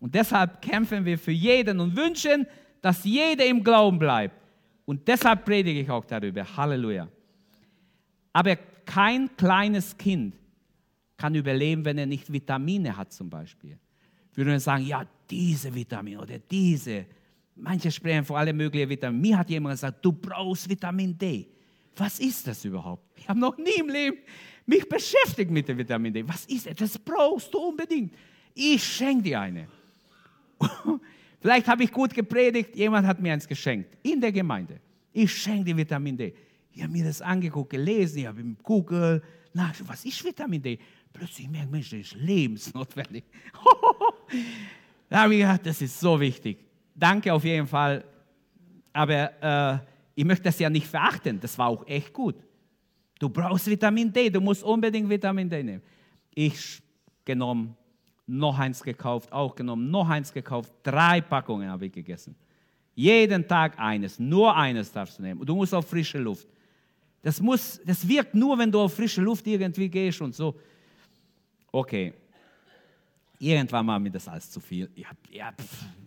Und 0.00 0.12
deshalb 0.16 0.60
kämpfen 0.60 1.04
wir 1.04 1.16
für 1.16 1.30
jeden 1.30 1.78
und 1.78 1.94
wünschen, 1.94 2.44
dass 2.82 3.04
jeder 3.04 3.46
im 3.46 3.62
Glauben 3.62 4.00
bleibt. 4.00 4.34
Und 4.84 5.06
deshalb 5.06 5.44
predige 5.44 5.78
ich 5.78 5.88
auch 5.88 6.04
darüber. 6.04 6.44
Halleluja. 6.56 7.06
Aber 8.32 8.56
kein 8.84 9.34
kleines 9.36 9.96
Kind 9.96 10.34
kann 11.16 11.34
überleben, 11.34 11.84
wenn 11.84 11.98
er 11.98 12.06
nicht 12.06 12.32
Vitamine 12.32 12.96
hat 12.96 13.12
zum 13.12 13.28
Beispiel. 13.28 13.78
Würde 14.34 14.50
man 14.52 14.60
sagen, 14.60 14.86
ja, 14.86 15.04
diese 15.28 15.74
Vitamine 15.74 16.20
oder 16.20 16.38
diese. 16.38 17.06
Manche 17.56 17.90
sprechen 17.90 18.24
vor 18.24 18.38
allem 18.38 18.56
möglichen 18.56 18.88
Vitamine. 18.88 19.20
Mir 19.20 19.38
hat 19.38 19.50
jemand 19.50 19.74
gesagt, 19.74 20.04
du 20.04 20.12
brauchst 20.12 20.68
Vitamin 20.68 21.16
D. 21.16 21.46
Was 21.96 22.18
ist 22.20 22.46
das 22.46 22.64
überhaupt? 22.64 23.04
Ich 23.16 23.28
habe 23.28 23.38
noch 23.38 23.56
nie 23.58 23.78
im 23.80 23.88
Leben 23.88 24.18
mich 24.64 24.88
beschäftigt 24.88 25.50
mit 25.50 25.68
dem 25.68 25.76
Vitamin 25.76 26.12
D. 26.12 26.26
Was 26.26 26.46
ist 26.46 26.66
das? 26.66 26.76
Das 26.76 26.98
brauchst 26.98 27.52
du 27.52 27.58
unbedingt. 27.58 28.14
Ich 28.54 28.82
schenke 28.82 29.24
dir 29.24 29.40
eine. 29.40 29.68
Vielleicht 31.40 31.66
habe 31.68 31.84
ich 31.84 31.92
gut 31.92 32.14
gepredigt, 32.14 32.76
jemand 32.76 33.06
hat 33.06 33.20
mir 33.20 33.32
eins 33.32 33.46
geschenkt 33.46 33.96
in 34.02 34.20
der 34.20 34.32
Gemeinde. 34.32 34.80
Ich 35.12 35.34
schenke 35.34 35.64
dir 35.64 35.76
Vitamin 35.76 36.16
D. 36.16 36.34
Ich 36.80 36.84
habe 36.84 36.94
mir 36.94 37.04
das 37.04 37.20
angeguckt, 37.20 37.68
gelesen, 37.68 38.20
ich 38.20 38.26
habe 38.26 38.40
im 38.40 38.56
Google 38.62 39.22
nach, 39.52 39.74
was 39.84 40.02
ist 40.06 40.24
Vitamin 40.24 40.62
D? 40.62 40.78
Plötzlich 41.12 41.46
merke 41.46 41.76
ich, 41.76 41.90
das 41.90 41.98
ist 41.98 42.14
lebensnotwendig. 42.14 43.22
da 45.10 45.24
habe 45.24 45.34
ich 45.34 45.40
gedacht, 45.42 45.60
das 45.66 45.82
ist 45.82 46.00
so 46.00 46.18
wichtig. 46.18 46.64
Danke 46.94 47.34
auf 47.34 47.44
jeden 47.44 47.66
Fall. 47.66 48.02
Aber 48.94 49.42
äh, 49.42 49.78
ich 50.14 50.24
möchte 50.24 50.44
das 50.44 50.58
ja 50.58 50.70
nicht 50.70 50.86
verachten, 50.86 51.38
das 51.38 51.58
war 51.58 51.68
auch 51.68 51.86
echt 51.86 52.14
gut. 52.14 52.36
Du 53.18 53.28
brauchst 53.28 53.66
Vitamin 53.66 54.10
D, 54.10 54.30
du 54.30 54.40
musst 54.40 54.62
unbedingt 54.62 55.10
Vitamin 55.10 55.50
D 55.50 55.62
nehmen. 55.62 55.82
Ich 56.34 56.80
genommen, 57.26 57.76
noch 58.26 58.58
eins 58.58 58.82
gekauft, 58.82 59.30
auch 59.30 59.54
genommen, 59.54 59.90
noch 59.90 60.08
eins 60.08 60.32
gekauft, 60.32 60.72
drei 60.82 61.20
Packungen 61.20 61.68
habe 61.68 61.84
ich 61.84 61.92
gegessen. 61.92 62.34
Jeden 62.94 63.46
Tag 63.46 63.78
eines, 63.78 64.18
nur 64.18 64.56
eines 64.56 64.90
darfst 64.90 65.18
du 65.18 65.22
nehmen. 65.24 65.44
Du 65.44 65.54
musst 65.54 65.74
auf 65.74 65.86
frische 65.86 66.16
Luft. 66.16 66.48
Das, 67.22 67.40
muss, 67.40 67.80
das 67.84 68.06
wirkt 68.06 68.34
nur, 68.34 68.58
wenn 68.58 68.72
du 68.72 68.80
auf 68.80 68.94
frische 68.94 69.20
Luft 69.20 69.46
irgendwie 69.46 69.88
gehst 69.88 70.20
und 70.20 70.34
so. 70.34 70.58
Okay. 71.70 72.14
Irgendwann 73.38 73.86
war 73.86 73.98
mir 73.98 74.10
das 74.10 74.28
alles 74.28 74.50
zu 74.50 74.60
viel. 74.60 74.90
Ich 74.94 75.06
habe 75.06 75.18
ja, 75.30 75.46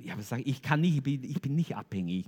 hab 0.10 0.18
gesagt, 0.18 0.44
ich 0.46 0.62
kann 0.62 0.82
nicht, 0.82 1.06
ich 1.06 1.42
bin 1.42 1.56
nicht 1.56 1.76
abhängig. 1.76 2.26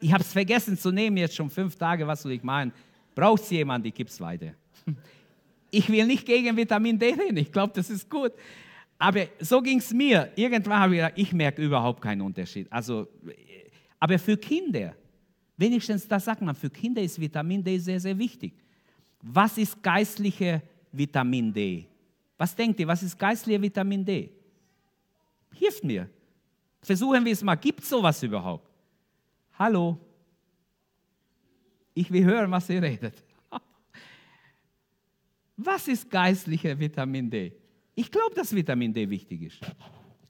Ich 0.00 0.12
habe 0.12 0.22
es 0.22 0.32
vergessen 0.32 0.76
zu 0.76 0.90
nehmen, 0.90 1.16
jetzt 1.16 1.36
schon 1.36 1.48
fünf 1.50 1.76
Tage, 1.76 2.06
was 2.06 2.22
soll 2.22 2.32
ich 2.32 2.42
meinen? 2.42 2.72
Braucht 3.14 3.42
es 3.42 3.50
jemand, 3.50 3.86
ich 3.86 3.94
gebe 3.94 4.08
es 4.08 4.20
weiter. 4.20 4.54
Ich 5.74 5.88
will 5.88 6.06
nicht 6.06 6.26
gegen 6.26 6.54
Vitamin 6.54 6.98
D 6.98 7.14
reden, 7.14 7.38
ich 7.38 7.50
glaube, 7.50 7.72
das 7.74 7.88
ist 7.88 8.10
gut. 8.10 8.32
Aber 8.98 9.22
so 9.40 9.62
ging 9.62 9.78
es 9.78 9.90
mir. 9.90 10.30
Irgendwann 10.36 10.80
habe 10.80 10.94
ich 10.94 11.00
gedacht, 11.00 11.14
ich 11.16 11.32
merke 11.32 11.62
überhaupt 11.62 12.02
keinen 12.02 12.20
Unterschied. 12.20 12.70
Also, 12.70 13.08
aber 13.98 14.18
für 14.18 14.36
Kinder, 14.36 14.94
wenigstens 15.62 16.06
das 16.08 16.24
sagt 16.24 16.42
man, 16.42 16.54
für 16.54 16.68
Kinder 16.68 17.00
ist 17.00 17.20
Vitamin 17.20 17.62
D 17.62 17.78
sehr, 17.78 18.00
sehr 18.00 18.18
wichtig. 18.18 18.52
Was 19.22 19.56
ist 19.56 19.80
geistliche 19.82 20.60
Vitamin 20.90 21.52
D? 21.52 21.86
Was 22.36 22.54
denkt 22.54 22.80
ihr, 22.80 22.88
was 22.88 23.02
ist 23.02 23.16
geistliche 23.16 23.62
Vitamin 23.62 24.04
D? 24.04 24.30
Hilft 25.54 25.84
mir. 25.84 26.08
Versuchen 26.82 27.24
wir 27.24 27.32
es 27.32 27.42
mal. 27.42 27.54
Gibt 27.54 27.80
es 27.80 27.88
sowas 27.88 28.20
überhaupt? 28.22 28.68
Hallo? 29.56 29.98
Ich 31.94 32.10
will 32.10 32.24
hören, 32.24 32.50
was 32.50 32.68
ihr 32.68 32.82
redet. 32.82 33.22
Was 35.56 35.86
ist 35.86 36.10
geistliche 36.10 36.76
Vitamin 36.76 37.30
D? 37.30 37.52
Ich 37.94 38.10
glaube, 38.10 38.34
dass 38.34 38.52
Vitamin 38.52 38.92
D 38.92 39.08
wichtig 39.08 39.42
ist. 39.42 39.60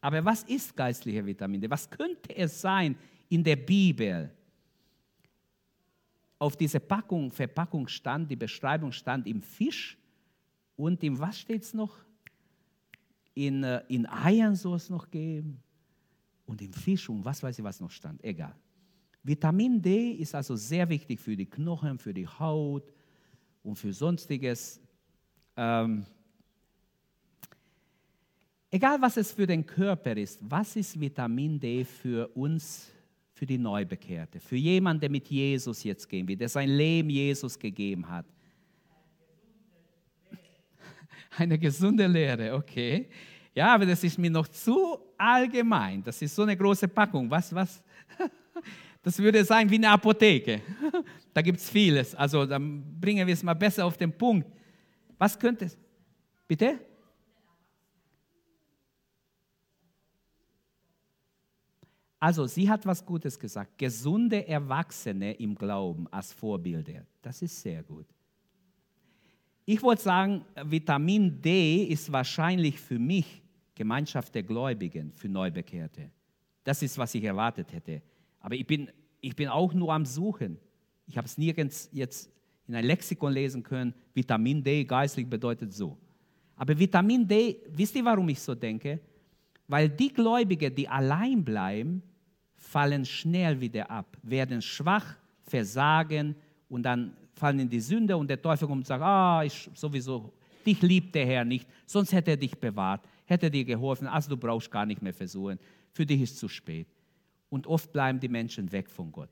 Aber 0.00 0.22
was 0.24 0.42
ist 0.42 0.76
geistliche 0.76 1.24
Vitamin 1.24 1.60
D? 1.60 1.70
Was 1.70 1.88
könnte 1.88 2.36
es 2.36 2.60
sein 2.60 2.96
in 3.28 3.42
der 3.42 3.56
Bibel? 3.56 4.30
Auf 6.42 6.56
dieser 6.56 6.80
Packung, 6.80 7.30
Verpackung 7.30 7.86
stand, 7.86 8.28
die 8.28 8.34
Beschreibung 8.34 8.90
stand 8.90 9.28
im 9.28 9.40
Fisch 9.40 9.96
und 10.74 11.00
im, 11.04 11.16
was 11.16 11.38
steht 11.38 11.62
es 11.62 11.72
noch? 11.72 11.96
In, 13.32 13.62
äh, 13.62 13.84
in 13.86 14.06
Eiern 14.06 14.56
soll 14.56 14.74
es 14.74 14.90
noch 14.90 15.08
geben 15.08 15.62
und 16.44 16.60
im 16.60 16.72
Fisch 16.72 17.08
und 17.08 17.24
was 17.24 17.44
weiß 17.44 17.56
ich, 17.56 17.64
was 17.64 17.78
noch 17.78 17.92
stand. 17.92 18.24
Egal. 18.24 18.56
Vitamin 19.22 19.80
D 19.80 20.14
ist 20.14 20.34
also 20.34 20.56
sehr 20.56 20.88
wichtig 20.88 21.20
für 21.20 21.36
die 21.36 21.46
Knochen, 21.46 21.96
für 21.96 22.12
die 22.12 22.26
Haut 22.26 22.92
und 23.62 23.76
für 23.76 23.92
sonstiges. 23.92 24.80
Ähm, 25.56 26.04
egal 28.68 29.00
was 29.00 29.16
es 29.16 29.30
für 29.30 29.46
den 29.46 29.64
Körper 29.64 30.16
ist, 30.16 30.40
was 30.42 30.74
ist 30.74 30.98
Vitamin 30.98 31.60
D 31.60 31.84
für 31.84 32.26
uns, 32.34 32.90
für 33.42 33.46
die 33.46 33.58
Neubekehrte, 33.58 34.38
für 34.38 34.54
jemanden, 34.54 35.00
der 35.00 35.10
mit 35.10 35.26
Jesus 35.26 35.82
jetzt 35.82 36.08
gehen 36.08 36.28
will, 36.28 36.36
der 36.36 36.48
sein 36.48 36.68
Leben 36.68 37.10
Jesus 37.10 37.58
gegeben 37.58 38.08
hat? 38.08 38.24
Eine 41.36 41.58
gesunde 41.58 42.06
Lehre, 42.06 42.54
okay. 42.54 43.08
Ja, 43.52 43.74
aber 43.74 43.84
das 43.84 44.04
ist 44.04 44.16
mir 44.16 44.30
noch 44.30 44.46
zu 44.46 44.96
allgemein. 45.18 46.04
Das 46.04 46.22
ist 46.22 46.36
so 46.36 46.42
eine 46.42 46.56
große 46.56 46.86
Packung. 46.86 47.28
Was, 47.28 47.52
was? 47.52 47.82
Das 49.02 49.18
würde 49.18 49.44
sein 49.44 49.68
wie 49.68 49.74
eine 49.74 49.90
Apotheke. 49.90 50.60
Da 51.34 51.42
gibt 51.42 51.58
es 51.58 51.68
vieles. 51.68 52.14
Also 52.14 52.46
dann 52.46 53.00
bringen 53.00 53.26
wir 53.26 53.34
es 53.34 53.42
mal 53.42 53.54
besser 53.54 53.84
auf 53.84 53.96
den 53.96 54.12
Punkt. 54.12 54.46
Was 55.18 55.36
könnte 55.36 55.64
es? 55.64 55.76
Bitte? 56.46 56.78
Also, 62.22 62.46
sie 62.46 62.70
hat 62.70 62.86
was 62.86 63.04
Gutes 63.04 63.36
gesagt. 63.36 63.76
Gesunde 63.76 64.46
Erwachsene 64.46 65.32
im 65.32 65.56
Glauben 65.56 66.06
als 66.06 66.32
Vorbilder. 66.32 67.04
Das 67.20 67.42
ist 67.42 67.60
sehr 67.60 67.82
gut. 67.82 68.06
Ich 69.64 69.82
wollte 69.82 70.02
sagen, 70.02 70.44
Vitamin 70.62 71.42
D 71.42 71.82
ist 71.82 72.12
wahrscheinlich 72.12 72.78
für 72.78 73.00
mich 73.00 73.42
Gemeinschaft 73.74 74.36
der 74.36 74.44
Gläubigen, 74.44 75.10
für 75.10 75.28
Neubekehrte. 75.28 76.12
Das 76.62 76.80
ist, 76.80 76.96
was 76.96 77.12
ich 77.16 77.24
erwartet 77.24 77.72
hätte. 77.72 78.00
Aber 78.38 78.54
ich 78.54 78.68
bin, 78.68 78.88
ich 79.20 79.34
bin 79.34 79.48
auch 79.48 79.74
nur 79.74 79.92
am 79.92 80.06
Suchen. 80.06 80.58
Ich 81.08 81.16
habe 81.16 81.26
es 81.26 81.36
nirgends 81.36 81.90
jetzt 81.90 82.30
in 82.68 82.76
ein 82.76 82.84
Lexikon 82.84 83.32
lesen 83.32 83.64
können. 83.64 83.94
Vitamin 84.14 84.62
D 84.62 84.84
geistlich 84.84 85.28
bedeutet 85.28 85.72
so. 85.72 85.98
Aber 86.54 86.78
Vitamin 86.78 87.26
D, 87.26 87.56
wisst 87.72 87.96
ihr, 87.96 88.04
warum 88.04 88.28
ich 88.28 88.38
so 88.38 88.54
denke? 88.54 89.00
Weil 89.66 89.88
die 89.88 90.12
Gläubigen, 90.12 90.72
die 90.72 90.86
allein 90.86 91.44
bleiben, 91.44 92.00
fallen 92.62 93.04
schnell 93.04 93.60
wieder 93.60 93.90
ab, 93.90 94.16
werden 94.22 94.62
schwach, 94.62 95.16
versagen 95.42 96.34
und 96.68 96.84
dann 96.84 97.14
fallen 97.34 97.58
in 97.58 97.68
die 97.68 97.80
Sünde 97.80 98.16
und 98.16 98.28
der 98.28 98.40
Teufel 98.40 98.68
kommt 98.68 98.78
und 98.82 98.86
sagt, 98.86 99.02
ah, 99.02 99.42
ich 99.44 99.68
sowieso, 99.74 100.32
dich 100.64 100.80
liebt 100.80 101.14
der 101.14 101.26
Herr 101.26 101.44
nicht, 101.44 101.68
sonst 101.86 102.12
hätte 102.12 102.30
er 102.30 102.36
dich 102.36 102.56
bewahrt, 102.56 103.04
hätte 103.24 103.46
er 103.46 103.50
dir 103.50 103.64
geholfen, 103.64 104.06
also 104.06 104.30
du 104.30 104.36
brauchst 104.36 104.70
gar 104.70 104.86
nicht 104.86 105.02
mehr 105.02 105.12
versuchen, 105.12 105.58
für 105.92 106.06
dich 106.06 106.22
ist 106.22 106.38
zu 106.38 106.48
spät. 106.48 106.86
Und 107.50 107.66
oft 107.66 107.92
bleiben 107.92 108.20
die 108.20 108.28
Menschen 108.28 108.70
weg 108.72 108.88
von 108.88 109.10
Gott. 109.12 109.28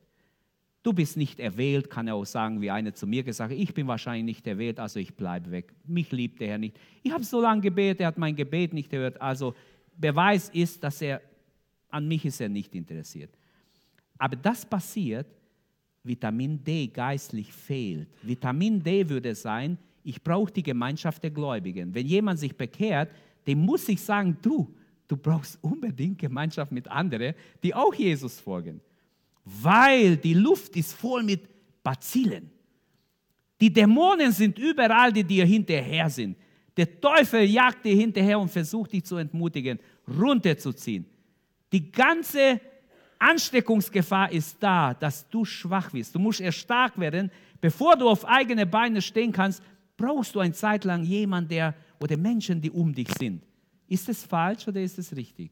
Du 0.83 0.93
bist 0.93 1.15
nicht 1.15 1.39
erwählt, 1.39 1.89
kann 1.89 2.07
er 2.07 2.15
auch 2.15 2.25
sagen, 2.25 2.59
wie 2.59 2.69
einer 2.69 2.93
zu 2.93 3.07
mir 3.07 3.23
gesagt 3.23 3.51
hat, 3.51 3.57
ich 3.57 3.73
bin 3.73 3.87
wahrscheinlich 3.87 4.25
nicht 4.25 4.47
erwählt, 4.47 4.79
also 4.79 4.99
ich 4.99 5.15
bleibe 5.15 5.51
weg. 5.51 5.73
Mich 5.85 6.11
liebt 6.11 6.41
der 6.41 6.49
Herr 6.49 6.57
nicht. 6.57 6.77
Ich 7.01 7.11
habe 7.11 7.23
so 7.23 7.41
lange 7.41 7.61
gebetet, 7.61 8.01
er 8.01 8.07
hat 8.07 8.17
mein 8.17 8.35
Gebet 8.35 8.73
nicht 8.73 8.89
gehört. 8.89 9.21
Also 9.21 9.55
Beweis 9.95 10.49
ist, 10.49 10.83
dass 10.83 11.01
er, 11.01 11.21
an 11.91 12.07
mich 12.07 12.25
ist 12.25 12.41
er 12.41 12.49
nicht 12.49 12.73
interessiert. 12.73 13.31
Aber 14.17 14.35
das 14.35 14.65
passiert, 14.65 15.27
Vitamin 16.03 16.63
D 16.63 16.87
geistlich 16.87 17.51
fehlt. 17.51 18.07
Vitamin 18.23 18.81
D 18.81 19.07
würde 19.07 19.35
sein, 19.35 19.77
ich 20.03 20.21
brauche 20.21 20.51
die 20.51 20.63
Gemeinschaft 20.63 21.21
der 21.23 21.31
Gläubigen. 21.31 21.93
Wenn 21.93 22.07
jemand 22.07 22.39
sich 22.39 22.55
bekehrt, 22.55 23.11
dem 23.45 23.59
muss 23.59 23.87
ich 23.87 24.01
sagen, 24.01 24.37
du, 24.41 24.73
du 25.07 25.17
brauchst 25.17 25.63
unbedingt 25.63 26.17
Gemeinschaft 26.17 26.71
mit 26.71 26.87
anderen, 26.87 27.35
die 27.61 27.73
auch 27.73 27.93
Jesus 27.93 28.39
folgen. 28.39 28.81
Weil 29.43 30.17
die 30.17 30.33
Luft 30.33 30.75
ist 30.75 30.93
voll 30.93 31.23
mit 31.23 31.41
Bazillen. 31.83 32.49
Die 33.59 33.71
Dämonen 33.71 34.31
sind 34.31 34.57
überall, 34.57 35.13
die 35.13 35.23
dir 35.23 35.45
hinterher 35.45 36.09
sind. 36.09 36.35
Der 36.75 36.99
Teufel 36.99 37.43
jagt 37.43 37.85
dir 37.85 37.95
hinterher 37.95 38.39
und 38.39 38.49
versucht 38.49 38.93
dich 38.93 39.03
zu 39.03 39.17
entmutigen, 39.17 39.79
runterzuziehen. 40.07 41.05
Die 41.71 41.91
ganze 41.91 42.59
Ansteckungsgefahr 43.19 44.31
ist 44.31 44.57
da, 44.59 44.93
dass 44.93 45.29
du 45.29 45.45
schwach 45.45 45.91
bist. 45.91 46.15
Du 46.15 46.19
musst 46.19 46.41
erst 46.41 46.59
stark 46.59 46.99
werden. 46.99 47.31
Bevor 47.59 47.95
du 47.95 48.09
auf 48.09 48.25
eigene 48.25 48.65
Beine 48.65 49.01
stehen 49.01 49.31
kannst, 49.31 49.61
brauchst 49.95 50.33
du 50.33 50.39
eine 50.39 50.53
Zeit 50.53 50.83
lang 50.83 51.03
jemanden, 51.03 51.49
der 51.49 51.75
oder 51.99 52.17
Menschen, 52.17 52.59
die 52.59 52.71
um 52.71 52.93
dich 52.93 53.09
sind. 53.19 53.43
Ist 53.87 54.09
es 54.09 54.23
falsch 54.23 54.67
oder 54.67 54.81
ist 54.81 54.97
es 54.97 55.15
richtig? 55.15 55.51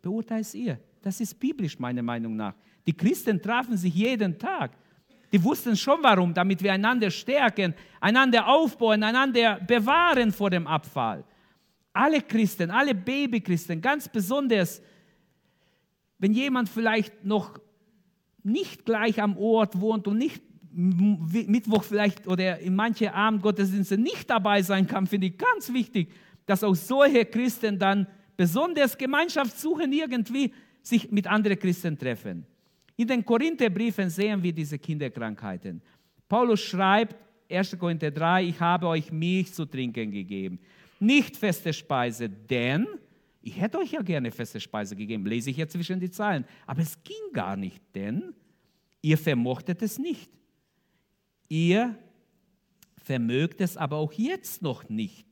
Beurteilt 0.00 0.54
ihr. 0.54 0.78
Das 1.02 1.20
ist 1.20 1.38
biblisch, 1.38 1.78
meiner 1.78 2.02
Meinung 2.02 2.36
nach. 2.36 2.54
Die 2.86 2.92
Christen 2.92 3.40
trafen 3.42 3.76
sich 3.76 3.94
jeden 3.94 4.38
Tag. 4.38 4.72
Die 5.32 5.42
wussten 5.42 5.76
schon 5.76 5.98
warum, 6.02 6.34
damit 6.34 6.62
wir 6.62 6.72
einander 6.72 7.10
stärken, 7.10 7.74
einander 8.00 8.46
aufbauen, 8.46 9.02
einander 9.02 9.60
bewahren 9.60 10.32
vor 10.32 10.50
dem 10.50 10.66
Abfall. 10.66 11.24
Alle 11.92 12.20
Christen, 12.20 12.70
alle 12.70 12.94
Babychristen, 12.94 13.80
ganz 13.80 14.08
besonders 14.08 14.80
wenn 16.20 16.32
jemand 16.32 16.68
vielleicht 16.68 17.24
noch 17.24 17.58
nicht 18.42 18.84
gleich 18.84 19.20
am 19.20 19.36
Ort 19.36 19.80
wohnt 19.80 20.06
und 20.06 20.18
nicht 20.18 20.42
Mittwoch 20.72 21.82
vielleicht 21.82 22.28
oder 22.28 22.60
in 22.60 22.76
manche 22.76 23.12
Abendgottesdienste 23.12 23.98
nicht 23.98 24.30
dabei 24.30 24.62
sein 24.62 24.86
kann, 24.86 25.06
finde 25.06 25.26
ich 25.28 25.38
ganz 25.38 25.72
wichtig, 25.72 26.12
dass 26.46 26.62
auch 26.62 26.76
solche 26.76 27.24
Christen 27.24 27.78
dann 27.78 28.06
besonders 28.36 28.96
Gemeinschaft 28.96 29.58
suchen, 29.58 29.92
irgendwie 29.92 30.52
sich 30.82 31.10
mit 31.10 31.26
anderen 31.26 31.58
Christen 31.58 31.98
treffen. 31.98 32.46
In 32.96 33.08
den 33.08 33.24
Korintherbriefen 33.24 34.10
sehen 34.10 34.42
wir 34.42 34.52
diese 34.52 34.78
Kinderkrankheiten. 34.78 35.82
Paulus 36.28 36.60
schreibt, 36.60 37.16
1. 37.50 37.76
Korinther 37.78 38.10
3, 38.10 38.44
ich 38.44 38.60
habe 38.60 38.86
euch 38.88 39.10
Milch 39.10 39.52
zu 39.52 39.66
trinken 39.66 40.10
gegeben, 40.10 40.60
nicht 41.00 41.36
feste 41.36 41.72
Speise, 41.72 42.28
denn 42.28 42.86
ich 43.42 43.60
hätte 43.60 43.78
euch 43.78 43.92
ja 43.92 44.02
gerne 44.02 44.30
feste 44.30 44.60
Speise 44.60 44.96
gegeben, 44.96 45.24
lese 45.24 45.50
ich 45.50 45.56
ja 45.56 45.66
zwischen 45.66 46.00
die 46.00 46.10
Zeilen. 46.10 46.44
Aber 46.66 46.82
es 46.82 47.02
ging 47.02 47.32
gar 47.32 47.56
nicht, 47.56 47.82
denn 47.94 48.34
ihr 49.00 49.16
vermochtet 49.16 49.82
es 49.82 49.98
nicht. 49.98 50.30
Ihr 51.48 51.96
vermögt 52.96 53.60
es 53.60 53.76
aber 53.76 53.96
auch 53.96 54.12
jetzt 54.12 54.62
noch 54.62 54.88
nicht, 54.88 55.26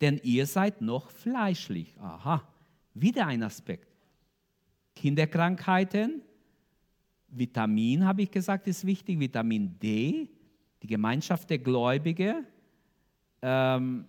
denn 0.00 0.20
ihr 0.22 0.46
seid 0.46 0.80
noch 0.80 1.10
fleischlich. 1.10 1.94
Aha, 2.00 2.42
wieder 2.94 3.26
ein 3.26 3.42
Aspekt. 3.42 3.88
Kinderkrankheiten, 4.96 6.22
Vitamin, 7.28 8.04
habe 8.04 8.22
ich 8.22 8.30
gesagt, 8.30 8.66
ist 8.68 8.86
wichtig, 8.86 9.20
Vitamin 9.20 9.78
D, 9.78 10.28
die 10.82 10.86
Gemeinschaft 10.86 11.50
der 11.50 11.58
Gläubigen 11.58 12.46
ähm, 13.42 14.06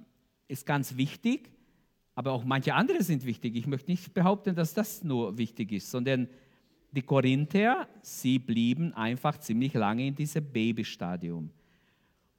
ist 0.48 0.66
ganz 0.66 0.96
wichtig. 0.96 1.52
Aber 2.16 2.32
auch 2.32 2.46
manche 2.46 2.74
andere 2.74 3.04
sind 3.04 3.26
wichtig. 3.26 3.56
Ich 3.56 3.68
möchte 3.68 3.92
nicht 3.92 4.14
behaupten, 4.14 4.56
dass 4.56 4.74
das 4.74 5.04
nur 5.04 5.38
wichtig 5.38 5.74
ist, 5.74 5.92
sondern 5.92 6.30
die 6.92 7.02
Korinther, 7.02 7.90
sie 8.02 8.40
blieben 8.40 8.94
einfach 8.94 9.38
ziemlich 9.38 9.74
lange 9.74 10.08
in 10.08 10.16
diesem 10.16 10.46
Babystadium. 10.46 11.50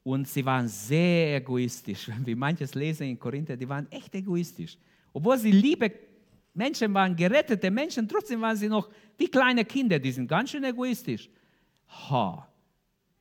Und 0.03 0.27
sie 0.27 0.45
waren 0.47 0.67
sehr 0.67 1.37
egoistisch. 1.37 2.09
Wenn 2.09 2.25
wir 2.25 2.37
manches 2.37 2.75
lesen 2.75 3.09
in 3.09 3.19
Korinther, 3.19 3.57
die 3.57 3.69
waren 3.69 3.91
echt 3.91 4.15
egoistisch. 4.15 4.79
Obwohl 5.13 5.37
sie 5.37 5.51
liebe 5.51 5.93
Menschen 6.55 6.95
waren, 6.95 7.15
gerettete 7.15 7.71
Menschen, 7.71 8.09
trotzdem 8.09 8.41
waren 8.41 8.57
sie 8.57 8.69
noch 8.69 8.89
wie 9.19 9.29
kleine 9.29 9.65
Kinder. 9.65 9.99
Die 9.99 10.13
sind 10.13 10.27
ganz 10.27 10.51
schön 10.51 10.65
egoistisch. 10.65 11.29
Ha, 12.09 12.49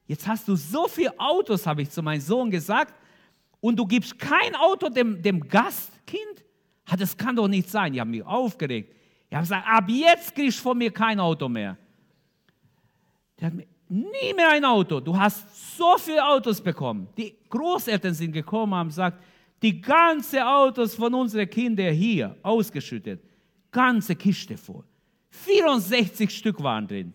jetzt 0.08 0.26
hast 0.26 0.48
du 0.48 0.56
so 0.56 0.88
viele 0.88 1.20
Autos, 1.20 1.68
habe 1.68 1.82
ich 1.82 1.90
zu 1.90 2.02
meinem 2.02 2.22
Sohn 2.22 2.50
gesagt, 2.50 2.94
und 3.60 3.78
du 3.78 3.86
gibst 3.86 4.18
kein 4.18 4.56
Auto 4.56 4.88
dem, 4.88 5.22
dem 5.22 5.40
Gastkind? 5.48 6.45
Das 6.98 7.18
kann 7.18 7.36
doch 7.36 7.48
nicht 7.48 7.70
sein. 7.70 7.94
Die 7.94 8.00
haben 8.00 8.12
mich 8.12 8.24
aufgeregt. 8.24 8.94
Ich 9.30 9.36
habe 9.36 9.44
gesagt, 9.44 9.68
ab 9.68 9.86
jetzt 9.88 10.36
kriegst 10.36 10.60
du 10.60 10.64
von 10.64 10.78
mir 10.78 10.92
kein 10.92 11.20
Auto 11.20 11.50
mehr. 11.50 11.78
Der 13.40 13.48
hat 13.48 13.54
mir, 13.54 13.66
nie 13.90 14.34
mehr 14.36 14.50
ein 14.50 14.66
Auto. 14.66 15.00
Du 15.00 15.18
hast 15.18 15.78
so 15.78 15.98
viele 15.98 16.26
Autos 16.26 16.62
bekommen. 16.62 17.08
Die 17.18 17.36
Großeltern 17.50 18.14
sind 18.14 18.32
gekommen 18.32 18.74
und 18.74 18.80
haben 18.80 18.88
gesagt, 18.90 19.24
die 19.62 19.82
ganze 19.82 20.46
Autos 20.46 20.96
von 20.96 21.14
unseren 21.14 21.50
Kindern 21.50 21.94
hier 21.94 22.36
ausgeschüttet. 22.44 23.22
Ganze 23.72 24.16
Kiste 24.16 24.58
voll. 24.58 24.84
64 25.30 26.30
Stück 26.30 26.62
waren 26.62 26.88
drin. 26.88 27.14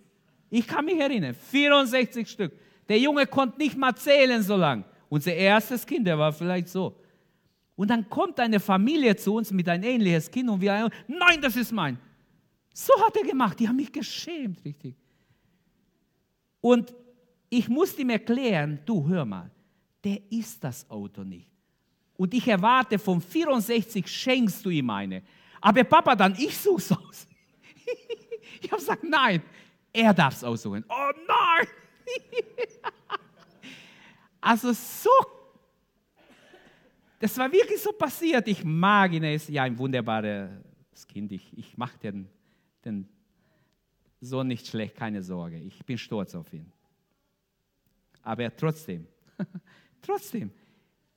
Ich 0.50 0.66
kann 0.66 0.84
mich 0.84 0.98
erinnern, 0.98 1.34
64 1.34 2.28
Stück. 2.28 2.52
Der 2.88 2.98
Junge 2.98 3.26
konnte 3.26 3.58
nicht 3.58 3.76
mal 3.76 3.94
zählen 3.94 4.42
so 4.42 4.56
lang. 4.56 4.84
Unser 5.08 5.32
erstes 5.32 5.86
Kind, 5.86 6.06
der 6.06 6.18
war 6.18 6.32
vielleicht 6.32 6.68
so. 6.68 6.96
Und 7.80 7.88
dann 7.88 8.10
kommt 8.10 8.38
eine 8.38 8.60
Familie 8.60 9.16
zu 9.16 9.36
uns 9.36 9.50
mit 9.52 9.66
ein 9.66 9.82
ähnliches 9.82 10.30
Kind 10.30 10.50
und 10.50 10.60
wir, 10.60 10.90
nein, 11.08 11.40
das 11.40 11.56
ist 11.56 11.72
mein. 11.72 11.98
So 12.74 12.92
hat 13.02 13.16
er 13.16 13.22
gemacht. 13.22 13.58
Die 13.58 13.66
haben 13.66 13.76
mich 13.76 13.90
geschämt, 13.90 14.62
richtig. 14.66 14.94
Und 16.60 16.94
ich 17.48 17.70
musste 17.70 18.02
ihm 18.02 18.10
erklären, 18.10 18.80
du 18.84 19.08
hör 19.08 19.24
mal, 19.24 19.50
der 20.04 20.20
ist 20.30 20.62
das 20.62 20.90
Auto 20.90 21.24
nicht. 21.24 21.48
Und 22.18 22.34
ich 22.34 22.46
erwarte, 22.46 22.98
von 22.98 23.18
64 23.18 24.06
schenkst 24.06 24.62
du 24.62 24.68
ihm 24.68 24.90
eine. 24.90 25.22
Aber 25.58 25.82
Papa, 25.82 26.14
dann 26.14 26.34
ich 26.34 26.58
such's 26.58 26.92
aus. 26.92 27.26
ich 28.60 28.70
habe 28.70 28.82
gesagt, 28.82 29.04
nein, 29.04 29.42
er 29.90 30.12
darf 30.12 30.34
es 30.34 30.44
aussuchen. 30.44 30.84
Oh 30.86 31.12
nein! 31.26 31.66
also 34.42 34.70
so 34.74 35.39
das 37.20 37.36
war 37.36 37.52
wirklich 37.52 37.80
so 37.80 37.92
passiert. 37.92 38.48
Ich 38.48 38.64
mag 38.64 39.12
ihn, 39.12 39.22
er 39.22 39.34
ist 39.34 39.48
ja 39.50 39.62
ein 39.62 39.76
wunderbares 39.76 41.06
Kind. 41.06 41.30
Ich, 41.32 41.56
ich 41.56 41.76
mache 41.76 41.98
den, 41.98 42.26
den 42.82 43.06
Sohn 44.22 44.48
nicht 44.48 44.66
schlecht, 44.66 44.96
keine 44.96 45.22
Sorge. 45.22 45.58
Ich 45.58 45.84
bin 45.84 45.98
stolz 45.98 46.34
auf 46.34 46.50
ihn. 46.54 46.72
Aber 48.22 48.54
trotzdem, 48.56 49.06
trotzdem, 50.02 50.50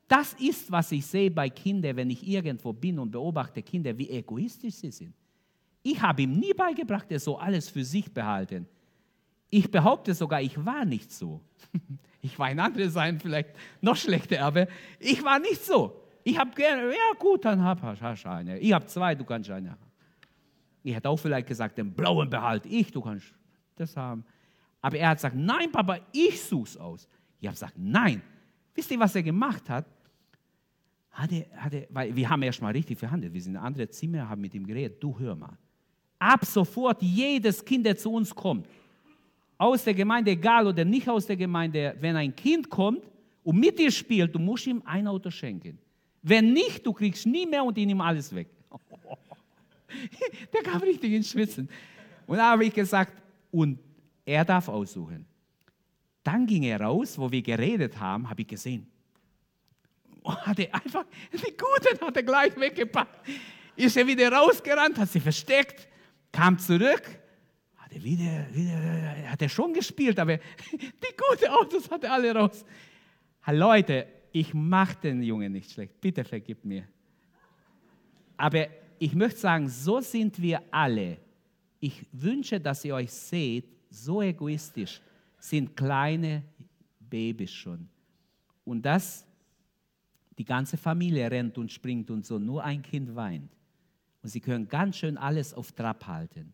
das 0.06 0.34
ist, 0.34 0.70
was 0.70 0.92
ich 0.92 1.06
sehe 1.06 1.32
bei 1.32 1.50
Kindern, 1.50 1.96
wenn 1.96 2.10
ich 2.10 2.28
irgendwo 2.28 2.74
bin 2.74 3.00
und 3.00 3.10
beobachte 3.10 3.64
Kinder, 3.64 3.98
wie 3.98 4.10
egoistisch 4.10 4.76
sie 4.76 4.92
sind. 4.92 5.16
Ich 5.82 6.02
habe 6.02 6.24
ihm 6.24 6.38
nie 6.38 6.54
beigebracht, 6.54 7.10
er 7.10 7.20
soll 7.20 7.38
alles 7.38 7.70
für 7.70 7.84
sich 7.84 8.14
behalten. 8.14 8.68
Ich 9.56 9.70
behaupte 9.70 10.16
sogar, 10.16 10.42
ich 10.42 10.66
war 10.66 10.84
nicht 10.84 11.12
so. 11.12 11.40
Ich 12.26 12.40
war 12.40 12.50
in 12.50 12.58
andere 12.58 12.90
sein 12.90 13.20
vielleicht 13.20 13.50
noch 13.82 13.98
schlechter, 13.98 14.46
aber 14.46 14.68
ich 14.98 15.22
war 15.26 15.40
nicht 15.40 15.62
so. 15.62 15.94
Ich 16.24 16.40
habe 16.40 16.52
gerne, 16.52 16.88
ja 16.88 17.20
gut, 17.20 17.44
dann 17.44 17.62
hab, 17.62 17.82
hast 17.82 18.26
eine. 18.26 18.58
Ich 18.60 18.72
habe 18.72 18.86
zwei, 18.86 19.14
du 19.14 19.26
kannst 19.26 19.50
eine 19.50 19.72
haben. 19.72 19.92
Ich 20.84 20.96
hätte 20.96 21.10
auch 21.10 21.18
vielleicht 21.18 21.48
gesagt, 21.48 21.78
den 21.78 21.92
blauen 21.92 22.30
behalte 22.30 22.70
ich, 22.70 22.90
du 22.94 23.02
kannst 23.02 23.26
das 23.76 23.98
haben. 23.98 24.24
Aber 24.82 24.98
er 24.98 25.10
hat 25.10 25.18
gesagt, 25.18 25.36
nein, 25.36 25.70
Papa, 25.70 26.00
ich 26.14 26.42
such's 26.42 26.78
aus. 26.78 27.10
Ich 27.42 27.48
habe 27.48 27.56
gesagt, 27.56 27.74
nein. 27.76 28.22
Wisst 28.74 28.90
ihr, 28.90 29.00
was 29.02 29.14
er 29.16 29.24
gemacht 29.24 29.70
hat? 29.70 29.86
Hatte, 31.12 31.46
hatte, 31.58 31.88
weil 31.90 32.16
wir 32.16 32.30
haben 32.30 32.42
erst 32.44 32.62
mal 32.62 32.72
richtig 32.72 32.98
verhandelt. 32.98 33.34
Wir 33.34 33.42
sind 33.42 33.56
in 33.56 33.60
andere 33.60 33.90
Zimmer, 33.90 34.30
haben 34.30 34.40
mit 34.40 34.54
ihm 34.54 34.66
geredet. 34.66 35.04
Du 35.04 35.20
hör 35.20 35.36
mal. 35.36 35.58
Ab 36.20 36.46
sofort 36.46 37.02
jedes 37.02 37.66
Kind, 37.66 37.86
der 37.86 37.98
zu 37.98 38.14
uns 38.14 38.34
kommt, 38.34 38.66
aus 39.58 39.84
der 39.84 39.94
Gemeinde, 39.94 40.32
egal 40.32 40.68
oder 40.68 40.84
nicht 40.84 41.08
aus 41.08 41.26
der 41.26 41.36
Gemeinde, 41.36 41.96
wenn 42.00 42.16
ein 42.16 42.36
Kind 42.36 42.70
kommt 42.70 43.04
und 43.44 43.60
mit 43.60 43.78
dir 43.78 43.92
spielt, 43.92 44.34
du 44.34 44.40
musst 44.40 44.68
ihm 44.68 44.82
ein 44.86 45.08
Auto 45.08 45.30
schenken. 45.30 45.78
Wenn 46.22 46.54
nicht, 46.54 46.86
du 46.86 46.94
kriegst 46.94 47.26
nie 47.26 47.46
mehr 47.46 47.64
und 47.64 47.78
ihm 47.78 48.00
alles 48.02 48.34
weg. 48.34 48.48
Der 50.54 50.64
kam 50.64 50.82
richtig 50.82 51.12
ins 51.12 51.30
Schwitzen. 51.30 51.70
Und 52.26 52.38
da 52.38 52.52
habe 52.52 52.66
ich 52.66 52.74
gesagt, 52.74 53.22
und 53.52 53.78
er 54.26 54.46
darf 54.46 54.68
aussuchen. 54.70 55.26
Dann 56.24 56.46
ging 56.46 56.64
er 56.64 56.80
raus, 56.80 57.18
wo 57.18 57.30
wir 57.30 57.42
geredet 57.42 58.00
haben, 58.00 58.30
habe 58.30 58.42
ich 58.42 58.48
gesehen. 58.48 58.88
Hat 60.24 60.58
er 60.58 60.74
einfach, 60.74 61.06
die 61.34 61.52
Guten 61.52 62.00
hat 62.00 62.16
er 62.16 62.24
gleich 62.24 62.56
weggepackt. 62.56 63.28
Ist 63.76 63.98
er 63.98 64.08
wieder 64.08 64.32
rausgerannt, 64.32 64.98
hat 64.98 65.10
sie 65.10 65.20
versteckt, 65.20 65.90
kam 66.32 66.58
zurück, 66.58 67.04
hat 67.94 68.00
er 68.00 68.04
wieder, 68.04 68.48
wieder, 68.54 69.30
hat 69.30 69.42
er 69.42 69.50
schon 69.50 69.74
gespielt, 69.74 70.20
aber 70.20 70.38
die 70.72 71.16
guten 71.18 71.52
Autos 71.52 71.90
hat 71.90 72.04
er 72.04 72.14
alle 72.14 72.34
raus. 72.34 72.66
Leute, 73.48 74.08
ich 74.32 74.54
mache 74.54 74.98
den 75.02 75.22
Jungen 75.22 75.52
nicht 75.52 75.72
schlecht, 75.72 76.00
bitte 76.02 76.24
vergib 76.24 76.64
mir. 76.66 76.88
Aber 78.38 78.68
ich 78.98 79.14
möchte 79.14 79.40
sagen, 79.40 79.70
so 79.70 80.00
sind 80.00 80.42
wir 80.42 80.62
alle. 80.72 81.18
Ich 81.80 82.06
wünsche, 82.12 82.60
dass 82.60 82.84
ihr 82.86 82.96
euch 82.96 83.12
seht, 83.12 83.66
so 83.90 84.22
egoistisch 84.22 85.02
sind 85.40 85.76
kleine 85.76 86.44
Babys 87.00 87.52
schon. 87.52 87.88
Und 88.66 88.82
das, 88.84 89.28
die 90.38 90.46
ganze 90.46 90.78
Familie 90.78 91.30
rennt 91.30 91.58
und 91.58 91.72
springt 91.72 92.10
und 92.10 92.26
so, 92.26 92.40
nur 92.40 92.64
ein 92.64 92.82
Kind 92.82 93.14
weint. 93.14 93.52
Und 94.24 94.30
sie 94.30 94.40
können 94.40 94.68
ganz 94.68 94.98
schön 94.98 95.18
alles 95.18 95.54
auf 95.54 95.74
Trab 95.74 96.08
halten. 96.08 96.54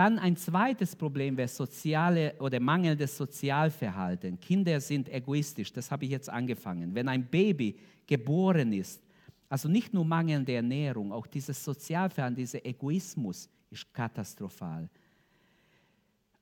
Dann 0.00 0.18
ein 0.18 0.34
zweites 0.34 0.96
Problem 0.96 1.36
wäre 1.36 1.46
soziale 1.46 2.34
oder 2.38 2.58
mangelndes 2.58 3.18
Sozialverhalten. 3.18 4.40
Kinder 4.40 4.80
sind 4.80 5.10
egoistisch, 5.10 5.74
das 5.74 5.90
habe 5.90 6.06
ich 6.06 6.10
jetzt 6.10 6.30
angefangen. 6.30 6.94
Wenn 6.94 7.06
ein 7.06 7.26
Baby 7.26 7.76
geboren 8.06 8.72
ist, 8.72 9.02
also 9.50 9.68
nicht 9.68 9.92
nur 9.92 10.06
mangelnde 10.06 10.54
Ernährung, 10.54 11.12
auch 11.12 11.26
dieses 11.26 11.62
Sozialverhalten, 11.62 12.34
dieser 12.34 12.64
Egoismus 12.64 13.50
ist 13.70 13.92
katastrophal. 13.92 14.88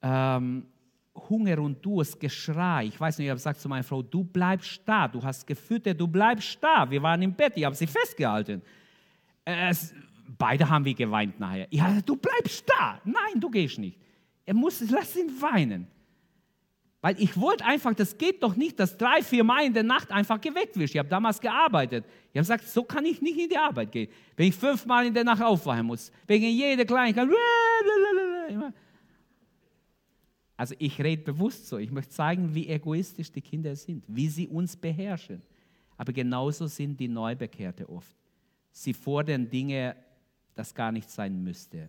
Ähm, 0.02 0.64
Hunger 1.28 1.58
und 1.58 1.84
Durst, 1.84 2.20
Geschrei. 2.20 2.84
Ich 2.84 3.00
weiß 3.00 3.18
nicht, 3.18 3.24
ich 3.24 3.30
habe 3.30 3.38
gesagt 3.38 3.58
zu 3.58 3.68
meiner 3.68 3.82
Frau, 3.82 4.02
du 4.02 4.22
bleibst 4.22 4.82
da, 4.84 5.08
du 5.08 5.20
hast 5.20 5.44
gefüttert, 5.44 6.00
du 6.00 6.06
bleibst 6.06 6.62
da. 6.62 6.88
Wir 6.88 7.02
waren 7.02 7.20
im 7.22 7.34
Bett, 7.34 7.54
ich 7.56 7.64
habe 7.64 7.74
sie 7.74 7.88
festgehalten. 7.88 8.62
Es, 9.44 9.92
beide 10.36 10.68
haben 10.68 10.84
wir 10.84 10.94
geweint 10.94 11.38
nachher. 11.40 11.66
Ja, 11.70 12.00
du 12.04 12.16
bleibst 12.16 12.64
da. 12.68 13.00
Nein, 13.04 13.40
du 13.40 13.50
gehst 13.50 13.78
nicht. 13.78 13.98
Er 14.44 14.54
muss, 14.54 14.80
lass 14.90 15.16
ihn 15.16 15.30
weinen. 15.40 15.86
Weil 17.00 17.20
ich 17.20 17.38
wollte 17.38 17.64
einfach, 17.64 17.94
das 17.94 18.18
geht 18.18 18.42
doch 18.42 18.56
nicht, 18.56 18.80
dass 18.80 18.96
drei, 18.96 19.22
vier 19.22 19.44
Mal 19.44 19.64
in 19.64 19.72
der 19.72 19.84
Nacht 19.84 20.10
einfach 20.10 20.40
geweckt 20.40 20.76
wirst. 20.76 20.94
Ich 20.94 20.98
habe 20.98 21.08
damals 21.08 21.40
gearbeitet. 21.40 22.04
Ich 22.32 22.38
habe 22.38 22.40
gesagt, 22.40 22.66
so 22.66 22.82
kann 22.82 23.04
ich 23.04 23.22
nicht 23.22 23.38
in 23.38 23.48
die 23.48 23.56
Arbeit 23.56 23.92
gehen. 23.92 24.10
Wenn 24.36 24.48
ich 24.48 24.54
fünfmal 24.54 25.06
in 25.06 25.14
der 25.14 25.22
Nacht 25.22 25.40
aufwachen 25.40 25.86
muss, 25.86 26.10
wegen 26.26 26.46
jeder 26.46 26.84
Kleinigkeit. 26.84 27.28
Also 30.56 30.74
ich 30.78 31.00
rede 31.00 31.22
bewusst 31.22 31.68
so. 31.68 31.78
Ich 31.78 31.92
möchte 31.92 32.10
zeigen, 32.10 32.52
wie 32.52 32.68
egoistisch 32.68 33.30
die 33.30 33.42
Kinder 33.42 33.76
sind, 33.76 34.02
wie 34.08 34.28
sie 34.28 34.48
uns 34.48 34.76
beherrschen. 34.76 35.40
Aber 35.96 36.12
genauso 36.12 36.66
sind 36.66 36.98
die 36.98 37.08
Neubekehrte 37.08 37.88
oft. 37.88 38.16
Sie 38.72 38.92
fordern 38.92 39.48
Dinge, 39.48 39.94
das 40.58 40.74
gar 40.74 40.90
nicht 40.90 41.08
sein 41.08 41.40
müsste. 41.40 41.88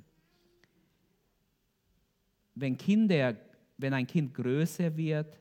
Wenn, 2.53 2.78
Kinder, 2.78 3.36
wenn 3.78 3.93
ein 3.93 4.05
Kind 4.05 4.32
größer 4.34 4.95
wird, 4.95 5.39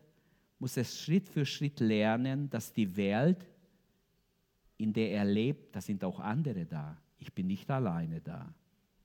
muss 0.58 0.78
es 0.78 0.98
Schritt 0.98 1.28
für 1.28 1.44
Schritt 1.44 1.78
lernen, 1.80 2.48
dass 2.48 2.72
die 2.72 2.96
Welt, 2.96 3.46
in 4.78 4.94
der 4.94 5.10
er 5.10 5.26
lebt, 5.26 5.76
da 5.76 5.80
sind 5.82 6.02
auch 6.04 6.20
andere 6.20 6.64
da. 6.64 6.96
Ich 7.18 7.32
bin 7.32 7.48
nicht 7.48 7.70
alleine 7.70 8.22
da. 8.22 8.50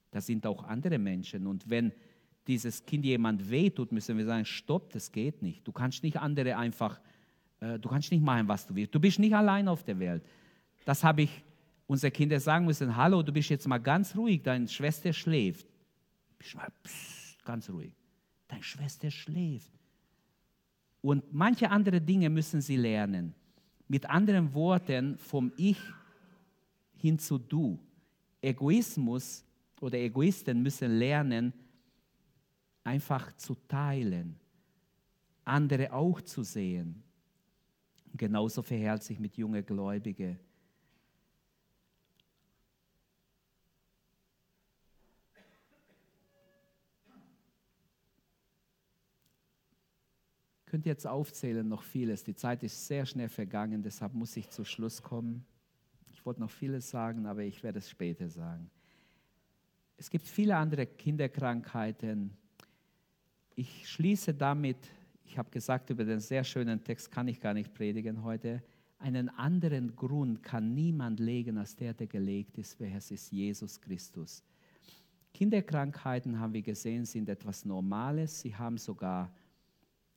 Da 0.09 0.21
sind 0.21 0.45
auch 0.45 0.63
andere 0.63 0.97
Menschen. 0.97 1.45
Und 1.45 1.69
wenn 1.69 1.91
dieses 2.47 2.85
Kind 2.85 3.03
jemand 3.03 3.49
wehtut, 3.49 3.91
müssen 3.91 4.17
wir 4.17 4.25
sagen, 4.25 4.45
stopp, 4.45 4.91
das 4.93 5.11
geht 5.11 5.41
nicht. 5.41 5.67
Du 5.67 5.73
kannst 5.73 6.01
nicht 6.01 6.17
andere 6.17 6.55
einfach, 6.55 7.01
äh, 7.59 7.77
du 7.77 7.89
kannst 7.89 8.11
nicht 8.11 8.23
machen, 8.23 8.47
was 8.47 8.65
du 8.67 8.75
willst. 8.75 8.95
Du 8.95 9.01
bist 9.01 9.19
nicht 9.19 9.35
allein 9.35 9.67
auf 9.67 9.83
der 9.83 9.99
Welt. 9.99 10.23
Das 10.85 11.03
habe 11.03 11.23
ich 11.23 11.43
unsere 11.93 12.11
Kinder 12.11 12.39
sagen 12.39 12.65
müssen, 12.65 12.95
hallo, 12.95 13.21
du 13.21 13.31
bist 13.31 13.49
jetzt 13.49 13.67
mal 13.67 13.77
ganz 13.77 14.15
ruhig, 14.15 14.41
deine 14.41 14.67
Schwester 14.67 15.13
schläft. 15.13 15.67
Bist 16.39 16.55
mal 16.55 16.71
pssst, 16.83 17.45
ganz 17.45 17.69
ruhig. 17.69 17.93
Deine 18.47 18.63
Schwester 18.63 19.11
schläft. 19.11 19.71
Und 21.01 21.31
manche 21.31 21.69
andere 21.69 22.01
Dinge 22.01 22.31
müssen 22.31 22.61
sie 22.61 22.77
lernen. 22.77 23.35
Mit 23.87 24.09
anderen 24.09 24.51
Worten, 24.55 25.19
vom 25.19 25.51
Ich 25.55 25.77
hin 26.95 27.19
zu 27.19 27.37
Du. 27.37 27.79
Egoismus 28.41 29.45
oder 29.79 29.99
Egoisten 29.99 30.63
müssen 30.63 30.97
lernen, 30.97 31.53
einfach 32.83 33.37
zu 33.37 33.53
teilen, 33.67 34.39
andere 35.45 35.93
auch 35.93 36.19
zu 36.21 36.41
sehen. 36.41 37.03
Genauso 38.15 38.63
verhält 38.63 39.03
sich 39.03 39.19
mit 39.19 39.37
jungen 39.37 39.63
Gläubigen. 39.63 40.39
Könnte 50.73 50.89
jetzt 50.89 51.05
aufzählen 51.05 51.67
noch 51.67 51.83
vieles. 51.83 52.23
Die 52.23 52.33
Zeit 52.33 52.63
ist 52.63 52.87
sehr 52.87 53.05
schnell 53.05 53.29
vergangen, 53.29 53.83
deshalb 53.83 54.15
muss 54.15 54.35
ich 54.35 54.49
zu 54.49 54.65
Schluss 54.65 55.03
kommen. 55.03 55.45
Ich 56.11 56.25
wollte 56.25 56.39
noch 56.39 56.49
vieles 56.49 56.89
sagen, 56.89 57.27
aber 57.27 57.43
ich 57.43 57.61
werde 57.61 57.77
es 57.77 57.91
später 57.91 58.27
sagen. 58.27 58.71
Es 59.97 60.09
gibt 60.09 60.25
viele 60.25 60.57
andere 60.57 60.87
Kinderkrankheiten, 60.87 62.35
ich 63.53 63.87
schließe 63.87 64.33
damit, 64.33 64.77
ich 65.25 65.37
habe 65.37 65.51
gesagt, 65.51 65.91
über 65.91 66.05
den 66.05 66.19
sehr 66.19 66.43
schönen 66.43 66.83
Text 66.83 67.11
kann 67.11 67.27
ich 67.27 67.39
gar 67.39 67.53
nicht 67.53 67.75
predigen 67.75 68.23
heute. 68.23 68.63
Einen 68.97 69.29
anderen 69.29 69.95
Grund 69.95 70.41
kann 70.41 70.73
niemand 70.73 71.19
legen, 71.19 71.59
als 71.59 71.75
der, 71.75 71.93
der 71.93 72.07
gelegt 72.07 72.57
ist, 72.57 72.79
welches 72.79 73.11
ist 73.11 73.31
Jesus 73.31 73.79
Christus. 73.79 74.43
Kinderkrankheiten, 75.35 76.39
haben 76.39 76.53
wir 76.53 76.63
gesehen, 76.63 77.05
sind 77.05 77.29
etwas 77.29 77.63
Normales. 77.63 78.39
Sie 78.39 78.55
haben 78.55 78.79
sogar 78.79 79.31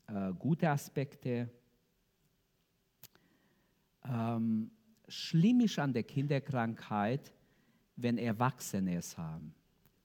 äh, 0.09 0.33
gute 0.39 0.69
Aspekte. 0.71 1.51
Ähm, 4.05 4.71
schlimm 5.09 5.61
ist 5.61 5.79
an 5.79 5.93
der 5.93 6.03
Kinderkrankheit, 6.03 7.33
wenn 7.97 8.19
Erwachsene 8.19 8.97
es 8.97 9.17
haben 9.17 9.55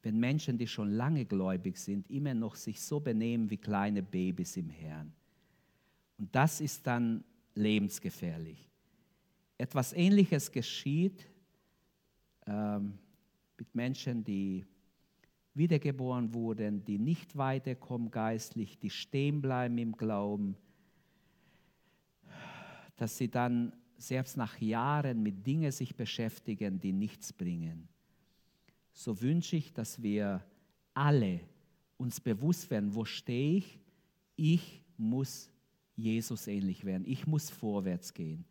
wenn 0.03 0.19
Menschen, 0.19 0.57
die 0.57 0.67
schon 0.67 0.91
lange 0.91 1.25
gläubig 1.25 1.77
sind, 1.77 2.09
immer 2.09 2.33
noch 2.33 2.55
sich 2.55 2.81
so 2.81 2.99
benehmen 2.99 3.49
wie 3.49 3.57
kleine 3.57 4.01
Babys 4.01 4.57
im 4.57 4.69
Herrn. 4.69 5.13
Und 6.17 6.33
das 6.33 6.61
ist 6.61 6.85
dann 6.87 7.23
lebensgefährlich. 7.55 8.69
Etwas 9.57 9.93
Ähnliches 9.93 10.51
geschieht 10.51 11.27
ähm, 12.47 12.97
mit 13.57 13.75
Menschen, 13.75 14.23
die 14.23 14.65
wiedergeboren 15.53 16.33
wurden, 16.33 16.83
die 16.85 16.97
nicht 16.97 17.37
weiterkommen 17.37 18.11
geistlich, 18.11 18.79
die 18.79 18.89
stehen 18.89 19.41
bleiben 19.41 19.77
im 19.77 19.93
Glauben, 19.93 20.55
dass 22.95 23.17
sie 23.17 23.29
dann 23.29 23.73
selbst 23.97 24.37
nach 24.37 24.59
Jahren 24.59 25.21
mit 25.21 25.45
Dingen 25.45 25.71
sich 25.71 25.95
beschäftigen, 25.95 26.79
die 26.79 26.93
nichts 26.93 27.33
bringen 27.33 27.87
so 28.93 29.21
wünsche 29.21 29.55
ich, 29.55 29.73
dass 29.73 30.01
wir 30.01 30.43
alle 30.93 31.39
uns 31.97 32.19
bewusst 32.19 32.69
werden, 32.69 32.93
wo 32.93 33.05
stehe 33.05 33.57
ich? 33.57 33.79
Ich 34.35 34.83
muss 34.97 35.49
Jesus 35.95 36.47
ähnlich 36.47 36.83
werden. 36.83 37.03
Ich 37.05 37.27
muss 37.27 37.49
vorwärts 37.49 38.13
gehen. 38.13 38.45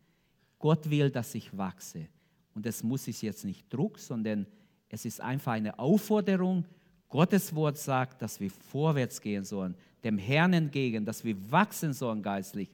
Gott 0.59 0.89
will, 0.89 1.11
dass 1.11 1.35
ich 1.35 1.57
wachse. 1.57 2.09
Und 2.55 2.67
das 2.67 2.83
muss 2.83 3.09
ich 3.09 3.23
jetzt 3.23 3.45
nicht 3.45 3.73
Druck, 3.73 3.99
sondern 3.99 4.47
es 4.89 5.05
ist 5.05 5.21
einfach 5.21 5.53
eine 5.53 5.79
Aufforderung. 5.79 6.65
Gottes 7.11 7.55
Wort 7.55 7.77
sagt, 7.77 8.23
dass 8.23 8.41
wir 8.41 8.51
vorwärts 8.51 9.21
gehen 9.21 9.45
sollen, 9.45 9.75
dem 10.03 10.17
Herrn 10.17 10.53
entgegen, 10.53 11.05
dass 11.05 11.25
wir 11.25 11.37
wachsen 11.51 11.93
sollen 11.93 12.23
geistlich 12.23 12.71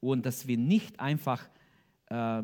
und 0.00 0.24
dass 0.24 0.46
wir 0.46 0.56
nicht 0.56 0.98
einfach 0.98 1.46
äh, 2.08 2.42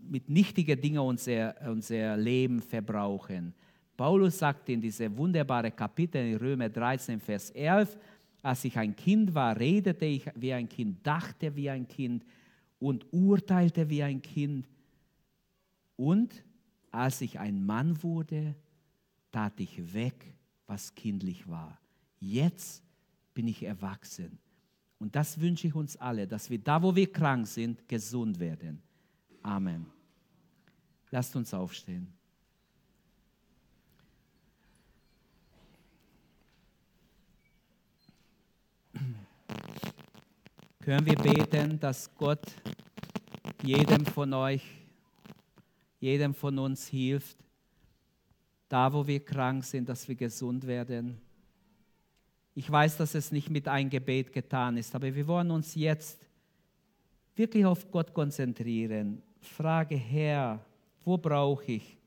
mit 0.00 0.28
nichtigen 0.28 0.80
Dingen 0.80 0.98
unser, 0.98 1.54
unser 1.70 2.16
Leben 2.16 2.60
verbrauchen. 2.60 3.54
Paulus 3.96 4.38
sagt 4.38 4.68
in 4.70 4.80
diese 4.80 5.14
wunderbare 5.16 5.70
Kapitel 5.70 6.32
in 6.32 6.36
Römer 6.36 6.68
13, 6.68 7.20
Vers 7.20 7.50
11, 7.50 7.98
als 8.42 8.64
ich 8.64 8.76
ein 8.76 8.96
Kind 8.96 9.34
war, 9.34 9.58
redete 9.58 10.06
ich 10.06 10.24
wie 10.34 10.52
ein 10.52 10.68
Kind, 10.68 11.06
dachte 11.06 11.54
wie 11.54 11.70
ein 11.70 11.86
Kind 11.86 12.24
und 12.80 13.06
urteilte 13.12 13.88
wie 13.88 14.02
ein 14.02 14.20
Kind. 14.20 14.66
Und 15.96 16.42
als 16.90 17.20
ich 17.20 17.38
ein 17.38 17.64
Mann 17.64 18.02
wurde, 18.02 18.54
tat 19.30 19.60
ich 19.60 19.94
weg, 19.94 20.34
was 20.66 20.94
kindlich 20.94 21.48
war. 21.48 21.78
Jetzt 22.18 22.82
bin 23.34 23.48
ich 23.48 23.62
erwachsen. 23.62 24.38
Und 24.98 25.16
das 25.16 25.40
wünsche 25.40 25.66
ich 25.66 25.74
uns 25.74 25.96
alle, 25.96 26.26
dass 26.26 26.48
wir 26.48 26.58
da, 26.58 26.82
wo 26.82 26.94
wir 26.94 27.10
krank 27.12 27.46
sind, 27.46 27.88
gesund 27.88 28.38
werden. 28.38 28.80
Amen. 29.42 29.86
Lasst 31.10 31.34
uns 31.34 31.52
aufstehen. 31.52 32.12
Können 40.80 41.06
wir 41.06 41.16
beten, 41.16 41.78
dass 41.78 42.12
Gott 42.16 42.44
jedem 43.62 44.04
von 44.04 44.32
euch, 44.32 44.62
jedem 46.00 46.34
von 46.34 46.58
uns 46.58 46.86
hilft, 46.88 47.36
da 48.72 48.90
wo 48.90 49.06
wir 49.06 49.22
krank 49.22 49.64
sind, 49.64 49.86
dass 49.90 50.08
wir 50.08 50.14
gesund 50.14 50.66
werden. 50.66 51.20
Ich 52.54 52.70
weiß, 52.70 52.96
dass 52.96 53.14
es 53.14 53.30
nicht 53.30 53.50
mit 53.50 53.68
einem 53.68 53.90
Gebet 53.90 54.32
getan 54.32 54.78
ist, 54.78 54.94
aber 54.94 55.14
wir 55.14 55.26
wollen 55.26 55.50
uns 55.50 55.74
jetzt 55.74 56.26
wirklich 57.36 57.66
auf 57.66 57.90
Gott 57.90 58.14
konzentrieren. 58.14 59.20
Frage, 59.42 59.96
Herr, 59.96 60.64
wo 61.04 61.18
brauche 61.18 61.72
ich 61.72 61.98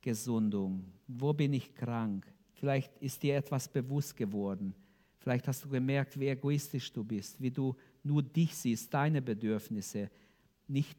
Gesundung? 0.00 0.84
Wo 1.08 1.32
bin 1.32 1.52
ich 1.52 1.74
krank? 1.74 2.32
Vielleicht 2.52 2.96
ist 2.98 3.20
dir 3.24 3.34
etwas 3.34 3.66
bewusst 3.66 4.16
geworden. 4.16 4.72
Vielleicht 5.18 5.48
hast 5.48 5.64
du 5.64 5.68
gemerkt, 5.68 6.18
wie 6.20 6.28
egoistisch 6.28 6.92
du 6.92 7.02
bist, 7.02 7.40
wie 7.42 7.50
du 7.50 7.74
nur 8.04 8.22
dich 8.22 8.54
siehst, 8.54 8.94
deine 8.94 9.20
Bedürfnisse, 9.20 10.10
nicht 10.68 10.96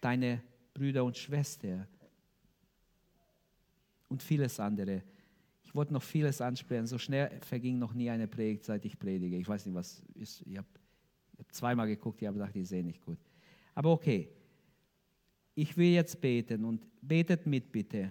deine 0.00 0.40
Brüder 0.72 1.04
und 1.04 1.18
Schwestern 1.18 1.86
und 4.08 4.22
vieles 4.22 4.58
andere. 4.60 5.02
Ich 5.64 5.74
wollte 5.74 5.92
noch 5.92 6.02
vieles 6.02 6.40
ansprechen. 6.40 6.86
So 6.86 6.98
schnell 6.98 7.30
verging 7.42 7.78
noch 7.78 7.92
nie 7.92 8.08
eine 8.08 8.26
Predigt, 8.26 8.64
seit 8.64 8.84
ich 8.84 8.98
predige. 8.98 9.36
Ich 9.36 9.48
weiß 9.48 9.66
nicht, 9.66 9.74
was 9.74 10.02
ist. 10.14 10.42
Ich 10.46 10.56
habe 10.56 10.66
hab 11.38 11.52
zweimal 11.52 11.86
geguckt, 11.86 12.22
ich 12.22 12.26
habe 12.26 12.38
gedacht, 12.38 12.56
ich 12.56 12.68
sehe 12.68 12.82
nicht 12.82 13.04
gut. 13.04 13.18
Aber 13.74 13.92
okay, 13.92 14.28
ich 15.54 15.76
will 15.76 15.92
jetzt 15.92 16.20
beten 16.20 16.64
und 16.64 16.86
betet 17.02 17.46
mit 17.46 17.70
bitte, 17.70 18.10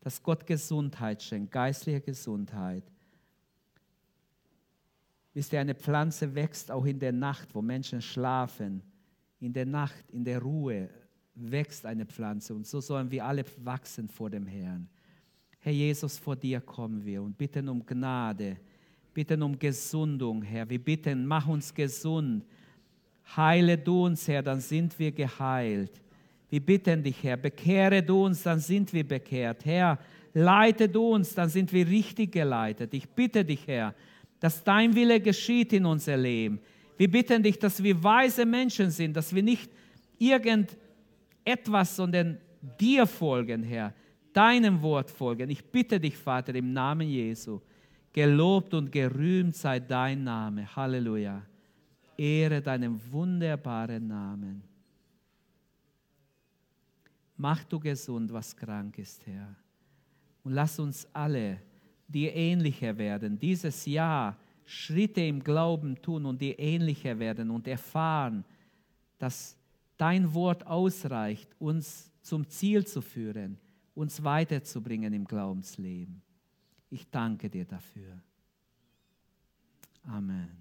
dass 0.00 0.22
Gott 0.22 0.46
Gesundheit 0.46 1.22
schenkt, 1.22 1.50
geistliche 1.50 2.00
Gesundheit. 2.00 2.84
Wisst 5.32 5.52
ihr, 5.52 5.60
eine 5.60 5.74
Pflanze 5.74 6.34
wächst 6.34 6.70
auch 6.70 6.84
in 6.84 6.98
der 6.98 7.12
Nacht, 7.12 7.54
wo 7.54 7.62
Menschen 7.62 8.02
schlafen. 8.02 8.82
In 9.40 9.52
der 9.52 9.66
Nacht, 9.66 10.10
in 10.10 10.24
der 10.24 10.42
Ruhe 10.42 10.90
wächst 11.34 11.86
eine 11.86 12.04
Pflanze. 12.04 12.54
Und 12.54 12.66
so 12.66 12.80
sollen 12.80 13.10
wir 13.10 13.24
alle 13.24 13.44
wachsen 13.58 14.08
vor 14.08 14.30
dem 14.30 14.46
Herrn. 14.46 14.88
Herr 15.60 15.72
Jesus, 15.72 16.18
vor 16.18 16.36
dir 16.36 16.60
kommen 16.60 17.04
wir 17.04 17.22
und 17.22 17.36
bitten 17.36 17.68
um 17.68 17.84
Gnade, 17.84 18.56
bitten 19.12 19.42
um 19.42 19.58
Gesundung, 19.58 20.42
Herr. 20.42 20.68
Wir 20.68 20.78
bitten, 20.78 21.26
mach 21.26 21.46
uns 21.48 21.74
gesund. 21.74 22.44
Heile 23.36 23.76
du 23.76 24.06
uns, 24.06 24.26
Herr, 24.28 24.42
dann 24.42 24.60
sind 24.60 24.98
wir 24.98 25.12
geheilt. 25.12 26.00
Wir 26.48 26.60
bitten 26.60 27.02
dich, 27.02 27.22
Herr, 27.22 27.36
bekehre 27.36 28.02
du 28.02 28.24
uns, 28.24 28.42
dann 28.42 28.60
sind 28.60 28.92
wir 28.92 29.06
bekehrt. 29.06 29.64
Herr, 29.64 29.98
leite 30.32 30.88
du 30.88 31.14
uns, 31.14 31.34
dann 31.34 31.48
sind 31.48 31.72
wir 31.72 31.86
richtig 31.86 32.32
geleitet. 32.32 32.94
Ich 32.94 33.08
bitte 33.08 33.44
dich, 33.44 33.66
Herr, 33.66 33.94
dass 34.40 34.62
dein 34.62 34.94
Wille 34.94 35.20
geschieht 35.20 35.72
in 35.72 35.84
unser 35.84 36.16
Leben. 36.16 36.60
Wir 36.96 37.10
bitten 37.10 37.42
dich, 37.42 37.58
dass 37.58 37.82
wir 37.82 38.02
weise 38.02 38.46
Menschen 38.46 38.90
sind, 38.90 39.16
dass 39.16 39.34
wir 39.34 39.42
nicht 39.42 39.70
irgendetwas, 40.18 41.96
sondern 41.96 42.38
dir 42.80 43.06
folgen, 43.06 43.62
Herr, 43.62 43.92
deinem 44.32 44.80
Wort 44.82 45.10
folgen. 45.10 45.50
Ich 45.50 45.64
bitte 45.64 45.98
dich, 45.98 46.16
Vater, 46.16 46.54
im 46.54 46.72
Namen 46.72 47.08
Jesu, 47.08 47.60
gelobt 48.12 48.74
und 48.74 48.90
gerühmt 48.90 49.54
sei 49.54 49.80
dein 49.80 50.24
Name. 50.24 50.74
Halleluja. 50.74 51.42
Ehre 52.16 52.60
deinem 52.60 53.00
wunderbaren 53.12 54.06
Namen. 54.06 54.62
Mach 57.36 57.62
du 57.64 57.78
gesund, 57.78 58.32
was 58.32 58.56
krank 58.56 58.98
ist, 58.98 59.24
Herr. 59.26 59.54
Und 60.42 60.52
lass 60.52 60.78
uns 60.80 61.06
alle 61.12 61.60
dir 62.08 62.34
ähnlicher 62.34 62.96
werden, 62.98 63.38
dieses 63.38 63.86
Jahr 63.86 64.36
Schritte 64.64 65.20
im 65.20 65.42
Glauben 65.42 66.00
tun 66.02 66.26
und 66.26 66.40
dir 66.40 66.58
ähnlicher 66.58 67.18
werden 67.18 67.50
und 67.50 67.68
erfahren, 67.68 68.44
dass 69.18 69.56
dein 69.96 70.32
Wort 70.34 70.66
ausreicht, 70.66 71.48
uns 71.58 72.10
zum 72.22 72.48
Ziel 72.48 72.86
zu 72.86 73.00
führen, 73.00 73.58
uns 73.98 74.22
weiterzubringen 74.22 75.12
im 75.12 75.24
Glaubensleben. 75.24 76.22
Ich 76.88 77.10
danke 77.10 77.50
dir 77.50 77.64
dafür. 77.64 78.22
Amen. 80.04 80.56